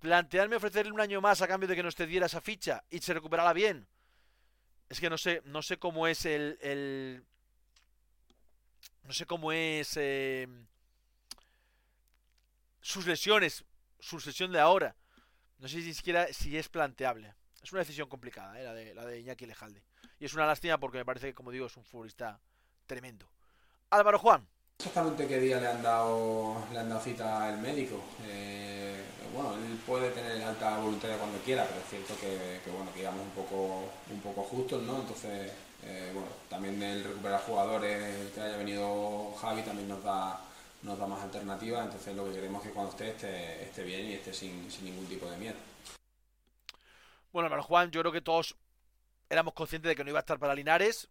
Plantearme 0.00 0.56
ofrecerle 0.56 0.90
un 0.90 1.00
año 1.00 1.20
más 1.20 1.40
a 1.40 1.46
cambio 1.46 1.68
de 1.68 1.76
que 1.76 1.84
nos 1.84 1.94
te 1.94 2.04
diera 2.04 2.26
esa 2.26 2.40
ficha 2.40 2.82
y 2.90 2.98
se 2.98 3.14
recuperara 3.14 3.52
bien. 3.52 3.86
Es 4.88 4.98
que 4.98 5.08
no 5.08 5.16
sé, 5.16 5.40
no 5.44 5.62
sé 5.62 5.78
cómo 5.78 6.08
es 6.08 6.26
el, 6.26 6.58
el 6.60 7.24
no 9.04 9.12
sé 9.12 9.24
cómo 9.24 9.52
es 9.52 9.96
eh, 9.96 10.48
sus 12.86 13.04
lesiones, 13.04 13.64
su 13.98 14.16
lesión 14.18 14.52
de 14.52 14.60
ahora. 14.60 14.94
No 15.58 15.66
sé 15.66 15.82
si 15.82 15.92
siquiera 15.92 16.32
si 16.32 16.56
es 16.56 16.68
planteable. 16.68 17.34
Es 17.60 17.72
una 17.72 17.80
decisión 17.80 18.08
complicada, 18.08 18.60
¿eh? 18.60 18.62
la, 18.62 18.74
de, 18.74 18.94
la 18.94 19.04
de 19.04 19.18
Iñaki 19.18 19.44
Lejalde. 19.44 19.82
Y 20.20 20.24
es 20.24 20.34
una 20.34 20.46
lástima 20.46 20.78
porque 20.78 20.98
me 20.98 21.04
parece 21.04 21.28
que, 21.28 21.34
como 21.34 21.50
digo, 21.50 21.66
es 21.66 21.76
un 21.76 21.84
futbolista 21.84 22.40
tremendo. 22.86 23.28
Álvaro 23.90 24.20
Juan. 24.20 24.46
Exactamente 24.78 25.26
qué 25.26 25.40
día 25.40 25.58
le 25.58 25.66
han 25.66 25.82
dado, 25.82 26.64
le 26.72 26.78
han 26.78 26.88
dado 26.88 27.00
cita 27.00 27.50
el 27.50 27.58
médico. 27.58 28.04
Eh, 28.28 29.02
bueno, 29.34 29.54
él 29.54 29.80
puede 29.84 30.10
tener 30.10 30.40
alta 30.44 30.78
voluntaria 30.78 31.18
cuando 31.18 31.38
quiera, 31.38 31.66
pero 31.66 31.80
es 31.80 31.88
cierto 31.88 32.14
que, 32.20 32.70
bueno, 32.70 32.92
que 32.92 33.00
digamos 33.00 33.22
un 33.22 33.30
poco, 33.30 33.90
un 34.10 34.20
poco 34.20 34.42
justos, 34.44 34.82
¿no? 34.84 35.00
Entonces, 35.00 35.50
eh, 35.82 36.10
bueno, 36.12 36.28
también 36.48 36.80
el 36.80 37.02
recuperar 37.02 37.40
jugadores 37.40 38.30
que 38.32 38.40
haya 38.40 38.58
venido 38.58 39.34
Javi 39.40 39.62
también 39.62 39.88
nos 39.88 40.04
da 40.04 40.40
nos 40.82 40.98
da 40.98 41.06
más 41.06 41.22
alternativas, 41.22 41.84
entonces 41.86 42.14
lo 42.14 42.26
que 42.26 42.32
queremos 42.32 42.62
es 42.62 42.68
que 42.68 42.74
cuando 42.74 42.92
esté 42.92 43.62
esté, 43.62 43.84
bien 43.84 44.06
y 44.06 44.14
esté 44.14 44.32
sin, 44.32 44.70
sin 44.70 44.84
ningún 44.84 45.06
tipo 45.06 45.30
de 45.30 45.36
miedo. 45.36 45.56
Bueno, 47.32 47.50
para 47.50 47.62
Juan, 47.62 47.90
yo 47.90 48.00
creo 48.00 48.12
que 48.12 48.20
todos 48.20 48.56
éramos 49.28 49.54
conscientes 49.54 49.88
de 49.88 49.96
que 49.96 50.04
no 50.04 50.10
iba 50.10 50.18
a 50.18 50.20
estar 50.20 50.38
para 50.38 50.54
Linares. 50.54 51.08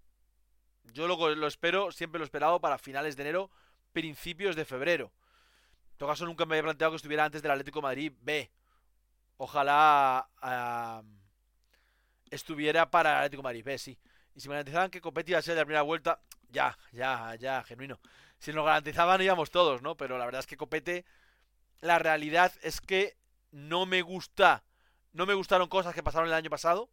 Yo 0.94 1.08
lo, 1.08 1.36
lo 1.36 1.48
espero, 1.48 1.92
siempre 1.92 2.20
lo 2.20 2.24
he 2.24 2.28
esperado 2.28 2.60
para 2.60 2.78
finales 2.78 3.16
de 3.16 3.24
enero, 3.24 3.52
principios 3.92 4.56
de 4.56 4.66
febrero. 4.66 5.12
En 5.92 5.98
todo 5.98 6.10
caso, 6.10 6.26
nunca 6.26 6.46
me 6.46 6.56
había 6.56 6.64
planteado 6.64 6.92
que 6.92 6.98
estuviera 6.98 7.26
antes 7.26 7.42
del 7.42 7.52
Atlético 7.52 7.82
Madrid 7.82 8.12
B. 8.22 8.50
Ojalá 9.38 10.28
estuviera 12.30 12.90
para 12.90 13.12
el 13.12 13.18
Atlético 13.18 13.44
Madrid 13.44 13.64
B, 13.64 13.78
sí. 13.78 13.98
Y 14.36 14.42
si 14.42 14.50
me 14.50 14.56
garantizaban 14.56 14.92
que 14.92 15.02
Copetti 15.02 15.32
iba 15.32 15.40
a 15.40 15.42
ser 15.42 15.56
de 15.56 15.62
la 15.62 15.66
primera 15.66 15.82
vuelta, 15.82 16.20
ya, 16.50 16.78
ya, 16.92 17.36
ya, 17.36 17.64
genuino. 17.64 18.00
Si 18.40 18.54
nos 18.54 18.66
garantizaban 18.66 19.22
íbamos 19.22 19.52
todos, 19.52 19.82
¿no? 19.82 19.96
Pero 19.98 20.18
la 20.18 20.26
verdad 20.26 20.40
es 20.40 20.48
que 20.48 20.58
Copete, 20.58 21.06
la 21.82 22.00
realidad 22.00 22.54
es 22.62 22.82
que 22.82 23.18
no 23.52 23.86
me 23.86 24.02
gusta 24.02 24.64
no 25.16 25.26
me 25.26 25.34
gustaron 25.34 25.70
cosas 25.70 25.96
que 25.96 26.04
pasaron 26.04 26.28
el 26.28 26.34
año 26.34 26.50
pasado. 26.50 26.90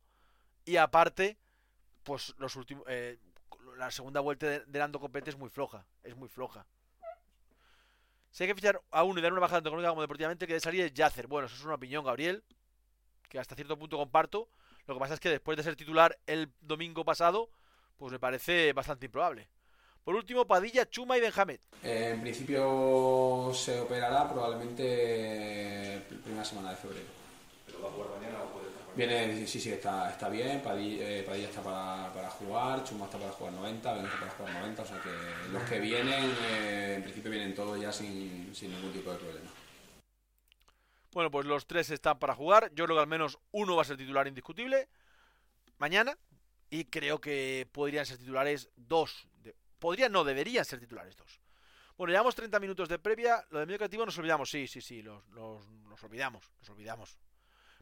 Y 0.64 0.76
aparte, 0.76 1.37
pues 2.05 2.35
los 2.38 2.55
últimos. 2.55 2.85
Eh, 2.88 3.18
la 3.76 3.90
segunda 3.90 4.20
vuelta 4.20 4.46
de, 4.46 4.61
de 4.61 4.78
Nando 4.78 5.00
Copete 5.00 5.31
es 5.31 5.37
muy 5.37 5.50
floja. 5.50 5.85
Es 6.05 6.16
muy 6.16 6.28
floja. 6.28 6.64
Si 8.31 8.44
hay 8.44 8.48
que 8.48 8.55
fichar 8.55 8.81
a 8.92 9.02
uno 9.02 9.18
y 9.18 9.22
dar 9.22 9.33
una 9.33 9.40
bajada 9.40 9.59
tanto 9.59 9.70
económica 9.70 9.90
como 9.90 10.02
deportivamente, 10.02 10.46
que 10.46 10.55
de 10.55 10.61
salir 10.61 10.85
es 10.85 10.94
Yacer. 10.94 11.26
Bueno, 11.26 11.46
eso 11.46 11.57
es 11.57 11.64
una 11.64 11.74
opinión, 11.74 12.05
Gabriel, 12.05 12.44
que 13.28 13.40
hasta 13.40 13.57
cierto 13.57 13.76
punto 13.76 13.98
comparto. 13.98 14.48
Lo 14.87 14.94
que 14.94 15.00
pasa 15.00 15.14
es 15.14 15.20
que 15.20 15.28
después 15.28 15.57
de 15.57 15.64
ser 15.64 15.74
titular 15.74 16.16
el 16.26 16.52
domingo 16.61 17.05
pasado, 17.05 17.50
pues 17.96 18.12
me 18.12 18.20
parece 18.20 18.72
bastante 18.72 19.07
improbable. 19.07 19.48
Por 20.04 20.16
último, 20.16 20.44
Padilla, 20.44 20.88
Chuma 20.88 21.16
y 21.16 21.20
Benjamín. 21.20 21.58
Eh, 21.84 22.10
en 22.14 22.20
principio 22.20 23.52
se 23.54 23.80
operará 23.80 24.28
probablemente 24.28 26.02
primera 26.24 26.44
semana 26.44 26.70
de 26.70 26.76
febrero. 26.76 27.06
¿Pero 27.66 27.82
va 27.82 27.88
a 27.88 27.92
jugar 27.92 28.10
mañana 28.18 28.42
o 28.42 28.46
puede 28.52 28.66
estar 28.66 28.82
mañana? 28.88 29.24
Viene, 29.24 29.46
sí, 29.46 29.60
sí, 29.60 29.70
está, 29.70 30.10
está 30.10 30.28
bien. 30.28 30.60
Padilla, 30.60 31.08
eh, 31.08 31.22
Padilla 31.22 31.48
está 31.48 31.62
para, 31.62 32.12
para 32.12 32.30
jugar, 32.30 32.82
Chuma 32.82 33.04
está 33.04 33.18
para 33.18 33.30
jugar 33.30 33.52
90, 33.52 33.92
Ben 33.94 34.04
está 34.04 34.18
para 34.18 34.32
jugar 34.32 34.54
90. 34.54 34.82
O 34.82 34.86
sea 34.86 35.00
que 35.00 35.52
los 35.52 35.62
que 35.62 35.78
vienen, 35.78 36.34
eh, 36.50 36.94
en 36.96 37.02
principio 37.04 37.30
vienen 37.30 37.54
todos 37.54 37.80
ya 37.80 37.92
sin, 37.92 38.52
sin 38.54 38.72
ningún 38.72 38.92
tipo 38.92 39.12
de 39.12 39.18
problema. 39.18 39.50
Bueno, 41.12 41.30
pues 41.30 41.46
los 41.46 41.66
tres 41.66 41.90
están 41.90 42.18
para 42.18 42.34
jugar. 42.34 42.72
Yo 42.74 42.86
creo 42.86 42.96
que 42.96 43.02
al 43.02 43.06
menos 43.06 43.38
uno 43.52 43.76
va 43.76 43.82
a 43.82 43.84
ser 43.84 43.96
titular 43.96 44.26
indiscutible 44.26 44.88
mañana. 45.78 46.18
Y 46.70 46.86
creo 46.86 47.20
que 47.20 47.68
podrían 47.70 48.06
ser 48.06 48.16
titulares 48.16 48.70
dos. 48.76 49.28
Podrían, 49.82 50.12
no, 50.12 50.22
deberían 50.24 50.64
ser 50.64 50.78
titulares 50.80 51.16
dos. 51.16 51.40
Bueno, 51.96 52.12
llevamos 52.12 52.34
30 52.34 52.58
minutos 52.60 52.88
de 52.88 52.98
previa. 52.98 53.44
Lo 53.50 53.58
de 53.58 53.66
medio 53.66 53.78
creativo 53.78 54.06
nos 54.06 54.16
olvidamos. 54.16 54.48
Sí, 54.50 54.66
sí, 54.66 54.80
sí, 54.80 55.02
los, 55.02 55.26
los- 55.30 55.68
nos 55.68 56.02
olvidamos. 56.04 56.50
Nos 56.60 56.70
olvidamos. 56.70 57.18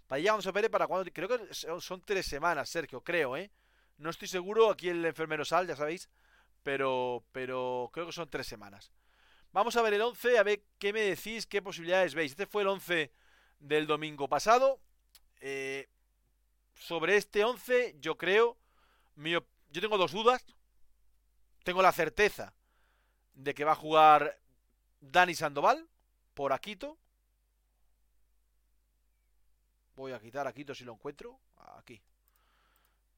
Padilla 0.06 0.40
se 0.40 0.48
opere 0.48 0.68
para 0.68 0.86
cuando. 0.86 1.10
Creo 1.12 1.28
que 1.28 1.54
son, 1.54 2.02
tres 2.02 2.26
semanas, 2.26 2.68
Sergio, 2.68 3.02
creo, 3.02 3.36
¿eh? 3.36 3.50
No 3.98 4.10
estoy 4.10 4.26
seguro. 4.26 4.70
Aquí 4.70 4.88
el 4.88 5.04
enfermero 5.04 5.44
sal, 5.44 5.66
ya 5.68 5.76
sabéis. 5.76 6.08
Pero, 6.62 7.24
pero 7.32 7.90
creo 7.92 8.06
que 8.06 8.12
son 8.12 8.28
tres 8.28 8.46
semanas. 8.46 8.90
Vamos 9.52 9.76
a 9.76 9.82
ver 9.82 9.94
el 9.94 10.02
11, 10.02 10.38
a 10.38 10.42
ver 10.42 10.62
qué 10.78 10.92
me 10.92 11.00
decís, 11.02 11.46
qué 11.46 11.60
posibilidades 11.62 12.14
veis. 12.14 12.32
Este 12.32 12.46
fue 12.46 12.62
el 12.62 12.68
11 12.68 13.12
del 13.60 13.86
domingo 13.86 14.28
pasado. 14.28 14.80
Eh, 15.40 15.88
sobre 16.74 17.16
este 17.16 17.44
11, 17.44 17.96
yo 18.00 18.16
creo, 18.16 18.56
mi 19.14 19.32
yo 19.32 19.80
tengo 19.80 19.96
dos 19.98 20.12
dudas. 20.12 20.44
Tengo 21.62 21.83
la 21.83 21.92
certeza 21.92 22.55
de 23.35 23.55
que 23.55 23.64
va 23.64 23.73
a 23.73 23.77
jugar 23.77 24.38
Dani 25.01 25.35
Sandoval 25.35 25.88
por 26.35 26.53
Aquito. 26.53 26.99
Voy 29.96 30.12
a 30.12 30.20
quitar 30.20 30.46
a 30.46 30.51
Aquito 30.51 30.75
si 30.75 30.85
lo 30.85 30.92
encuentro. 30.92 31.38
Aquí. 31.77 32.01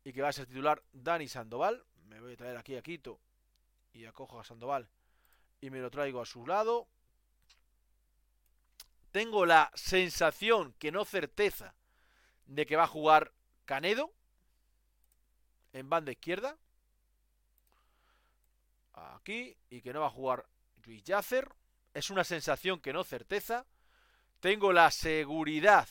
Y 0.05 0.13
que 0.13 0.23
va 0.23 0.29
a 0.29 0.33
ser 0.33 0.47
titular 0.47 0.83
Dani 0.93 1.29
Sandoval. 1.29 1.85
Me 2.07 2.21
voy 2.21 2.33
a 2.35 2.37
traer 2.37 2.57
aquí 2.57 2.77
a 2.77 2.83
Quito 2.83 3.21
y 3.93 4.07
acojo 4.07 4.41
a 4.41 4.45
Sandoval 4.45 4.89
y 5.61 5.71
me 5.71 5.81
lo 5.81 5.91
traigo 5.91 6.21
a 6.21 6.27
su 6.27 6.47
lado. 6.47 6.89
Tengo 9.13 9.47
la 9.47 9.71
sensación, 9.75 10.75
que 10.79 10.91
no 10.91 11.05
certeza, 11.05 11.75
de 12.47 12.67
que 12.67 12.77
va 12.77 12.85
a 12.85 12.89
jugar 12.89 13.33
Canedo 13.65 14.13
en 15.73 15.89
banda 15.89 16.13
izquierda. 16.13 16.59
Aquí. 18.93 19.57
Y 19.71 19.81
que 19.81 19.93
no 19.93 20.01
va 20.01 20.07
a 20.07 20.11
jugar 20.11 20.47
Luis 20.85 21.03
Yacer. 21.05 21.49
Es 21.95 22.11
una 22.11 22.25
sensación 22.25 22.81
que 22.81 22.93
no 22.93 23.05
certeza. 23.05 23.67
Tengo 24.41 24.73
la 24.73 24.91
seguridad 24.91 25.89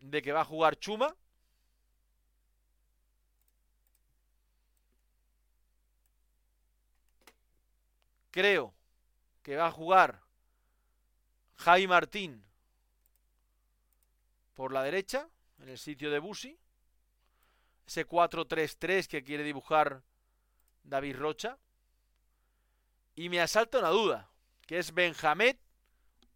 de 0.00 0.22
que 0.22 0.32
va 0.32 0.42
a 0.42 0.44
jugar 0.44 0.76
Chuma. 0.78 1.14
Creo 8.30 8.74
que 9.42 9.56
va 9.56 9.66
a 9.66 9.72
jugar 9.72 10.22
Javi 11.56 11.86
Martín 11.86 12.44
por 14.54 14.72
la 14.72 14.82
derecha, 14.82 15.28
en 15.60 15.68
el 15.68 15.78
sitio 15.78 16.10
de 16.10 16.18
Busi. 16.18 16.58
Ese 17.86 18.06
4-3-3 18.06 19.06
que 19.06 19.24
quiere 19.24 19.44
dibujar 19.44 20.02
David 20.88 21.16
Rocha. 21.16 21.58
Y 23.14 23.28
me 23.28 23.40
asalta 23.40 23.78
una 23.78 23.88
duda, 23.88 24.30
que 24.66 24.78
es 24.78 24.94
Benjamín 24.94 25.58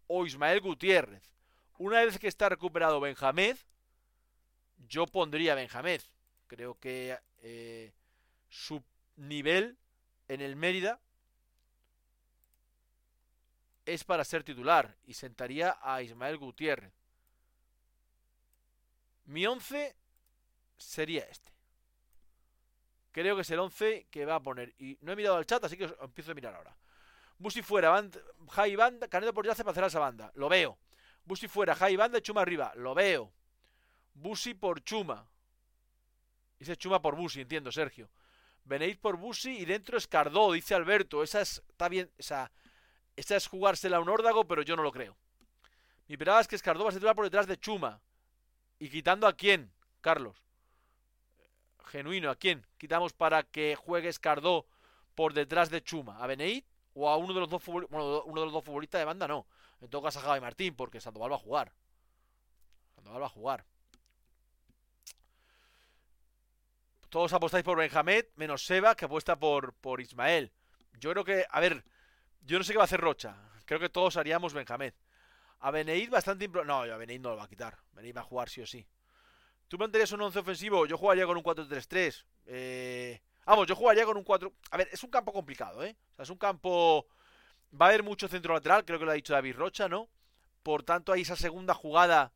o 0.07 0.25
Ismael 0.25 0.61
Gutiérrez. 0.61 1.23
Una 1.77 2.03
vez 2.03 2.19
que 2.19 2.27
está 2.27 2.49
recuperado 2.49 2.99
Benjamín, 2.99 3.57
yo 4.87 5.05
pondría 5.05 5.53
a 5.53 5.55
Benjamín. 5.55 5.99
Creo 6.47 6.77
que 6.79 7.17
eh, 7.41 7.93
su 8.49 8.83
nivel 9.15 9.77
en 10.27 10.41
el 10.41 10.55
Mérida 10.55 10.99
es 13.85 14.03
para 14.03 14.23
ser 14.23 14.43
titular 14.43 14.95
y 15.05 15.13
sentaría 15.13 15.77
a 15.81 16.01
Ismael 16.01 16.37
Gutiérrez. 16.37 16.93
Mi 19.25 19.45
11 19.45 19.95
sería 20.77 21.23
este. 21.23 21.52
Creo 23.13 23.35
que 23.35 23.43
es 23.43 23.51
el 23.51 23.59
11 23.59 24.07
que 24.09 24.25
va 24.25 24.35
a 24.35 24.39
poner. 24.41 24.73
Y 24.79 24.97
no 25.01 25.11
he 25.11 25.15
mirado 25.15 25.37
al 25.37 25.45
chat, 25.45 25.63
así 25.63 25.77
que 25.77 25.85
os 25.85 25.95
empiezo 26.01 26.31
a 26.31 26.35
mirar 26.35 26.55
ahora. 26.55 26.75
Busi 27.37 27.61
fuera, 27.61 27.89
Band, 27.89 28.19
Jai 28.49 28.75
Banda, 28.75 29.07
Canedo 29.07 29.33
por 29.33 29.45
Yace 29.45 29.63
para 29.63 29.71
hacer 29.71 29.83
esa 29.83 29.99
banda. 29.99 30.31
Lo 30.33 30.49
veo. 30.49 30.79
Busi 31.23 31.47
fuera, 31.47 31.75
Jai 31.75 31.95
Banda 31.95 32.19
Chuma 32.21 32.41
arriba. 32.41 32.73
Lo 32.75 32.95
veo. 32.95 33.31
Busi 34.15 34.55
por 34.55 34.83
Chuma. 34.83 35.27
Dice 36.57 36.75
Chuma 36.75 37.01
por 37.01 37.15
Busi, 37.15 37.41
entiendo, 37.41 37.71
Sergio. 37.71 38.09
Beneit 38.63 38.99
por 38.99 39.17
Busi 39.17 39.59
y 39.59 39.65
dentro 39.65 39.97
es 39.97 40.07
Cardó, 40.07 40.53
dice 40.53 40.73
Alberto. 40.73 41.21
Esa 41.21 41.41
es, 41.41 41.61
está 41.69 41.89
bien, 41.89 42.09
esa, 42.17 42.51
esa 43.15 43.35
es 43.35 43.45
jugársela 43.45 43.97
a 43.97 43.99
un 43.99 44.09
órdago, 44.09 44.47
pero 44.47 44.63
yo 44.63 44.75
no 44.75 44.81
lo 44.81 44.91
creo. 44.91 45.15
Mi 46.07 46.15
esperaba 46.15 46.41
es 46.41 46.47
que 46.47 46.55
Escardó 46.55 46.83
va 46.83 46.89
a 46.89 46.93
titular 46.93 47.15
por 47.15 47.25
detrás 47.25 47.45
de 47.45 47.59
Chuma. 47.59 48.01
¿Y 48.79 48.89
quitando 48.89 49.27
a 49.27 49.33
quién, 49.33 49.71
Carlos? 50.01 50.41
Genuino, 51.85 52.29
¿a 52.29 52.35
quién? 52.35 52.65
Quitamos 52.77 53.13
para 53.13 53.43
que 53.43 53.75
juegue 53.75 54.09
Escardó 54.09 54.65
por 55.15 55.33
detrás 55.33 55.69
de 55.69 55.83
Chuma. 55.83 56.17
¿A 56.23 56.27
Beneit? 56.27 56.65
¿O 56.93 57.09
a 57.09 57.17
uno 57.17 57.33
de 57.33 57.39
los 57.39 57.49
dos 57.49 57.63
bueno, 57.65 58.23
uno 58.25 58.41
de 58.41 58.45
los 58.45 58.53
dos 58.53 58.63
futbolistas 58.63 58.99
de 58.99 59.05
banda? 59.05 59.27
No. 59.27 59.47
En 59.81 59.89
todo 59.89 60.01
caso 60.01 60.19
a 60.19 60.23
Javi 60.23 60.39
Martín, 60.39 60.75
porque 60.75 61.01
Sandoval 61.01 61.31
va 61.31 61.35
a 61.35 61.39
jugar. 61.39 61.73
Sandoval 62.95 63.21
va 63.21 63.25
a 63.25 63.29
jugar. 63.29 63.65
Todos 67.09 67.33
apostáis 67.33 67.63
por 67.63 67.77
Benjamín, 67.77 68.23
menos 68.35 68.65
Seba, 68.65 68.95
que 68.95 69.05
apuesta 69.05 69.37
por, 69.37 69.73
por 69.73 70.01
Ismael. 70.01 70.51
Yo 70.99 71.11
creo 71.11 71.23
que, 71.23 71.45
a 71.49 71.59
ver, 71.59 71.83
yo 72.41 72.57
no 72.57 72.63
sé 72.63 72.73
qué 72.73 72.77
va 72.77 72.83
a 72.83 72.85
hacer 72.85 73.01
Rocha. 73.01 73.35
Creo 73.65 73.79
que 73.79 73.89
todos 73.89 74.17
haríamos 74.17 74.53
Benjamín. 74.53 74.93
A 75.59 75.71
Beneid 75.71 76.09
bastante 76.09 76.45
impro... 76.45 76.65
No, 76.65 76.81
a 76.81 76.97
Beneid 76.97 77.21
no 77.21 77.29
lo 77.29 77.37
va 77.37 77.43
a 77.43 77.47
quitar. 77.47 77.77
Beneid 77.93 78.15
va 78.17 78.21
a 78.21 78.25
jugar 78.25 78.49
sí 78.49 78.61
o 78.61 78.65
sí. 78.65 78.85
¿Tú 79.73 79.79
plantearías 79.79 80.11
un 80.11 80.21
11 80.21 80.37
ofensivo? 80.37 80.85
Yo 80.85 80.99
jugaría 80.99 81.25
con 81.25 81.35
un 81.35 81.41
4-3-3. 81.41 82.25
Eh... 82.45 83.19
Vamos, 83.43 83.65
yo 83.65 83.75
jugaría 83.75 84.05
con 84.05 84.15
un 84.15 84.23
4... 84.23 84.53
A 84.69 84.77
ver, 84.77 84.87
es 84.91 85.01
un 85.01 85.09
campo 85.09 85.33
complicado, 85.33 85.83
¿eh? 85.83 85.95
O 86.11 86.15
sea, 86.15 86.21
es 86.21 86.29
un 86.29 86.37
campo... 86.37 87.07
Va 87.73 87.87
a 87.87 87.89
haber 87.89 88.03
mucho 88.03 88.27
centro 88.27 88.53
lateral, 88.53 88.85
creo 88.85 88.99
que 88.99 89.05
lo 89.05 89.09
ha 89.09 89.15
dicho 89.15 89.33
David 89.33 89.55
Rocha, 89.55 89.89
¿no? 89.89 90.09
Por 90.61 90.83
tanto, 90.83 91.11
hay 91.11 91.21
esa 91.21 91.35
segunda 91.35 91.73
jugada 91.73 92.33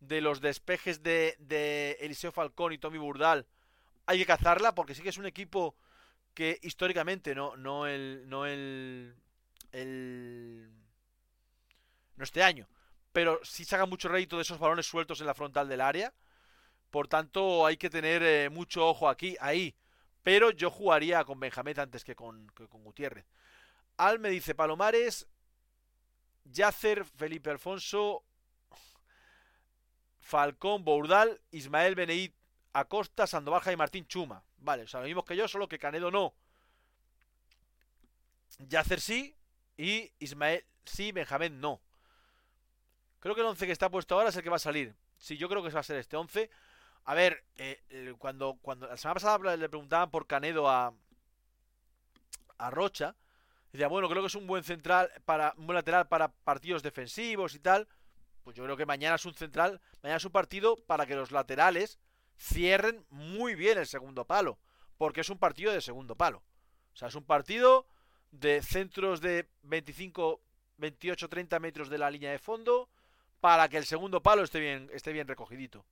de 0.00 0.20
los 0.20 0.40
despejes 0.40 1.00
de, 1.04 1.36
de 1.38 1.96
Eliseo 2.00 2.32
Falcón 2.32 2.72
y 2.72 2.78
Tommy 2.78 2.98
Burdal. 2.98 3.46
Hay 4.06 4.18
que 4.18 4.26
cazarla 4.26 4.74
porque 4.74 4.96
sí 4.96 5.02
que 5.04 5.10
es 5.10 5.18
un 5.18 5.26
equipo 5.26 5.76
que 6.34 6.58
históricamente 6.60 7.36
no, 7.36 7.56
no 7.56 7.86
el. 7.86 8.24
no 8.26 8.46
el. 8.46 9.14
el. 9.70 10.72
no 12.16 12.24
este 12.24 12.42
año. 12.42 12.66
Pero 13.12 13.38
sí 13.44 13.64
saca 13.64 13.86
mucho 13.86 14.08
rédito 14.08 14.34
de 14.34 14.42
esos 14.42 14.58
balones 14.58 14.86
sueltos 14.86 15.20
en 15.20 15.28
la 15.28 15.34
frontal 15.34 15.68
del 15.68 15.82
área. 15.82 16.12
Por 16.90 17.08
tanto, 17.08 17.64
hay 17.66 17.76
que 17.76 17.90
tener 17.90 18.22
eh, 18.22 18.50
mucho 18.50 18.86
ojo 18.88 19.08
aquí, 19.08 19.36
ahí. 19.40 19.74
Pero 20.22 20.50
yo 20.50 20.70
jugaría 20.70 21.24
con 21.24 21.40
Benjamín 21.40 21.78
antes 21.78 22.04
que 22.04 22.14
con, 22.14 22.48
que 22.50 22.68
con 22.68 22.82
Gutiérrez. 22.84 23.26
Al 23.96 24.18
me 24.18 24.28
dice 24.28 24.54
Palomares, 24.54 25.26
Yacer, 26.44 27.04
Felipe 27.04 27.50
Alfonso, 27.50 28.24
Falcón, 30.20 30.84
Bourdal, 30.84 31.40
Ismael 31.50 31.94
Beneit, 31.94 32.34
Acosta, 32.72 33.26
Sandoval, 33.26 33.62
y 33.72 33.76
Martín 33.76 34.06
Chuma. 34.06 34.44
Vale, 34.58 34.84
o 34.84 34.86
sea, 34.86 35.00
lo 35.00 35.06
mismo 35.06 35.24
que 35.24 35.36
yo, 35.36 35.48
solo 35.48 35.68
que 35.68 35.78
Canedo 35.78 36.10
no. 36.10 36.34
Yacer 38.58 39.00
sí 39.00 39.36
y 39.76 40.12
Ismael 40.18 40.64
sí, 40.84 41.12
Benjamín 41.12 41.60
no. 41.60 41.80
Creo 43.20 43.34
que 43.34 43.40
el 43.40 43.46
11 43.46 43.66
que 43.66 43.72
está 43.72 43.90
puesto 43.90 44.14
ahora 44.14 44.30
es 44.30 44.36
el 44.36 44.42
que 44.42 44.50
va 44.50 44.56
a 44.56 44.60
salir. 44.60 44.94
Sí, 45.18 45.36
yo 45.36 45.48
creo 45.48 45.62
que 45.62 45.70
va 45.70 45.80
a 45.80 45.84
ser 45.84 45.96
este 45.96 46.16
11. 46.16 46.50
A 47.04 47.14
ver, 47.14 47.44
eh, 47.56 48.14
cuando, 48.18 48.58
cuando 48.62 48.86
la 48.86 48.96
semana 48.96 49.14
pasada 49.14 49.56
le 49.56 49.68
preguntaban 49.68 50.10
por 50.10 50.26
Canedo 50.26 50.68
a, 50.68 50.94
a 52.58 52.70
Rocha, 52.70 53.16
decía, 53.72 53.88
bueno, 53.88 54.08
creo 54.08 54.22
que 54.22 54.28
es 54.28 54.34
un 54.34 54.46
buen 54.46 54.64
central 54.64 55.10
para 55.24 55.54
un 55.56 55.74
lateral 55.74 56.08
para 56.08 56.28
partidos 56.28 56.82
defensivos 56.82 57.54
y 57.54 57.60
tal. 57.60 57.88
Pues 58.42 58.56
yo 58.56 58.64
creo 58.64 58.76
que 58.76 58.86
mañana 58.86 59.16
es 59.16 59.24
un 59.26 59.34
central, 59.34 59.80
mañana 60.02 60.16
es 60.16 60.24
un 60.24 60.32
partido 60.32 60.76
para 60.86 61.06
que 61.06 61.14
los 61.14 61.30
laterales 61.30 61.98
cierren 62.38 63.04
muy 63.10 63.54
bien 63.54 63.78
el 63.78 63.86
segundo 63.86 64.24
palo. 64.24 64.58
porque 64.96 65.22
es 65.22 65.30
un 65.30 65.38
partido 65.38 65.72
de 65.72 65.80
segundo 65.80 66.14
palo. 66.14 66.42
O 66.92 66.96
sea, 66.96 67.08
es 67.08 67.14
un 67.14 67.24
partido 67.24 67.86
de 68.32 68.60
centros 68.62 69.22
de 69.22 69.48
25, 69.62 70.42
28, 70.76 71.28
30 71.28 71.58
metros 71.58 71.88
de 71.88 71.96
la 71.96 72.10
línea 72.10 72.30
de 72.32 72.38
fondo 72.38 72.90
para 73.40 73.68
que 73.70 73.78
el 73.78 73.86
segundo 73.86 74.22
palo 74.22 74.42
esté 74.42 74.60
bien, 74.60 74.90
esté 74.92 75.12
bien 75.12 75.26
recogidito. 75.26 75.86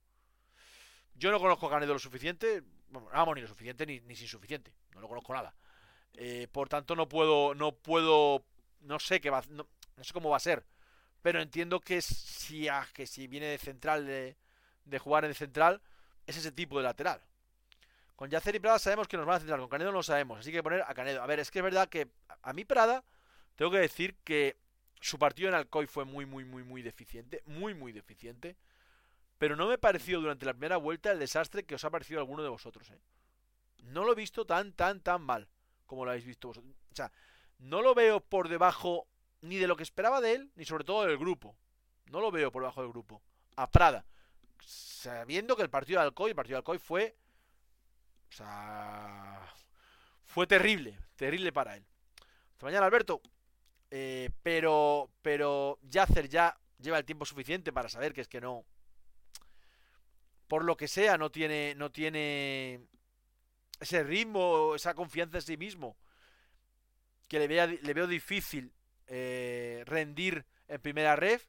Yo 1.18 1.30
no 1.32 1.40
conozco 1.40 1.66
a 1.66 1.70
Canedo 1.70 1.92
lo 1.92 1.98
suficiente, 1.98 2.62
vamos, 2.90 3.34
ni 3.34 3.42
lo 3.42 3.48
suficiente 3.48 3.84
ni, 3.84 4.00
ni 4.00 4.14
sin 4.14 4.28
suficiente, 4.28 4.72
no 4.94 5.00
lo 5.00 5.08
conozco 5.08 5.34
nada. 5.34 5.54
Eh, 6.14 6.48
por 6.50 6.68
tanto, 6.68 6.94
no 6.94 7.08
puedo, 7.08 7.54
no 7.54 7.72
puedo, 7.72 8.44
no 8.80 8.98
sé 8.98 9.20
qué 9.20 9.30
va, 9.30 9.42
no, 9.50 9.66
sé 10.00 10.12
cómo 10.12 10.30
va 10.30 10.36
a 10.36 10.40
ser, 10.40 10.64
pero 11.20 11.40
entiendo 11.40 11.80
que 11.80 12.00
si, 12.00 12.68
que 12.92 13.06
si 13.06 13.26
viene 13.26 13.46
de 13.46 13.58
central, 13.58 14.06
de, 14.06 14.36
de 14.84 14.98
jugar 14.98 15.24
en 15.24 15.34
central, 15.34 15.80
es 16.26 16.36
ese 16.36 16.52
tipo 16.52 16.78
de 16.78 16.84
lateral. 16.84 17.20
Con 18.14 18.30
Yacer 18.30 18.54
y 18.56 18.58
Prada 18.58 18.78
sabemos 18.78 19.06
que 19.06 19.16
nos 19.16 19.26
van 19.26 19.36
a 19.36 19.38
centrar, 19.38 19.60
con 19.60 19.68
Canedo 19.68 19.92
no 19.92 20.02
sabemos, 20.02 20.40
así 20.40 20.52
que 20.52 20.62
poner 20.62 20.82
a 20.82 20.94
Canedo. 20.94 21.22
A 21.22 21.26
ver, 21.26 21.40
es 21.40 21.50
que 21.50 21.60
es 21.60 21.64
verdad 21.64 21.88
que 21.88 22.08
a 22.42 22.52
mí 22.52 22.64
Prada, 22.64 23.04
tengo 23.56 23.70
que 23.70 23.78
decir 23.78 24.16
que 24.24 24.56
su 25.00 25.18
partido 25.18 25.48
en 25.48 25.54
Alcoy 25.54 25.86
fue 25.86 26.04
muy, 26.04 26.26
muy, 26.26 26.44
muy, 26.44 26.62
muy 26.62 26.82
deficiente, 26.82 27.42
muy, 27.46 27.74
muy 27.74 27.92
deficiente. 27.92 28.56
Pero 29.39 29.57
no 29.57 29.68
me 29.68 29.78
pareció 29.78 30.20
durante 30.20 30.47
la 30.47 30.53
primera 30.53 30.76
vuelta 30.76 31.12
el 31.12 31.18
desastre 31.18 31.64
que 31.64 31.76
os 31.76 31.84
ha 31.84 31.91
parecido 31.91 32.20
alguno 32.20 32.43
de 32.43 32.49
vosotros. 32.49 32.91
¿eh? 32.91 33.01
No 33.84 34.05
lo 34.05 34.12
he 34.12 34.16
visto 34.16 34.45
tan, 34.45 34.72
tan, 34.72 35.01
tan 35.01 35.22
mal 35.22 35.49
como 35.86 36.05
lo 36.05 36.11
habéis 36.11 36.26
visto 36.26 36.49
vosotros. 36.49 36.74
O 36.93 36.95
sea, 36.95 37.11
no 37.59 37.80
lo 37.80 37.95
veo 37.95 38.20
por 38.20 38.49
debajo 38.49 39.07
ni 39.41 39.57
de 39.57 39.66
lo 39.66 39.76
que 39.76 39.82
esperaba 39.84 40.20
de 40.20 40.34
él, 40.34 40.53
ni 40.57 40.64
sobre 40.64 40.84
todo 40.84 41.05
del 41.05 41.16
grupo. 41.16 41.57
No 42.07 42.20
lo 42.20 42.30
veo 42.30 42.53
por 42.53 42.62
debajo 42.62 42.82
del 42.82 42.91
grupo. 42.91 43.22
A 43.57 43.70
Prada. 43.70 44.05
Sabiendo 44.61 45.57
que 45.57 45.62
el 45.62 45.70
partido 45.70 46.01
de 46.01 46.07
Alcoy, 46.07 46.30
el 46.30 46.36
partido 46.36 46.57
de 46.57 46.59
Alcoy 46.59 46.78
fue 46.78 47.16
o 48.30 48.32
sea, 48.32 49.53
fue 50.24 50.47
terrible, 50.47 50.99
terrible 51.16 51.53
para 51.53 51.76
él. 51.76 51.84
Hasta 52.53 52.66
mañana, 52.66 52.86
Alberto. 52.86 53.20
Eh, 53.91 54.30
pero, 54.43 55.11
pero 55.22 55.78
Yacer 55.82 56.28
ya 56.28 56.59
lleva 56.78 56.99
el 56.99 57.05
tiempo 57.05 57.24
suficiente 57.24 57.72
para 57.72 57.89
saber 57.89 58.12
que 58.12 58.20
es 58.20 58.28
que 58.28 58.41
no. 58.41 58.64
Por 60.49 60.64
lo 60.64 60.76
que 60.76 60.88
sea, 60.88 61.18
no 61.18 61.30
tiene, 61.30 61.74
no 61.76 61.92
tiene 61.92 62.80
ese 63.80 64.03
ritmo, 64.03 64.74
esa 64.74 64.94
confianza 64.94 65.38
en 65.38 65.42
sí 65.42 65.57
mismo. 65.57 65.96
Que 67.28 67.38
le, 67.38 67.78
le 67.78 67.94
veo 67.94 68.07
difícil 68.07 68.72
eh, 69.07 69.82
rendir 69.86 70.46
en 70.66 70.80
primera 70.80 71.16
ref. 71.16 71.46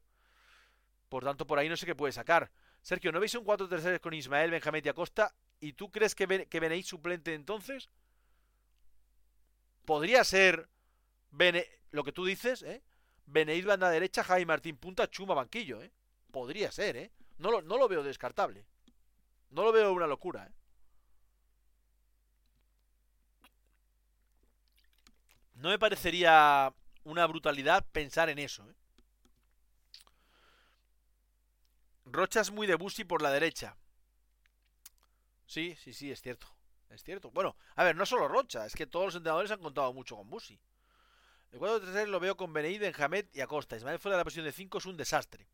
Por 1.08 1.24
tanto, 1.24 1.48
por 1.48 1.58
ahí 1.58 1.70
no 1.70 1.78
sé 1.78 1.86
qué 1.86 1.96
puede 1.96 2.14
sacar. 2.14 2.52
Sergio, 2.82 3.12
¿no 3.12 3.20
veis 3.20 3.36
un 3.36 3.46
4-3 3.46 4.00
con 4.00 4.14
Ismael, 4.14 4.52
Benjamín 4.52 4.84
y 4.86 4.90
Acosta? 4.90 5.34
¿Y 5.60 5.74
tú 5.74 5.92
crees 5.92 6.14
que, 6.14 6.48
que 6.48 6.60
venéis 6.60 6.88
suplente 6.88 7.34
entonces? 7.34 7.90
Podría 9.86 10.24
ser 10.24 10.70
lo 11.92 12.04
que 12.04 12.12
tú 12.12 12.26
dices, 12.26 12.64
¿eh? 12.64 12.84
Beneid 13.26 13.66
banda 13.66 13.90
derecha, 13.90 14.24
Jaime 14.24 14.46
Martín 14.46 14.78
punta, 14.78 15.10
Chuma 15.10 15.34
banquillo, 15.34 15.82
¿eh? 15.82 15.92
Podría 16.32 16.72
ser, 16.72 16.98
¿eh? 16.98 17.12
No 17.38 17.62
no 17.62 17.78
lo 17.78 17.88
veo 17.88 18.04
descartable. 18.04 18.66
No 19.50 19.64
lo 19.64 19.72
veo 19.72 19.92
una 19.94 20.08
locura, 20.08 20.48
¿eh? 20.48 20.54
No 25.56 25.70
me 25.70 25.80
parecería 25.80 26.74
una 27.04 27.28
brutalidad 27.28 27.86
pensar 27.92 28.30
en 28.30 28.40
eso, 28.40 28.70
¿eh? 28.70 28.76
Rocha 32.06 32.42
es 32.42 32.52
muy 32.52 32.66
de 32.66 32.76
Busi 32.76 33.04
por 33.04 33.22
la 33.22 33.32
derecha. 33.32 33.76
Sí, 35.46 35.76
sí, 35.76 35.94
sí, 35.94 36.12
es 36.12 36.22
cierto. 36.22 36.48
Es 36.90 37.04
cierto. 37.04 37.30
Bueno, 37.32 37.56
a 37.76 37.84
ver, 37.84 37.96
no 37.96 38.06
solo 38.06 38.28
Rocha, 38.28 38.66
es 38.66 38.74
que 38.74 38.88
todos 38.88 39.08
los 39.08 39.16
entrenadores 39.16 39.52
han 39.52 39.60
contado 39.60 39.94
mucho 39.94 40.16
con 40.16 40.30
Busi. 40.30 40.60
El 41.52 41.60
4-3 41.60 42.08
lo 42.08 42.20
veo 42.20 42.38
con 42.38 42.54
Beneid, 42.54 42.82
Benjamet 42.82 43.36
y 43.36 43.42
Acosta. 43.42 43.76
Ismael 43.76 44.00
fuera 44.00 44.16
de 44.16 44.20
la 44.20 44.24
posición 44.24 44.46
de 44.46 44.52
5 44.52 44.78
es 44.78 44.86
un 44.86 44.98
desastre. 44.98 45.48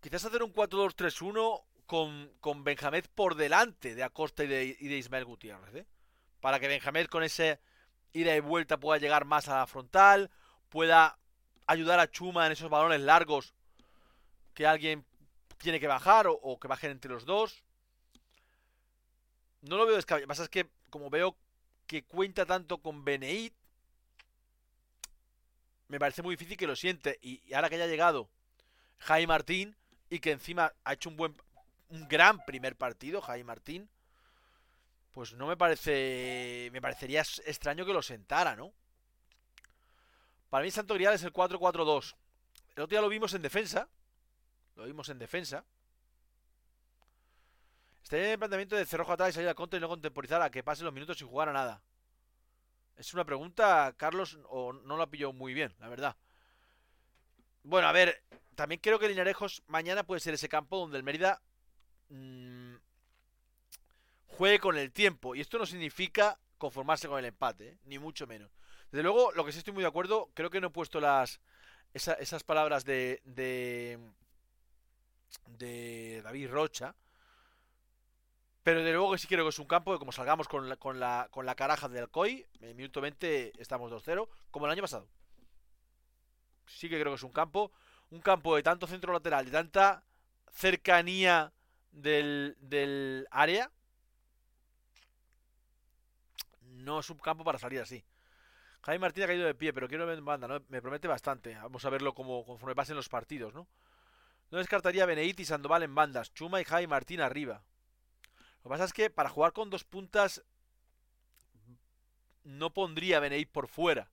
Quizás 0.00 0.24
hacer 0.24 0.42
un 0.42 0.52
4-2-3-1 0.52 1.64
con, 1.86 2.30
con 2.40 2.64
Benjamet 2.64 3.08
por 3.08 3.34
delante 3.34 3.94
de 3.94 4.02
Acosta 4.02 4.44
y 4.44 4.46
de, 4.46 4.76
Ismael 4.80 5.24
Gutiérrez. 5.24 5.74
¿eh? 5.74 5.86
Para 6.40 6.60
que 6.60 6.68
Benjamet 6.68 7.08
con 7.08 7.22
ese 7.22 7.60
ida 8.12 8.36
y 8.36 8.40
vuelta 8.40 8.78
pueda 8.78 9.00
llegar 9.00 9.24
más 9.24 9.48
a 9.48 9.58
la 9.58 9.66
frontal, 9.66 10.30
pueda 10.68 11.18
ayudar 11.66 11.98
a 12.00 12.10
Chuma 12.10 12.46
en 12.46 12.52
esos 12.52 12.70
balones 12.70 13.00
largos 13.00 13.54
que 14.54 14.66
alguien 14.66 15.04
tiene 15.58 15.80
que 15.80 15.86
bajar 15.86 16.26
o, 16.28 16.58
que 16.58 16.68
bajen 16.68 16.90
entre 16.90 17.10
los 17.10 17.24
dos. 17.24 17.64
No 19.62 19.76
lo 19.76 19.86
veo 19.86 19.96
descabellado. 19.96 20.22
Lo 20.22 20.26
que 20.26 20.28
pasa 20.28 20.42
es 20.44 20.48
que, 20.48 20.70
como 20.90 21.10
veo 21.10 21.36
que 21.86 22.04
cuenta 22.04 22.46
tanto 22.46 22.78
con 22.78 23.04
Beneit, 23.04 23.54
me 25.88 25.98
parece 25.98 26.22
muy 26.22 26.34
difícil 26.34 26.56
que 26.56 26.66
lo 26.66 26.76
siente. 26.76 27.18
Y, 27.22 27.52
ahora 27.54 27.68
que 27.68 27.76
haya 27.76 27.86
llegado 27.86 28.28
Jaime 28.98 29.28
Martín 29.28 29.76
y 30.10 30.20
que 30.20 30.32
encima 30.32 30.72
ha 30.84 30.92
hecho 30.94 31.10
un 31.10 31.16
buen, 31.16 31.36
un 31.90 32.08
gran 32.08 32.44
primer 32.44 32.76
partido, 32.76 33.20
Jaime 33.20 33.44
Martín, 33.44 33.88
pues 35.12 35.32
no 35.34 35.46
me 35.46 35.56
parece, 35.56 36.68
me 36.72 36.80
parecería 36.80 37.20
extraño 37.20 37.84
que 37.84 37.92
lo 37.92 38.02
sentara, 38.02 38.56
¿no? 38.56 38.72
Para 40.50 40.64
mí 40.64 40.70
Santo 40.70 40.94
Grial 40.94 41.14
es 41.14 41.22
el 41.22 41.32
4-4-2. 41.32 42.14
El 42.76 42.82
otro 42.82 42.86
día 42.86 43.00
lo 43.00 43.08
vimos 43.08 43.34
en 43.34 43.42
defensa, 43.42 43.88
lo 44.76 44.84
vimos 44.84 45.08
en 45.08 45.18
defensa. 45.18 45.64
El 48.10 48.38
planteamiento 48.38 48.74
de 48.74 48.86
cerrojo 48.86 49.12
atrás 49.12 49.30
y 49.30 49.32
salir 49.34 49.48
al 49.48 49.54
contra 49.54 49.76
y 49.76 49.80
no 49.80 49.88
contemporizar 49.88 50.40
a 50.40 50.50
que 50.50 50.62
pasen 50.62 50.86
los 50.86 50.94
minutos 50.94 51.18
sin 51.18 51.28
jugar 51.28 51.50
a 51.50 51.52
nada. 51.52 51.82
Es 52.96 53.12
una 53.12 53.24
pregunta, 53.24 53.92
Carlos, 53.96 54.38
o 54.48 54.72
no 54.72 54.96
la 54.96 55.06
pilló 55.06 55.32
muy 55.32 55.52
bien, 55.52 55.74
la 55.78 55.88
verdad. 55.88 56.16
Bueno, 57.64 57.86
a 57.86 57.92
ver, 57.92 58.22
también 58.58 58.80
creo 58.80 58.98
que 58.98 59.06
Linarejos 59.06 59.62
mañana 59.68 60.02
puede 60.02 60.18
ser 60.18 60.34
ese 60.34 60.48
campo 60.48 60.78
donde 60.78 60.96
el 60.96 61.04
Mérida 61.04 61.40
mmm, 62.08 62.74
juegue 64.26 64.58
con 64.58 64.76
el 64.76 64.90
tiempo. 64.90 65.36
Y 65.36 65.40
esto 65.40 65.58
no 65.58 65.64
significa 65.64 66.40
conformarse 66.58 67.06
con 67.06 67.20
el 67.20 67.26
empate, 67.26 67.68
¿eh? 67.68 67.78
ni 67.84 68.00
mucho 68.00 68.26
menos. 68.26 68.50
Desde 68.90 69.04
luego, 69.04 69.30
lo 69.30 69.44
que 69.44 69.52
sí 69.52 69.58
estoy 69.58 69.74
muy 69.74 69.84
de 69.84 69.88
acuerdo, 69.88 70.32
creo 70.34 70.50
que 70.50 70.60
no 70.60 70.66
he 70.66 70.70
puesto 70.70 70.98
las 70.98 71.40
esas 71.94 72.42
palabras 72.42 72.84
de, 72.84 73.22
de 73.24 73.96
de 75.46 76.20
David 76.24 76.50
Rocha. 76.50 76.96
Pero 78.64 78.82
de 78.82 78.90
luego 78.90 79.12
que 79.12 79.18
sí 79.18 79.28
creo 79.28 79.44
que 79.44 79.50
es 79.50 79.58
un 79.60 79.68
campo 79.68 79.92
que 79.92 80.00
como 80.00 80.10
salgamos 80.10 80.48
con 80.48 80.68
la, 80.68 80.76
con 80.76 80.98
la, 80.98 81.28
con 81.30 81.46
la 81.46 81.54
caraja 81.54 81.88
del 81.88 82.02
Alcoy, 82.02 82.44
en 82.60 82.76
minuto 82.76 83.00
20 83.00 83.52
estamos 83.62 83.92
2-0, 83.92 84.28
como 84.50 84.66
el 84.66 84.72
año 84.72 84.82
pasado. 84.82 85.06
Sí 86.66 86.88
que 86.88 86.98
creo 86.98 87.12
que 87.12 87.18
es 87.18 87.22
un 87.22 87.30
campo, 87.30 87.70
un 88.10 88.20
campo 88.20 88.56
de 88.56 88.62
tanto 88.62 88.86
centro 88.86 89.12
lateral, 89.12 89.44
de 89.44 89.50
tanta 89.50 90.02
cercanía 90.50 91.52
del, 91.92 92.56
del 92.60 93.26
área. 93.30 93.70
No 96.62 97.00
es 97.00 97.10
un 97.10 97.18
campo 97.18 97.44
para 97.44 97.58
salir 97.58 97.80
así. 97.80 98.04
Jaime 98.82 99.00
Martín 99.00 99.24
ha 99.24 99.26
caído 99.26 99.46
de 99.46 99.54
pie, 99.54 99.72
pero 99.72 99.88
quiero 99.88 100.06
ver 100.06 100.18
en 100.18 100.24
banda, 100.24 100.48
¿no? 100.48 100.62
Me 100.68 100.80
promete 100.80 101.08
bastante. 101.08 101.54
Vamos 101.56 101.84
a 101.84 101.90
verlo 101.90 102.14
como 102.14 102.44
conforme 102.44 102.74
pasen 102.74 102.96
los 102.96 103.08
partidos, 103.08 103.52
¿no? 103.52 103.66
No 104.50 104.58
descartaría 104.58 105.04
Beneit 105.04 105.38
y 105.40 105.44
Sandoval 105.44 105.82
en 105.82 105.94
bandas. 105.94 106.32
Chuma 106.32 106.60
y 106.60 106.64
Jai 106.64 106.86
Martín 106.86 107.20
arriba. 107.20 107.62
Lo 108.58 108.62
que 108.62 108.68
pasa 108.70 108.84
es 108.84 108.92
que 108.92 109.10
para 109.10 109.28
jugar 109.28 109.52
con 109.52 109.68
dos 109.68 109.84
puntas 109.84 110.42
no 112.44 112.72
pondría 112.72 113.20
Beneit 113.20 113.50
por 113.50 113.68
fuera. 113.68 114.10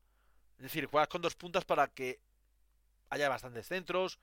Es 0.58 0.64
decir, 0.64 0.88
juegas 0.88 1.08
con 1.08 1.22
dos 1.22 1.36
puntas 1.36 1.64
para 1.64 1.88
que 1.88 2.20
haya 3.10 3.30
bastantes 3.30 3.68
centros. 3.68 4.20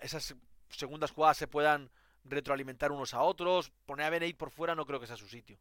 Esas 0.00 0.34
segundas 0.70 1.10
jugadas 1.10 1.36
se 1.36 1.48
puedan 1.48 1.90
retroalimentar 2.24 2.92
unos 2.92 3.14
a 3.14 3.22
otros. 3.22 3.72
Poner 3.86 4.06
a 4.06 4.10
Beneit 4.10 4.36
por 4.36 4.50
fuera 4.50 4.74
no 4.74 4.86
creo 4.86 5.00
que 5.00 5.06
sea 5.06 5.16
su 5.16 5.28
sitio. 5.28 5.58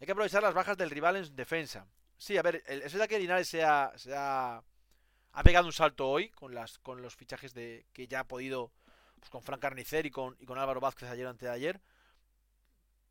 Hay 0.00 0.06
que 0.06 0.12
aprovechar 0.12 0.42
las 0.42 0.54
bajas 0.54 0.76
del 0.76 0.90
rival 0.90 1.16
en 1.16 1.34
defensa. 1.34 1.86
Sí, 2.16 2.36
a 2.36 2.42
ver, 2.42 2.62
es 2.66 2.92
verdad 2.92 3.08
que 3.08 3.18
Linares 3.18 3.48
se 3.48 3.62
ha, 3.62 3.92
ha 5.32 5.42
pegado 5.42 5.66
un 5.66 5.72
salto 5.72 6.08
hoy 6.08 6.30
con 6.30 6.54
las 6.54 6.78
con 6.78 7.00
los 7.00 7.14
fichajes 7.14 7.54
de 7.54 7.86
que 7.92 8.08
ya 8.08 8.20
ha 8.20 8.28
podido 8.28 8.72
pues, 9.18 9.30
con 9.30 9.42
Frank 9.42 9.60
Carnicer 9.60 10.06
y 10.06 10.10
con, 10.10 10.36
y 10.40 10.46
con 10.46 10.58
Álvaro 10.58 10.80
Vázquez 10.80 11.08
ayer 11.08 11.26
antes 11.26 11.48
de 11.48 11.54
ayer. 11.54 11.80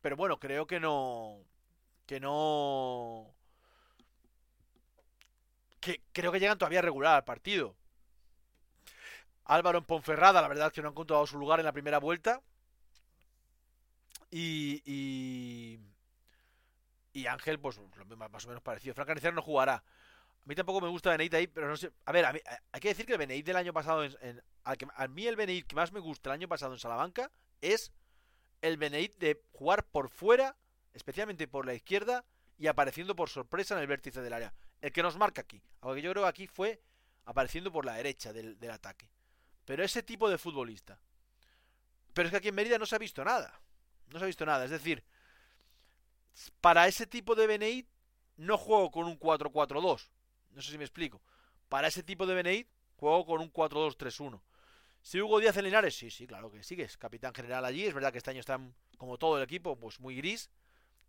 Pero 0.00 0.16
bueno, 0.16 0.38
creo 0.38 0.66
que 0.66 0.80
no 0.80 1.44
que 2.06 2.20
no 2.20 3.34
que 5.80 6.02
creo 6.12 6.32
que 6.32 6.40
llegan 6.40 6.58
todavía 6.58 6.82
regular 6.82 7.16
al 7.16 7.24
partido. 7.24 7.76
Álvaro 9.48 9.78
en 9.78 9.84
Ponferrada, 9.84 10.42
la 10.42 10.48
verdad 10.48 10.68
es 10.68 10.72
que 10.74 10.82
no 10.82 10.88
ha 10.88 10.90
encontrado 10.90 11.26
su 11.26 11.38
lugar 11.38 11.58
en 11.58 11.64
la 11.64 11.72
primera 11.72 11.98
vuelta. 11.98 12.40
Y, 14.30 14.82
y, 14.84 15.80
y 17.14 17.26
Ángel, 17.26 17.58
pues 17.58 17.80
más 18.30 18.44
o 18.44 18.48
menos 18.48 18.62
parecido. 18.62 18.94
Frank 18.94 19.08
Carnicer 19.08 19.32
no 19.32 19.40
jugará. 19.42 19.76
A 19.76 20.44
mí 20.44 20.54
tampoco 20.54 20.82
me 20.82 20.88
gusta 20.88 21.10
Beneit 21.10 21.32
ahí, 21.32 21.46
pero 21.46 21.66
no 21.66 21.76
sé. 21.78 21.90
A 22.04 22.12
ver, 22.12 22.26
hay 22.26 22.80
que 22.80 22.88
decir 22.88 23.06
que 23.06 23.12
el 23.12 23.18
Beneit 23.18 23.44
del 23.44 23.56
año 23.56 23.72
pasado. 23.72 24.04
En, 24.04 24.42
a 24.64 25.08
mí 25.08 25.26
el 25.26 25.36
Beneit 25.36 25.66
que 25.66 25.74
más 25.74 25.92
me 25.92 26.00
gusta 26.00 26.28
el 26.28 26.34
año 26.34 26.48
pasado 26.48 26.74
en 26.74 26.78
Salamanca 26.78 27.30
es 27.62 27.90
el 28.60 28.76
Beneit 28.76 29.16
de 29.16 29.42
jugar 29.52 29.84
por 29.84 30.10
fuera, 30.10 30.56
especialmente 30.92 31.48
por 31.48 31.64
la 31.64 31.72
izquierda, 31.72 32.22
y 32.58 32.66
apareciendo 32.66 33.16
por 33.16 33.30
sorpresa 33.30 33.74
en 33.74 33.80
el 33.80 33.86
vértice 33.86 34.20
del 34.20 34.34
área. 34.34 34.52
El 34.82 34.92
que 34.92 35.02
nos 35.02 35.16
marca 35.16 35.40
aquí. 35.40 35.62
Aunque 35.80 36.02
yo 36.02 36.10
creo 36.10 36.24
que 36.24 36.28
aquí 36.28 36.46
fue 36.46 36.82
apareciendo 37.24 37.72
por 37.72 37.86
la 37.86 37.94
derecha 37.94 38.34
del 38.34 38.70
ataque. 38.70 39.08
Pero 39.68 39.84
ese 39.84 40.02
tipo 40.02 40.30
de 40.30 40.38
futbolista. 40.38 40.98
Pero 42.14 42.26
es 42.26 42.30
que 42.30 42.38
aquí 42.38 42.48
en 42.48 42.54
Mérida 42.54 42.78
no 42.78 42.86
se 42.86 42.96
ha 42.96 42.98
visto 42.98 43.22
nada. 43.22 43.60
No 44.06 44.18
se 44.18 44.24
ha 44.24 44.26
visto 44.26 44.46
nada. 44.46 44.64
Es 44.64 44.70
decir, 44.70 45.04
para 46.62 46.88
ese 46.88 47.06
tipo 47.06 47.34
de 47.34 47.46
Beneit 47.46 47.86
no 48.38 48.56
juego 48.56 48.90
con 48.90 49.04
un 49.04 49.20
4-4-2. 49.20 50.08
No 50.52 50.62
sé 50.62 50.70
si 50.70 50.78
me 50.78 50.84
explico. 50.84 51.20
Para 51.68 51.88
ese 51.88 52.02
tipo 52.02 52.24
de 52.24 52.34
Beneit 52.34 52.66
juego 52.96 53.26
con 53.26 53.42
un 53.42 53.52
4-2-3-1. 53.52 54.40
Si 55.02 55.20
Hugo 55.20 55.38
Díaz 55.38 55.58
en 55.58 55.66
Linares, 55.66 55.94
sí, 55.94 56.10
sí, 56.10 56.26
claro 56.26 56.50
que 56.50 56.62
sí, 56.62 56.74
que 56.74 56.84
es 56.84 56.96
capitán 56.96 57.34
general 57.34 57.66
allí. 57.66 57.84
Es 57.84 57.92
verdad 57.92 58.10
que 58.10 58.16
este 58.16 58.30
año 58.30 58.40
están, 58.40 58.74
como 58.96 59.18
todo 59.18 59.36
el 59.36 59.44
equipo, 59.44 59.78
pues 59.78 60.00
muy 60.00 60.16
gris. 60.16 60.48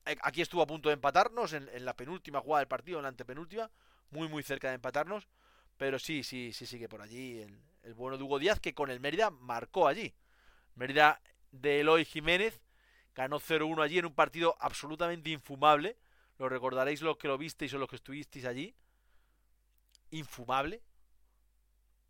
Eh, 0.05 0.18
aquí 0.22 0.41
estuvo 0.41 0.62
a 0.62 0.68
punto 0.68 0.89
de 0.89 0.95
empatarnos 0.95 1.53
en, 1.53 1.86
la 1.86 1.95
penúltima 1.95 2.41
jugada 2.41 2.60
del 2.60 2.68
partido, 2.68 2.99
en 2.99 3.03
la 3.03 3.10
antepenúltima. 3.10 3.72
Muy, 4.10 4.28
muy 4.28 4.43
cerca 4.43 4.68
de 4.68 4.76
empatarnos. 4.76 5.30
Pero 5.78 5.97
sí, 5.97 6.24
sí, 6.24 6.51
sí 6.51 6.66
sigue 6.66 6.89
por 6.89 7.01
allí 7.01 7.39
el, 7.39 7.68
el 7.84 7.93
bueno 7.93 8.17
de 8.17 8.23
Hugo 8.23 8.39
Díaz, 8.39 8.59
que 8.59 8.73
con 8.73 8.89
el 8.89 8.99
Mérida 8.99 9.30
marcó 9.30 9.88
allí. 9.88 10.13
Mérida 10.75 11.21
de 11.51 11.82
Eloy 11.82 12.05
Jiménez 12.05 12.61
ganó 13.15 13.39
0-1 13.39 13.84
allí 13.84 13.99
en 13.99 14.05
un 14.05 14.13
partido 14.13 14.55
absolutamente 14.59 15.30
infumable. 15.30 15.97
Lo 16.38 16.47
recordaréis 16.47 17.01
los 17.01 17.17
que 17.17 17.27
lo 17.27 17.38
visteis 17.38 17.73
o 17.73 17.77
los 17.77 17.89
que 17.89 17.97
estuvisteis 17.97 18.45
allí. 18.45 18.75
Infumable. 20.11 20.82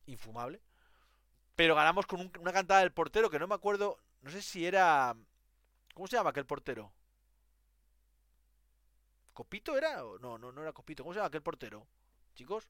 Infumable. 0.05 0.61
Pero 1.55 1.75
ganamos 1.75 2.05
con 2.05 2.31
una 2.39 2.53
cantada 2.53 2.81
del 2.81 2.93
portero 2.93 3.29
que 3.29 3.39
no 3.39 3.47
me 3.47 3.55
acuerdo. 3.55 3.97
No 4.21 4.29
sé 4.29 4.41
si 4.41 4.65
era. 4.65 5.15
¿Cómo 5.93 6.07
se 6.07 6.15
llama 6.15 6.29
aquel 6.29 6.45
portero? 6.45 6.93
¿Copito 9.33 9.77
era? 9.77 9.97
No, 10.21 10.37
no, 10.37 10.51
no 10.51 10.61
era 10.61 10.73
Copito. 10.73 11.03
¿Cómo 11.03 11.13
se 11.13 11.17
llama 11.17 11.27
aquel 11.27 11.41
portero? 11.41 11.87
Chicos. 12.35 12.69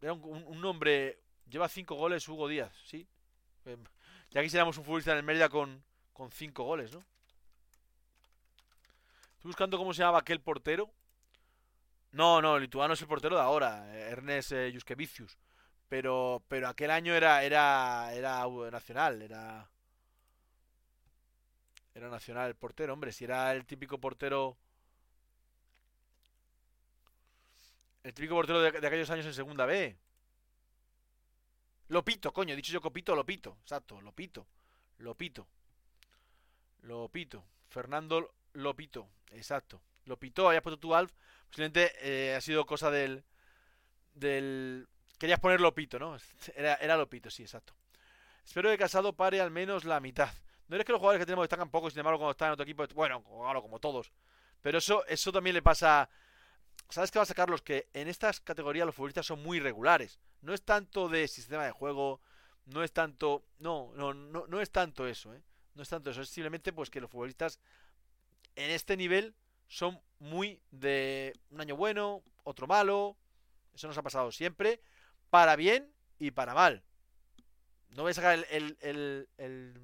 Era 0.00 0.12
un, 0.12 0.60
nombre. 0.60 1.18
Lleva 1.48 1.68
cinco 1.68 1.94
goles 1.94 2.28
Hugo 2.28 2.46
Díaz, 2.46 2.72
¿sí? 2.84 3.06
Em, 3.64 3.82
ya 4.30 4.42
quisiéramos 4.42 4.76
un 4.78 4.84
futbolista 4.84 5.12
en 5.12 5.18
el 5.18 5.24
Mérida 5.24 5.48
con, 5.48 5.82
con 6.12 6.30
cinco 6.30 6.64
goles, 6.64 6.92
¿no? 6.92 7.04
Estoy 9.36 9.50
buscando 9.50 9.78
cómo 9.78 9.94
se 9.94 10.00
llamaba 10.00 10.18
aquel 10.18 10.40
portero. 10.40 10.90
No, 12.12 12.40
no, 12.42 12.56
el 12.56 12.62
lituano 12.62 12.94
es 12.94 13.00
el 13.00 13.08
portero 13.08 13.36
de 13.36 13.42
ahora, 13.42 13.94
Ernest 13.96 14.52
eh. 14.52 14.78
Pero, 15.88 16.42
pero 16.48 16.68
aquel 16.68 16.90
año 16.90 17.14
era, 17.14 17.42
era, 17.44 18.12
era 18.12 18.46
nacional, 18.70 19.22
era, 19.22 19.70
era 21.94 22.08
nacional 22.08 22.48
el 22.48 22.56
portero, 22.56 22.92
hombre. 22.92 23.12
Si 23.12 23.24
era 23.24 23.52
el 23.52 23.64
típico 23.64 23.98
portero, 23.98 24.58
el 28.02 28.14
típico 28.14 28.34
portero 28.34 28.60
de, 28.60 28.86
aquellos 28.86 29.10
años 29.10 29.26
en 29.26 29.34
Segunda 29.34 29.66
B. 29.66 29.96
Lopito, 31.88 32.32
coño, 32.32 32.54
dicho 32.54 32.72
yo 32.72 32.80
copito, 32.80 33.14
Lopito, 33.14 33.58
exacto, 33.62 34.00
Lopito, 34.00 34.46
Lopito, 34.98 35.48
Lopito, 36.82 37.44
Fernando 37.68 38.34
Lopito, 38.52 39.08
exacto. 39.32 39.80
Lopito, 40.04 40.48
hayas 40.48 40.62
puesto 40.62 40.78
tu 40.78 40.94
Alf, 40.94 41.12
posiblemente 41.48 41.92
eh, 42.00 42.34
ha 42.34 42.40
sido 42.40 42.66
cosa 42.66 42.90
del, 42.90 43.24
del 44.14 44.86
Querías 45.18 45.40
poner 45.40 45.60
Lopito, 45.60 45.98
¿no? 45.98 46.16
Era, 46.54 46.74
era 46.76 46.96
Lopito, 46.96 47.30
sí, 47.30 47.42
exacto. 47.42 47.74
Espero 48.44 48.70
que 48.70 48.78
Casado 48.78 49.12
pare 49.12 49.40
al 49.40 49.50
menos 49.50 49.84
la 49.84 50.00
mitad. 50.00 50.32
No 50.68 50.76
es 50.76 50.84
que 50.84 50.92
los 50.92 51.00
jugadores 51.00 51.20
que 51.20 51.26
tenemos 51.26 51.44
destacan 51.44 51.70
poco, 51.70 51.90
sin 51.90 51.98
embargo, 51.98 52.18
cuando 52.18 52.30
están 52.32 52.48
en 52.48 52.52
otro 52.52 52.62
equipo, 52.62 52.86
bueno, 52.94 53.22
claro, 53.22 53.60
como 53.60 53.78
todos. 53.78 54.12
Pero 54.62 54.78
eso, 54.78 55.04
eso 55.06 55.32
también 55.32 55.54
le 55.54 55.62
pasa. 55.62 56.08
¿Sabes 56.90 57.10
qué 57.10 57.18
va 57.18 57.24
a 57.24 57.26
sacar 57.26 57.50
los 57.50 57.62
que 57.62 57.88
en 57.92 58.08
estas 58.08 58.40
categorías 58.40 58.86
los 58.86 58.94
futbolistas 58.94 59.26
son 59.26 59.42
muy 59.42 59.60
regulares? 59.60 60.18
No 60.40 60.54
es 60.54 60.62
tanto 60.62 61.08
de 61.08 61.28
sistema 61.28 61.64
de 61.64 61.70
juego, 61.70 62.20
no 62.66 62.82
es 62.82 62.92
tanto. 62.92 63.44
No, 63.58 63.92
no, 63.94 64.14
no, 64.14 64.46
no 64.46 64.60
es 64.60 64.70
tanto 64.70 65.06
eso, 65.06 65.34
¿eh? 65.34 65.42
No 65.74 65.82
es 65.82 65.88
tanto 65.88 66.10
eso, 66.10 66.22
es 66.22 66.28
simplemente 66.28 66.72
pues 66.72 66.90
que 66.90 67.00
los 67.00 67.10
futbolistas 67.10 67.60
en 68.56 68.70
este 68.70 68.96
nivel 68.96 69.34
son 69.68 70.00
muy 70.18 70.60
de 70.70 71.38
un 71.50 71.60
año 71.60 71.76
bueno, 71.76 72.22
otro 72.42 72.66
malo. 72.66 73.16
Eso 73.74 73.86
nos 73.86 73.98
ha 73.98 74.02
pasado 74.02 74.32
siempre 74.32 74.80
para 75.30 75.54
bien 75.56 75.92
y 76.18 76.32
para 76.32 76.54
mal. 76.54 76.82
No 77.90 78.02
voy 78.02 78.10
a 78.10 78.14
sacar 78.14 78.44
el, 78.50 78.76
el, 78.80 79.28
el, 79.36 79.80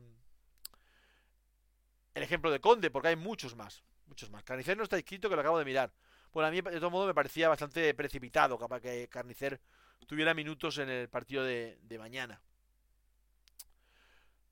ejemplo 2.14 2.50
de 2.50 2.60
Conde, 2.60 2.90
porque 2.90 3.08
hay 3.08 3.16
muchos 3.16 3.54
más. 3.54 3.84
Muchos 4.06 4.30
más. 4.30 4.42
Carnicer 4.42 4.76
no 4.76 4.84
está 4.84 4.96
escrito 4.96 5.28
que 5.28 5.36
lo 5.36 5.40
acabo 5.40 5.58
de 5.58 5.64
mirar. 5.64 5.92
Bueno, 6.34 6.48
a 6.48 6.50
mí 6.50 6.60
de 6.60 6.80
todo 6.80 6.90
modo 6.90 7.06
me 7.06 7.14
parecía 7.14 7.48
bastante 7.48 7.94
precipitado 7.94 8.58
capaz 8.58 8.80
que 8.80 9.08
Carnicer 9.08 9.60
tuviera 10.04 10.34
minutos 10.34 10.78
en 10.78 10.88
el 10.88 11.08
partido 11.08 11.44
de, 11.44 11.96
mañana. 11.96 12.40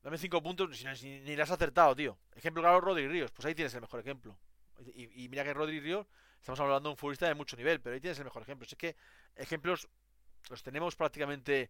Dame 0.01 0.17
cinco 0.17 0.41
puntos, 0.41 0.69
ni, 1.03 1.19
ni, 1.19 1.33
has 1.33 1.51
acertado, 1.51 1.93
tío. 1.93 2.17
Ejemplo 2.35 2.61
claro, 2.61 2.79
Rodri 2.79 3.09
Ríos. 3.09 3.31
Pues 3.31 3.45
ahí 3.45 3.53
tienes 3.53 3.73
el 3.73 3.81
mejor 3.81 3.99
ejemplo. 3.99 4.37
Y, 4.95 5.27
mira 5.27 5.43
que 5.43 5.53
Rodri 5.53 5.81
Ríos, 5.81 6.07
estamos 6.39 6.59
hablando 6.61 6.87
de 6.87 6.91
un 6.91 6.97
futbolista 6.97 7.27
de 7.27 7.35
mucho 7.35 7.57
nivel, 7.57 7.81
pero 7.81 7.95
ahí 7.95 7.99
tienes 7.99 8.17
el 8.17 8.25
mejor 8.25 8.43
ejemplo. 8.43 8.65
es 8.65 8.75
que 8.75 8.95
ejemplos 9.35 9.89
los 10.49 10.63
tenemos 10.63 10.95
prácticamente. 10.95 11.69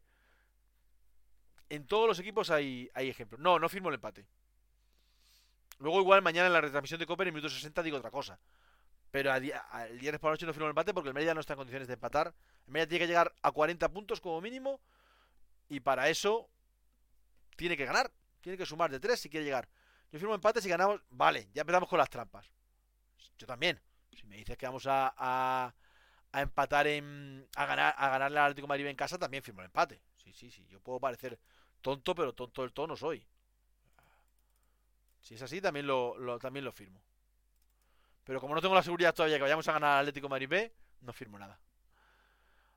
En 1.69 1.87
todos 1.87 2.07
los 2.07 2.19
equipos 2.19 2.51
hay, 2.51 2.87
hay 2.93 3.09
ejemplos. 3.09 3.41
No, 3.41 3.57
no 3.57 3.67
firmo 3.67 3.89
el 3.89 3.95
empate. 3.95 4.27
Luego, 5.79 5.99
igual 5.99 6.21
mañana 6.21 6.47
en 6.47 6.53
la 6.53 6.61
retransmisión 6.61 6.99
de 6.99 7.07
Copa 7.07 7.23
en 7.23 7.33
minuto 7.33 7.49
60 7.49 7.81
digo 7.81 7.97
otra 7.97 8.11
cosa. 8.11 8.39
Pero 9.13 9.31
el 9.31 9.99
viernes 9.99 10.19
por 10.19 10.31
la 10.31 10.33
noche 10.33 10.47
no 10.47 10.53
firmo 10.53 10.65
el 10.65 10.71
empate 10.71 10.91
porque 10.91 11.09
el 11.09 11.13
Mérida 11.13 11.35
no 11.35 11.39
está 11.39 11.53
en 11.53 11.57
condiciones 11.57 11.87
de 11.87 11.93
empatar. 11.93 12.33
El 12.65 12.73
Mérida 12.73 12.87
tiene 12.87 13.05
que 13.05 13.07
llegar 13.07 13.31
a 13.43 13.51
40 13.51 13.87
puntos 13.89 14.19
como 14.19 14.41
mínimo. 14.41 14.81
Y 15.69 15.81
para 15.81 16.09
eso 16.09 16.49
tiene 17.55 17.77
que 17.77 17.85
ganar. 17.85 18.11
Tiene 18.41 18.57
que 18.57 18.65
sumar 18.65 18.89
de 18.89 18.99
3 18.99 19.19
si 19.19 19.29
quiere 19.29 19.45
llegar. 19.45 19.69
Yo 20.11 20.17
firmo 20.17 20.33
empate 20.33 20.63
si 20.63 20.67
ganamos. 20.67 20.99
Vale, 21.11 21.47
ya 21.53 21.61
empezamos 21.61 21.87
con 21.87 21.99
las 21.99 22.09
trampas. 22.09 22.51
Yo 23.37 23.45
también. 23.45 23.79
Si 24.11 24.25
me 24.25 24.35
dices 24.35 24.57
que 24.57 24.65
vamos 24.65 24.87
a 24.87 25.71
empatar 26.33 26.87
en. 26.87 27.47
a 27.55 27.67
ganar 27.67 27.93
a 27.95 28.09
ganarle 28.09 28.39
al 28.39 28.45
Atlético 28.45 28.65
de 28.65 28.69
Madrid 28.69 28.87
en 28.87 28.95
casa, 28.95 29.19
también 29.19 29.43
firmo 29.43 29.61
el 29.61 29.65
empate. 29.65 30.01
Sí, 30.17 30.33
sí, 30.33 30.49
sí. 30.49 30.65
Yo 30.65 30.79
puedo 30.79 30.99
parecer 30.99 31.37
tonto, 31.81 32.15
pero 32.15 32.33
tonto 32.33 32.63
del 32.63 32.73
todo 32.73 32.87
no 32.87 32.95
soy. 32.95 33.23
Si 35.21 35.35
es 35.35 35.41
así, 35.43 35.61
también 35.61 35.85
lo, 35.85 36.39
también 36.39 36.65
lo 36.65 36.71
firmo. 36.71 36.99
Pero 38.23 38.39
como 38.39 38.55
no 38.55 38.61
tengo 38.61 38.75
la 38.75 38.83
seguridad 38.83 39.13
todavía 39.13 39.37
que 39.37 39.43
vayamos 39.43 39.67
a 39.67 39.73
ganar 39.73 39.91
al 39.91 39.99
Atlético 40.01 40.29
Madrid 40.29 40.71
no 41.01 41.13
firmo 41.13 41.37
nada. 41.37 41.59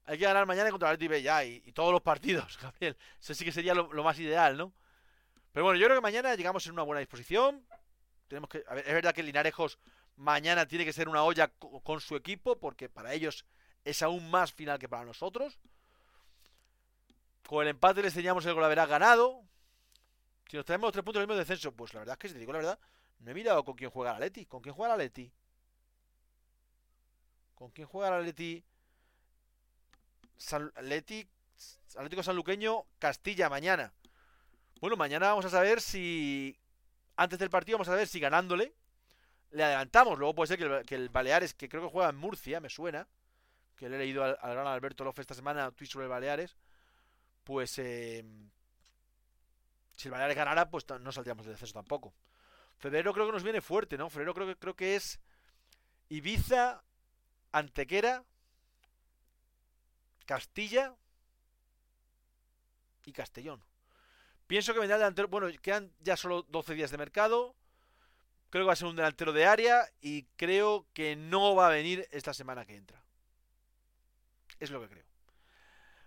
Hay 0.04 0.18
que 0.18 0.24
ganar 0.24 0.46
mañana 0.46 0.70
contra 0.70 0.88
el 0.88 0.94
Atlético 0.94 1.12
B 1.12 1.22
ya, 1.22 1.44
y, 1.44 1.60
todos 1.72 1.92
los 1.92 2.02
partidos, 2.02 2.58
Gabriel. 2.62 2.96
Eso 3.20 3.34
sí 3.34 3.44
que 3.44 3.52
sería 3.52 3.74
lo, 3.74 4.04
más 4.04 4.18
ideal, 4.18 4.56
¿no? 4.56 4.72
Pero 5.52 5.64
bueno, 5.64 5.78
yo 5.78 5.86
creo 5.86 5.96
que 5.96 6.02
mañana 6.02 6.34
llegamos 6.34 6.66
en 6.66 6.72
una 6.72 6.82
buena 6.82 7.00
disposición. 7.00 7.66
Tenemos 8.28 8.50
que. 8.50 8.62
A 8.68 8.74
ver, 8.74 8.86
es 8.86 8.94
verdad 8.94 9.14
que 9.14 9.22
Linarejos 9.22 9.78
Mañana 10.16 10.66
tiene 10.66 10.86
que 10.86 10.94
ser 10.94 11.10
una 11.10 11.22
olla 11.22 11.48
con 11.48 12.00
su 12.00 12.16
equipo, 12.16 12.58
porque 12.58 12.88
para 12.88 13.12
ellos 13.12 13.44
es 13.84 14.02
aún 14.02 14.30
más 14.30 14.50
final 14.50 14.78
que 14.78 14.88
para 14.88 15.04
nosotros. 15.04 15.58
Con 17.46 17.62
el 17.62 17.68
empate 17.68 18.02
les 18.02 18.14
teníamos 18.14 18.46
el 18.46 18.54
golaveras 18.54 18.88
ganado. 18.88 19.42
Si 20.48 20.56
nos 20.56 20.64
traemos 20.64 20.86
los 20.88 20.92
tres 20.92 21.04
puntos 21.04 21.20
del 21.20 21.28
mismo 21.28 21.38
descenso, 21.38 21.72
pues 21.72 21.92
la 21.92 22.00
verdad 22.00 22.14
es 22.14 22.18
que 22.18 22.28
si 22.28 22.34
te 22.34 22.40
digo 22.40 22.52
la 22.52 22.58
verdad, 22.58 22.78
no 23.18 23.30
he 23.30 23.34
mirado 23.34 23.64
con 23.64 23.74
quién 23.74 23.90
juega 23.90 24.12
la 24.12 24.20
Leti. 24.20 24.46
¿Con 24.46 24.62
quién 24.62 24.74
juega 24.74 24.96
la 24.96 25.02
Leti? 25.02 25.32
¿Con 27.54 27.70
quién 27.70 27.86
juega 27.86 28.10
la 28.10 28.20
Leti? 28.20 28.64
San, 30.36 30.72
Leti, 30.82 31.26
Atlético 31.96 32.22
Sanluqueño, 32.22 32.84
Castilla 32.98 33.48
mañana. 33.48 33.92
Bueno, 34.80 34.96
mañana 34.96 35.28
vamos 35.28 35.44
a 35.46 35.50
saber 35.50 35.80
si. 35.80 36.58
Antes 37.16 37.38
del 37.38 37.48
partido 37.48 37.78
vamos 37.78 37.88
a 37.88 37.94
ver 37.94 38.06
si 38.06 38.20
ganándole 38.20 38.74
le 39.50 39.64
adelantamos. 39.64 40.18
Luego 40.18 40.34
puede 40.34 40.48
ser 40.48 40.84
que 40.84 40.94
el, 40.94 41.08
Baleares, 41.08 41.54
que 41.54 41.68
creo 41.68 41.82
que 41.82 41.90
juega 41.90 42.10
en 42.10 42.16
Murcia, 42.16 42.60
me 42.60 42.68
suena, 42.68 43.08
que 43.74 43.88
le 43.88 43.96
he 43.96 43.98
leído 43.98 44.22
al, 44.22 44.36
gran 44.36 44.66
Alberto 44.66 45.04
Lofe 45.04 45.22
esta 45.22 45.34
semana, 45.34 45.70
tweet 45.70 45.88
sobre 45.88 46.04
el 46.04 46.10
Baleares, 46.10 46.56
pues 47.44 47.78
eh, 47.78 48.24
si 49.96 50.08
el 50.08 50.12
Baleares 50.12 50.36
ganara, 50.36 50.68
pues 50.68 50.84
no 51.00 51.10
saldríamos 51.12 51.46
de 51.46 51.52
descenso 51.52 51.74
tampoco. 51.74 52.12
Febrero 52.78 53.12
creo 53.12 53.26
que 53.26 53.32
nos 53.32 53.42
viene 53.42 53.60
fuerte, 53.60 53.96
¿no? 53.96 54.10
Febrero 54.10 54.34
creo 54.34 54.46
que, 54.46 54.56
creo 54.56 54.74
que 54.74 54.96
es 54.96 55.18
Ibiza, 56.08 56.82
Antequera, 57.52 58.24
Castilla 60.26 60.94
y 63.04 63.12
Castellón. 63.12 63.62
Pienso 64.46 64.72
que 64.72 64.80
vendrá 64.80 64.98
delantero. 64.98 65.28
Bueno, 65.28 65.48
quedan 65.60 65.92
ya 66.00 66.16
solo 66.16 66.42
12 66.48 66.74
días 66.74 66.90
de 66.90 66.98
mercado. 66.98 67.56
Creo 68.50 68.64
que 68.64 68.68
va 68.68 68.72
a 68.74 68.76
ser 68.76 68.86
un 68.86 68.96
delantero 68.96 69.32
de 69.32 69.46
área 69.46 69.90
y 70.00 70.24
creo 70.36 70.86
que 70.92 71.16
no 71.16 71.54
va 71.54 71.66
a 71.66 71.70
venir 71.70 72.06
esta 72.12 72.32
semana 72.32 72.64
que 72.64 72.76
entra. 72.76 73.02
Es 74.60 74.70
lo 74.70 74.80
que 74.80 74.88
creo. 74.88 75.04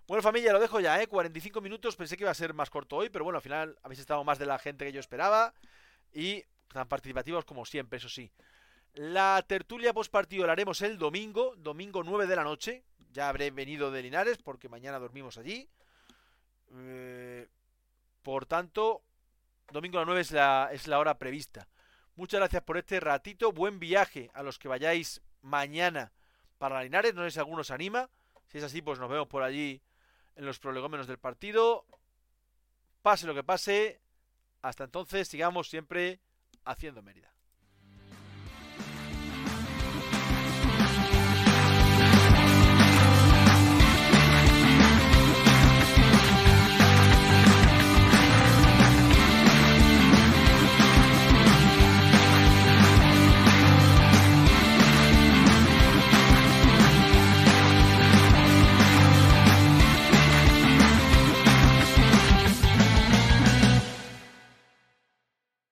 Bueno, 0.07 0.23
familia, 0.23 0.53
lo 0.53 0.59
dejo 0.59 0.79
ya, 0.79 1.01
¿eh? 1.01 1.07
45 1.07 1.61
minutos. 1.61 1.95
Pensé 1.95 2.17
que 2.17 2.23
iba 2.23 2.31
a 2.31 2.35
ser 2.35 2.53
más 2.53 2.69
corto 2.69 2.95
hoy, 2.95 3.09
pero 3.09 3.23
bueno, 3.23 3.37
al 3.37 3.43
final 3.43 3.77
habéis 3.83 3.99
estado 3.99 4.23
más 4.23 4.39
de 4.39 4.45
la 4.45 4.57
gente 4.57 4.85
que 4.85 4.91
yo 4.91 4.99
esperaba. 4.99 5.53
y 6.13 6.45
tan 6.71 6.87
participativos 6.87 7.45
como 7.45 7.65
siempre, 7.65 7.97
eso 7.97 8.09
sí. 8.09 8.31
La 8.93 9.43
tertulia 9.47 9.93
post 9.93 10.11
partido 10.11 10.45
la 10.45 10.53
haremos 10.53 10.81
el 10.81 10.97
domingo, 10.97 11.55
domingo 11.57 12.03
9 12.03 12.27
de 12.27 12.35
la 12.35 12.43
noche. 12.43 12.83
Ya 13.11 13.29
habré 13.29 13.51
venido 13.51 13.91
de 13.91 14.01
Linares 14.01 14.37
porque 14.37 14.69
mañana 14.69 14.99
dormimos 14.99 15.37
allí. 15.37 15.69
Eh, 16.73 17.47
por 18.23 18.45
tanto, 18.45 19.01
domingo 19.71 19.97
a 19.97 20.01
las 20.01 20.07
9 20.07 20.21
es 20.21 20.31
la, 20.31 20.69
es 20.71 20.87
la 20.87 20.99
hora 20.99 21.17
prevista. 21.17 21.67
Muchas 22.15 22.39
gracias 22.39 22.63
por 22.63 22.77
este 22.77 22.99
ratito. 22.99 23.51
Buen 23.51 23.79
viaje 23.79 24.29
a 24.33 24.43
los 24.43 24.59
que 24.59 24.67
vayáis 24.67 25.21
mañana 25.41 26.11
para 26.57 26.83
Linares. 26.83 27.13
No 27.13 27.23
sé 27.23 27.31
si 27.31 27.39
alguno 27.39 27.63
se 27.63 27.73
anima. 27.73 28.09
Si 28.47 28.57
es 28.57 28.63
así, 28.63 28.81
pues 28.81 28.99
nos 28.99 29.09
vemos 29.09 29.27
por 29.27 29.43
allí 29.43 29.81
en 30.35 30.45
los 30.45 30.59
prolegómenos 30.59 31.07
del 31.07 31.19
partido. 31.19 31.85
Pase 33.01 33.27
lo 33.27 33.33
que 33.33 33.43
pase. 33.43 34.01
Hasta 34.61 34.83
entonces, 34.83 35.27
sigamos 35.27 35.69
siempre 35.69 36.19
haciendo 36.65 37.01
Mérida. 37.01 37.33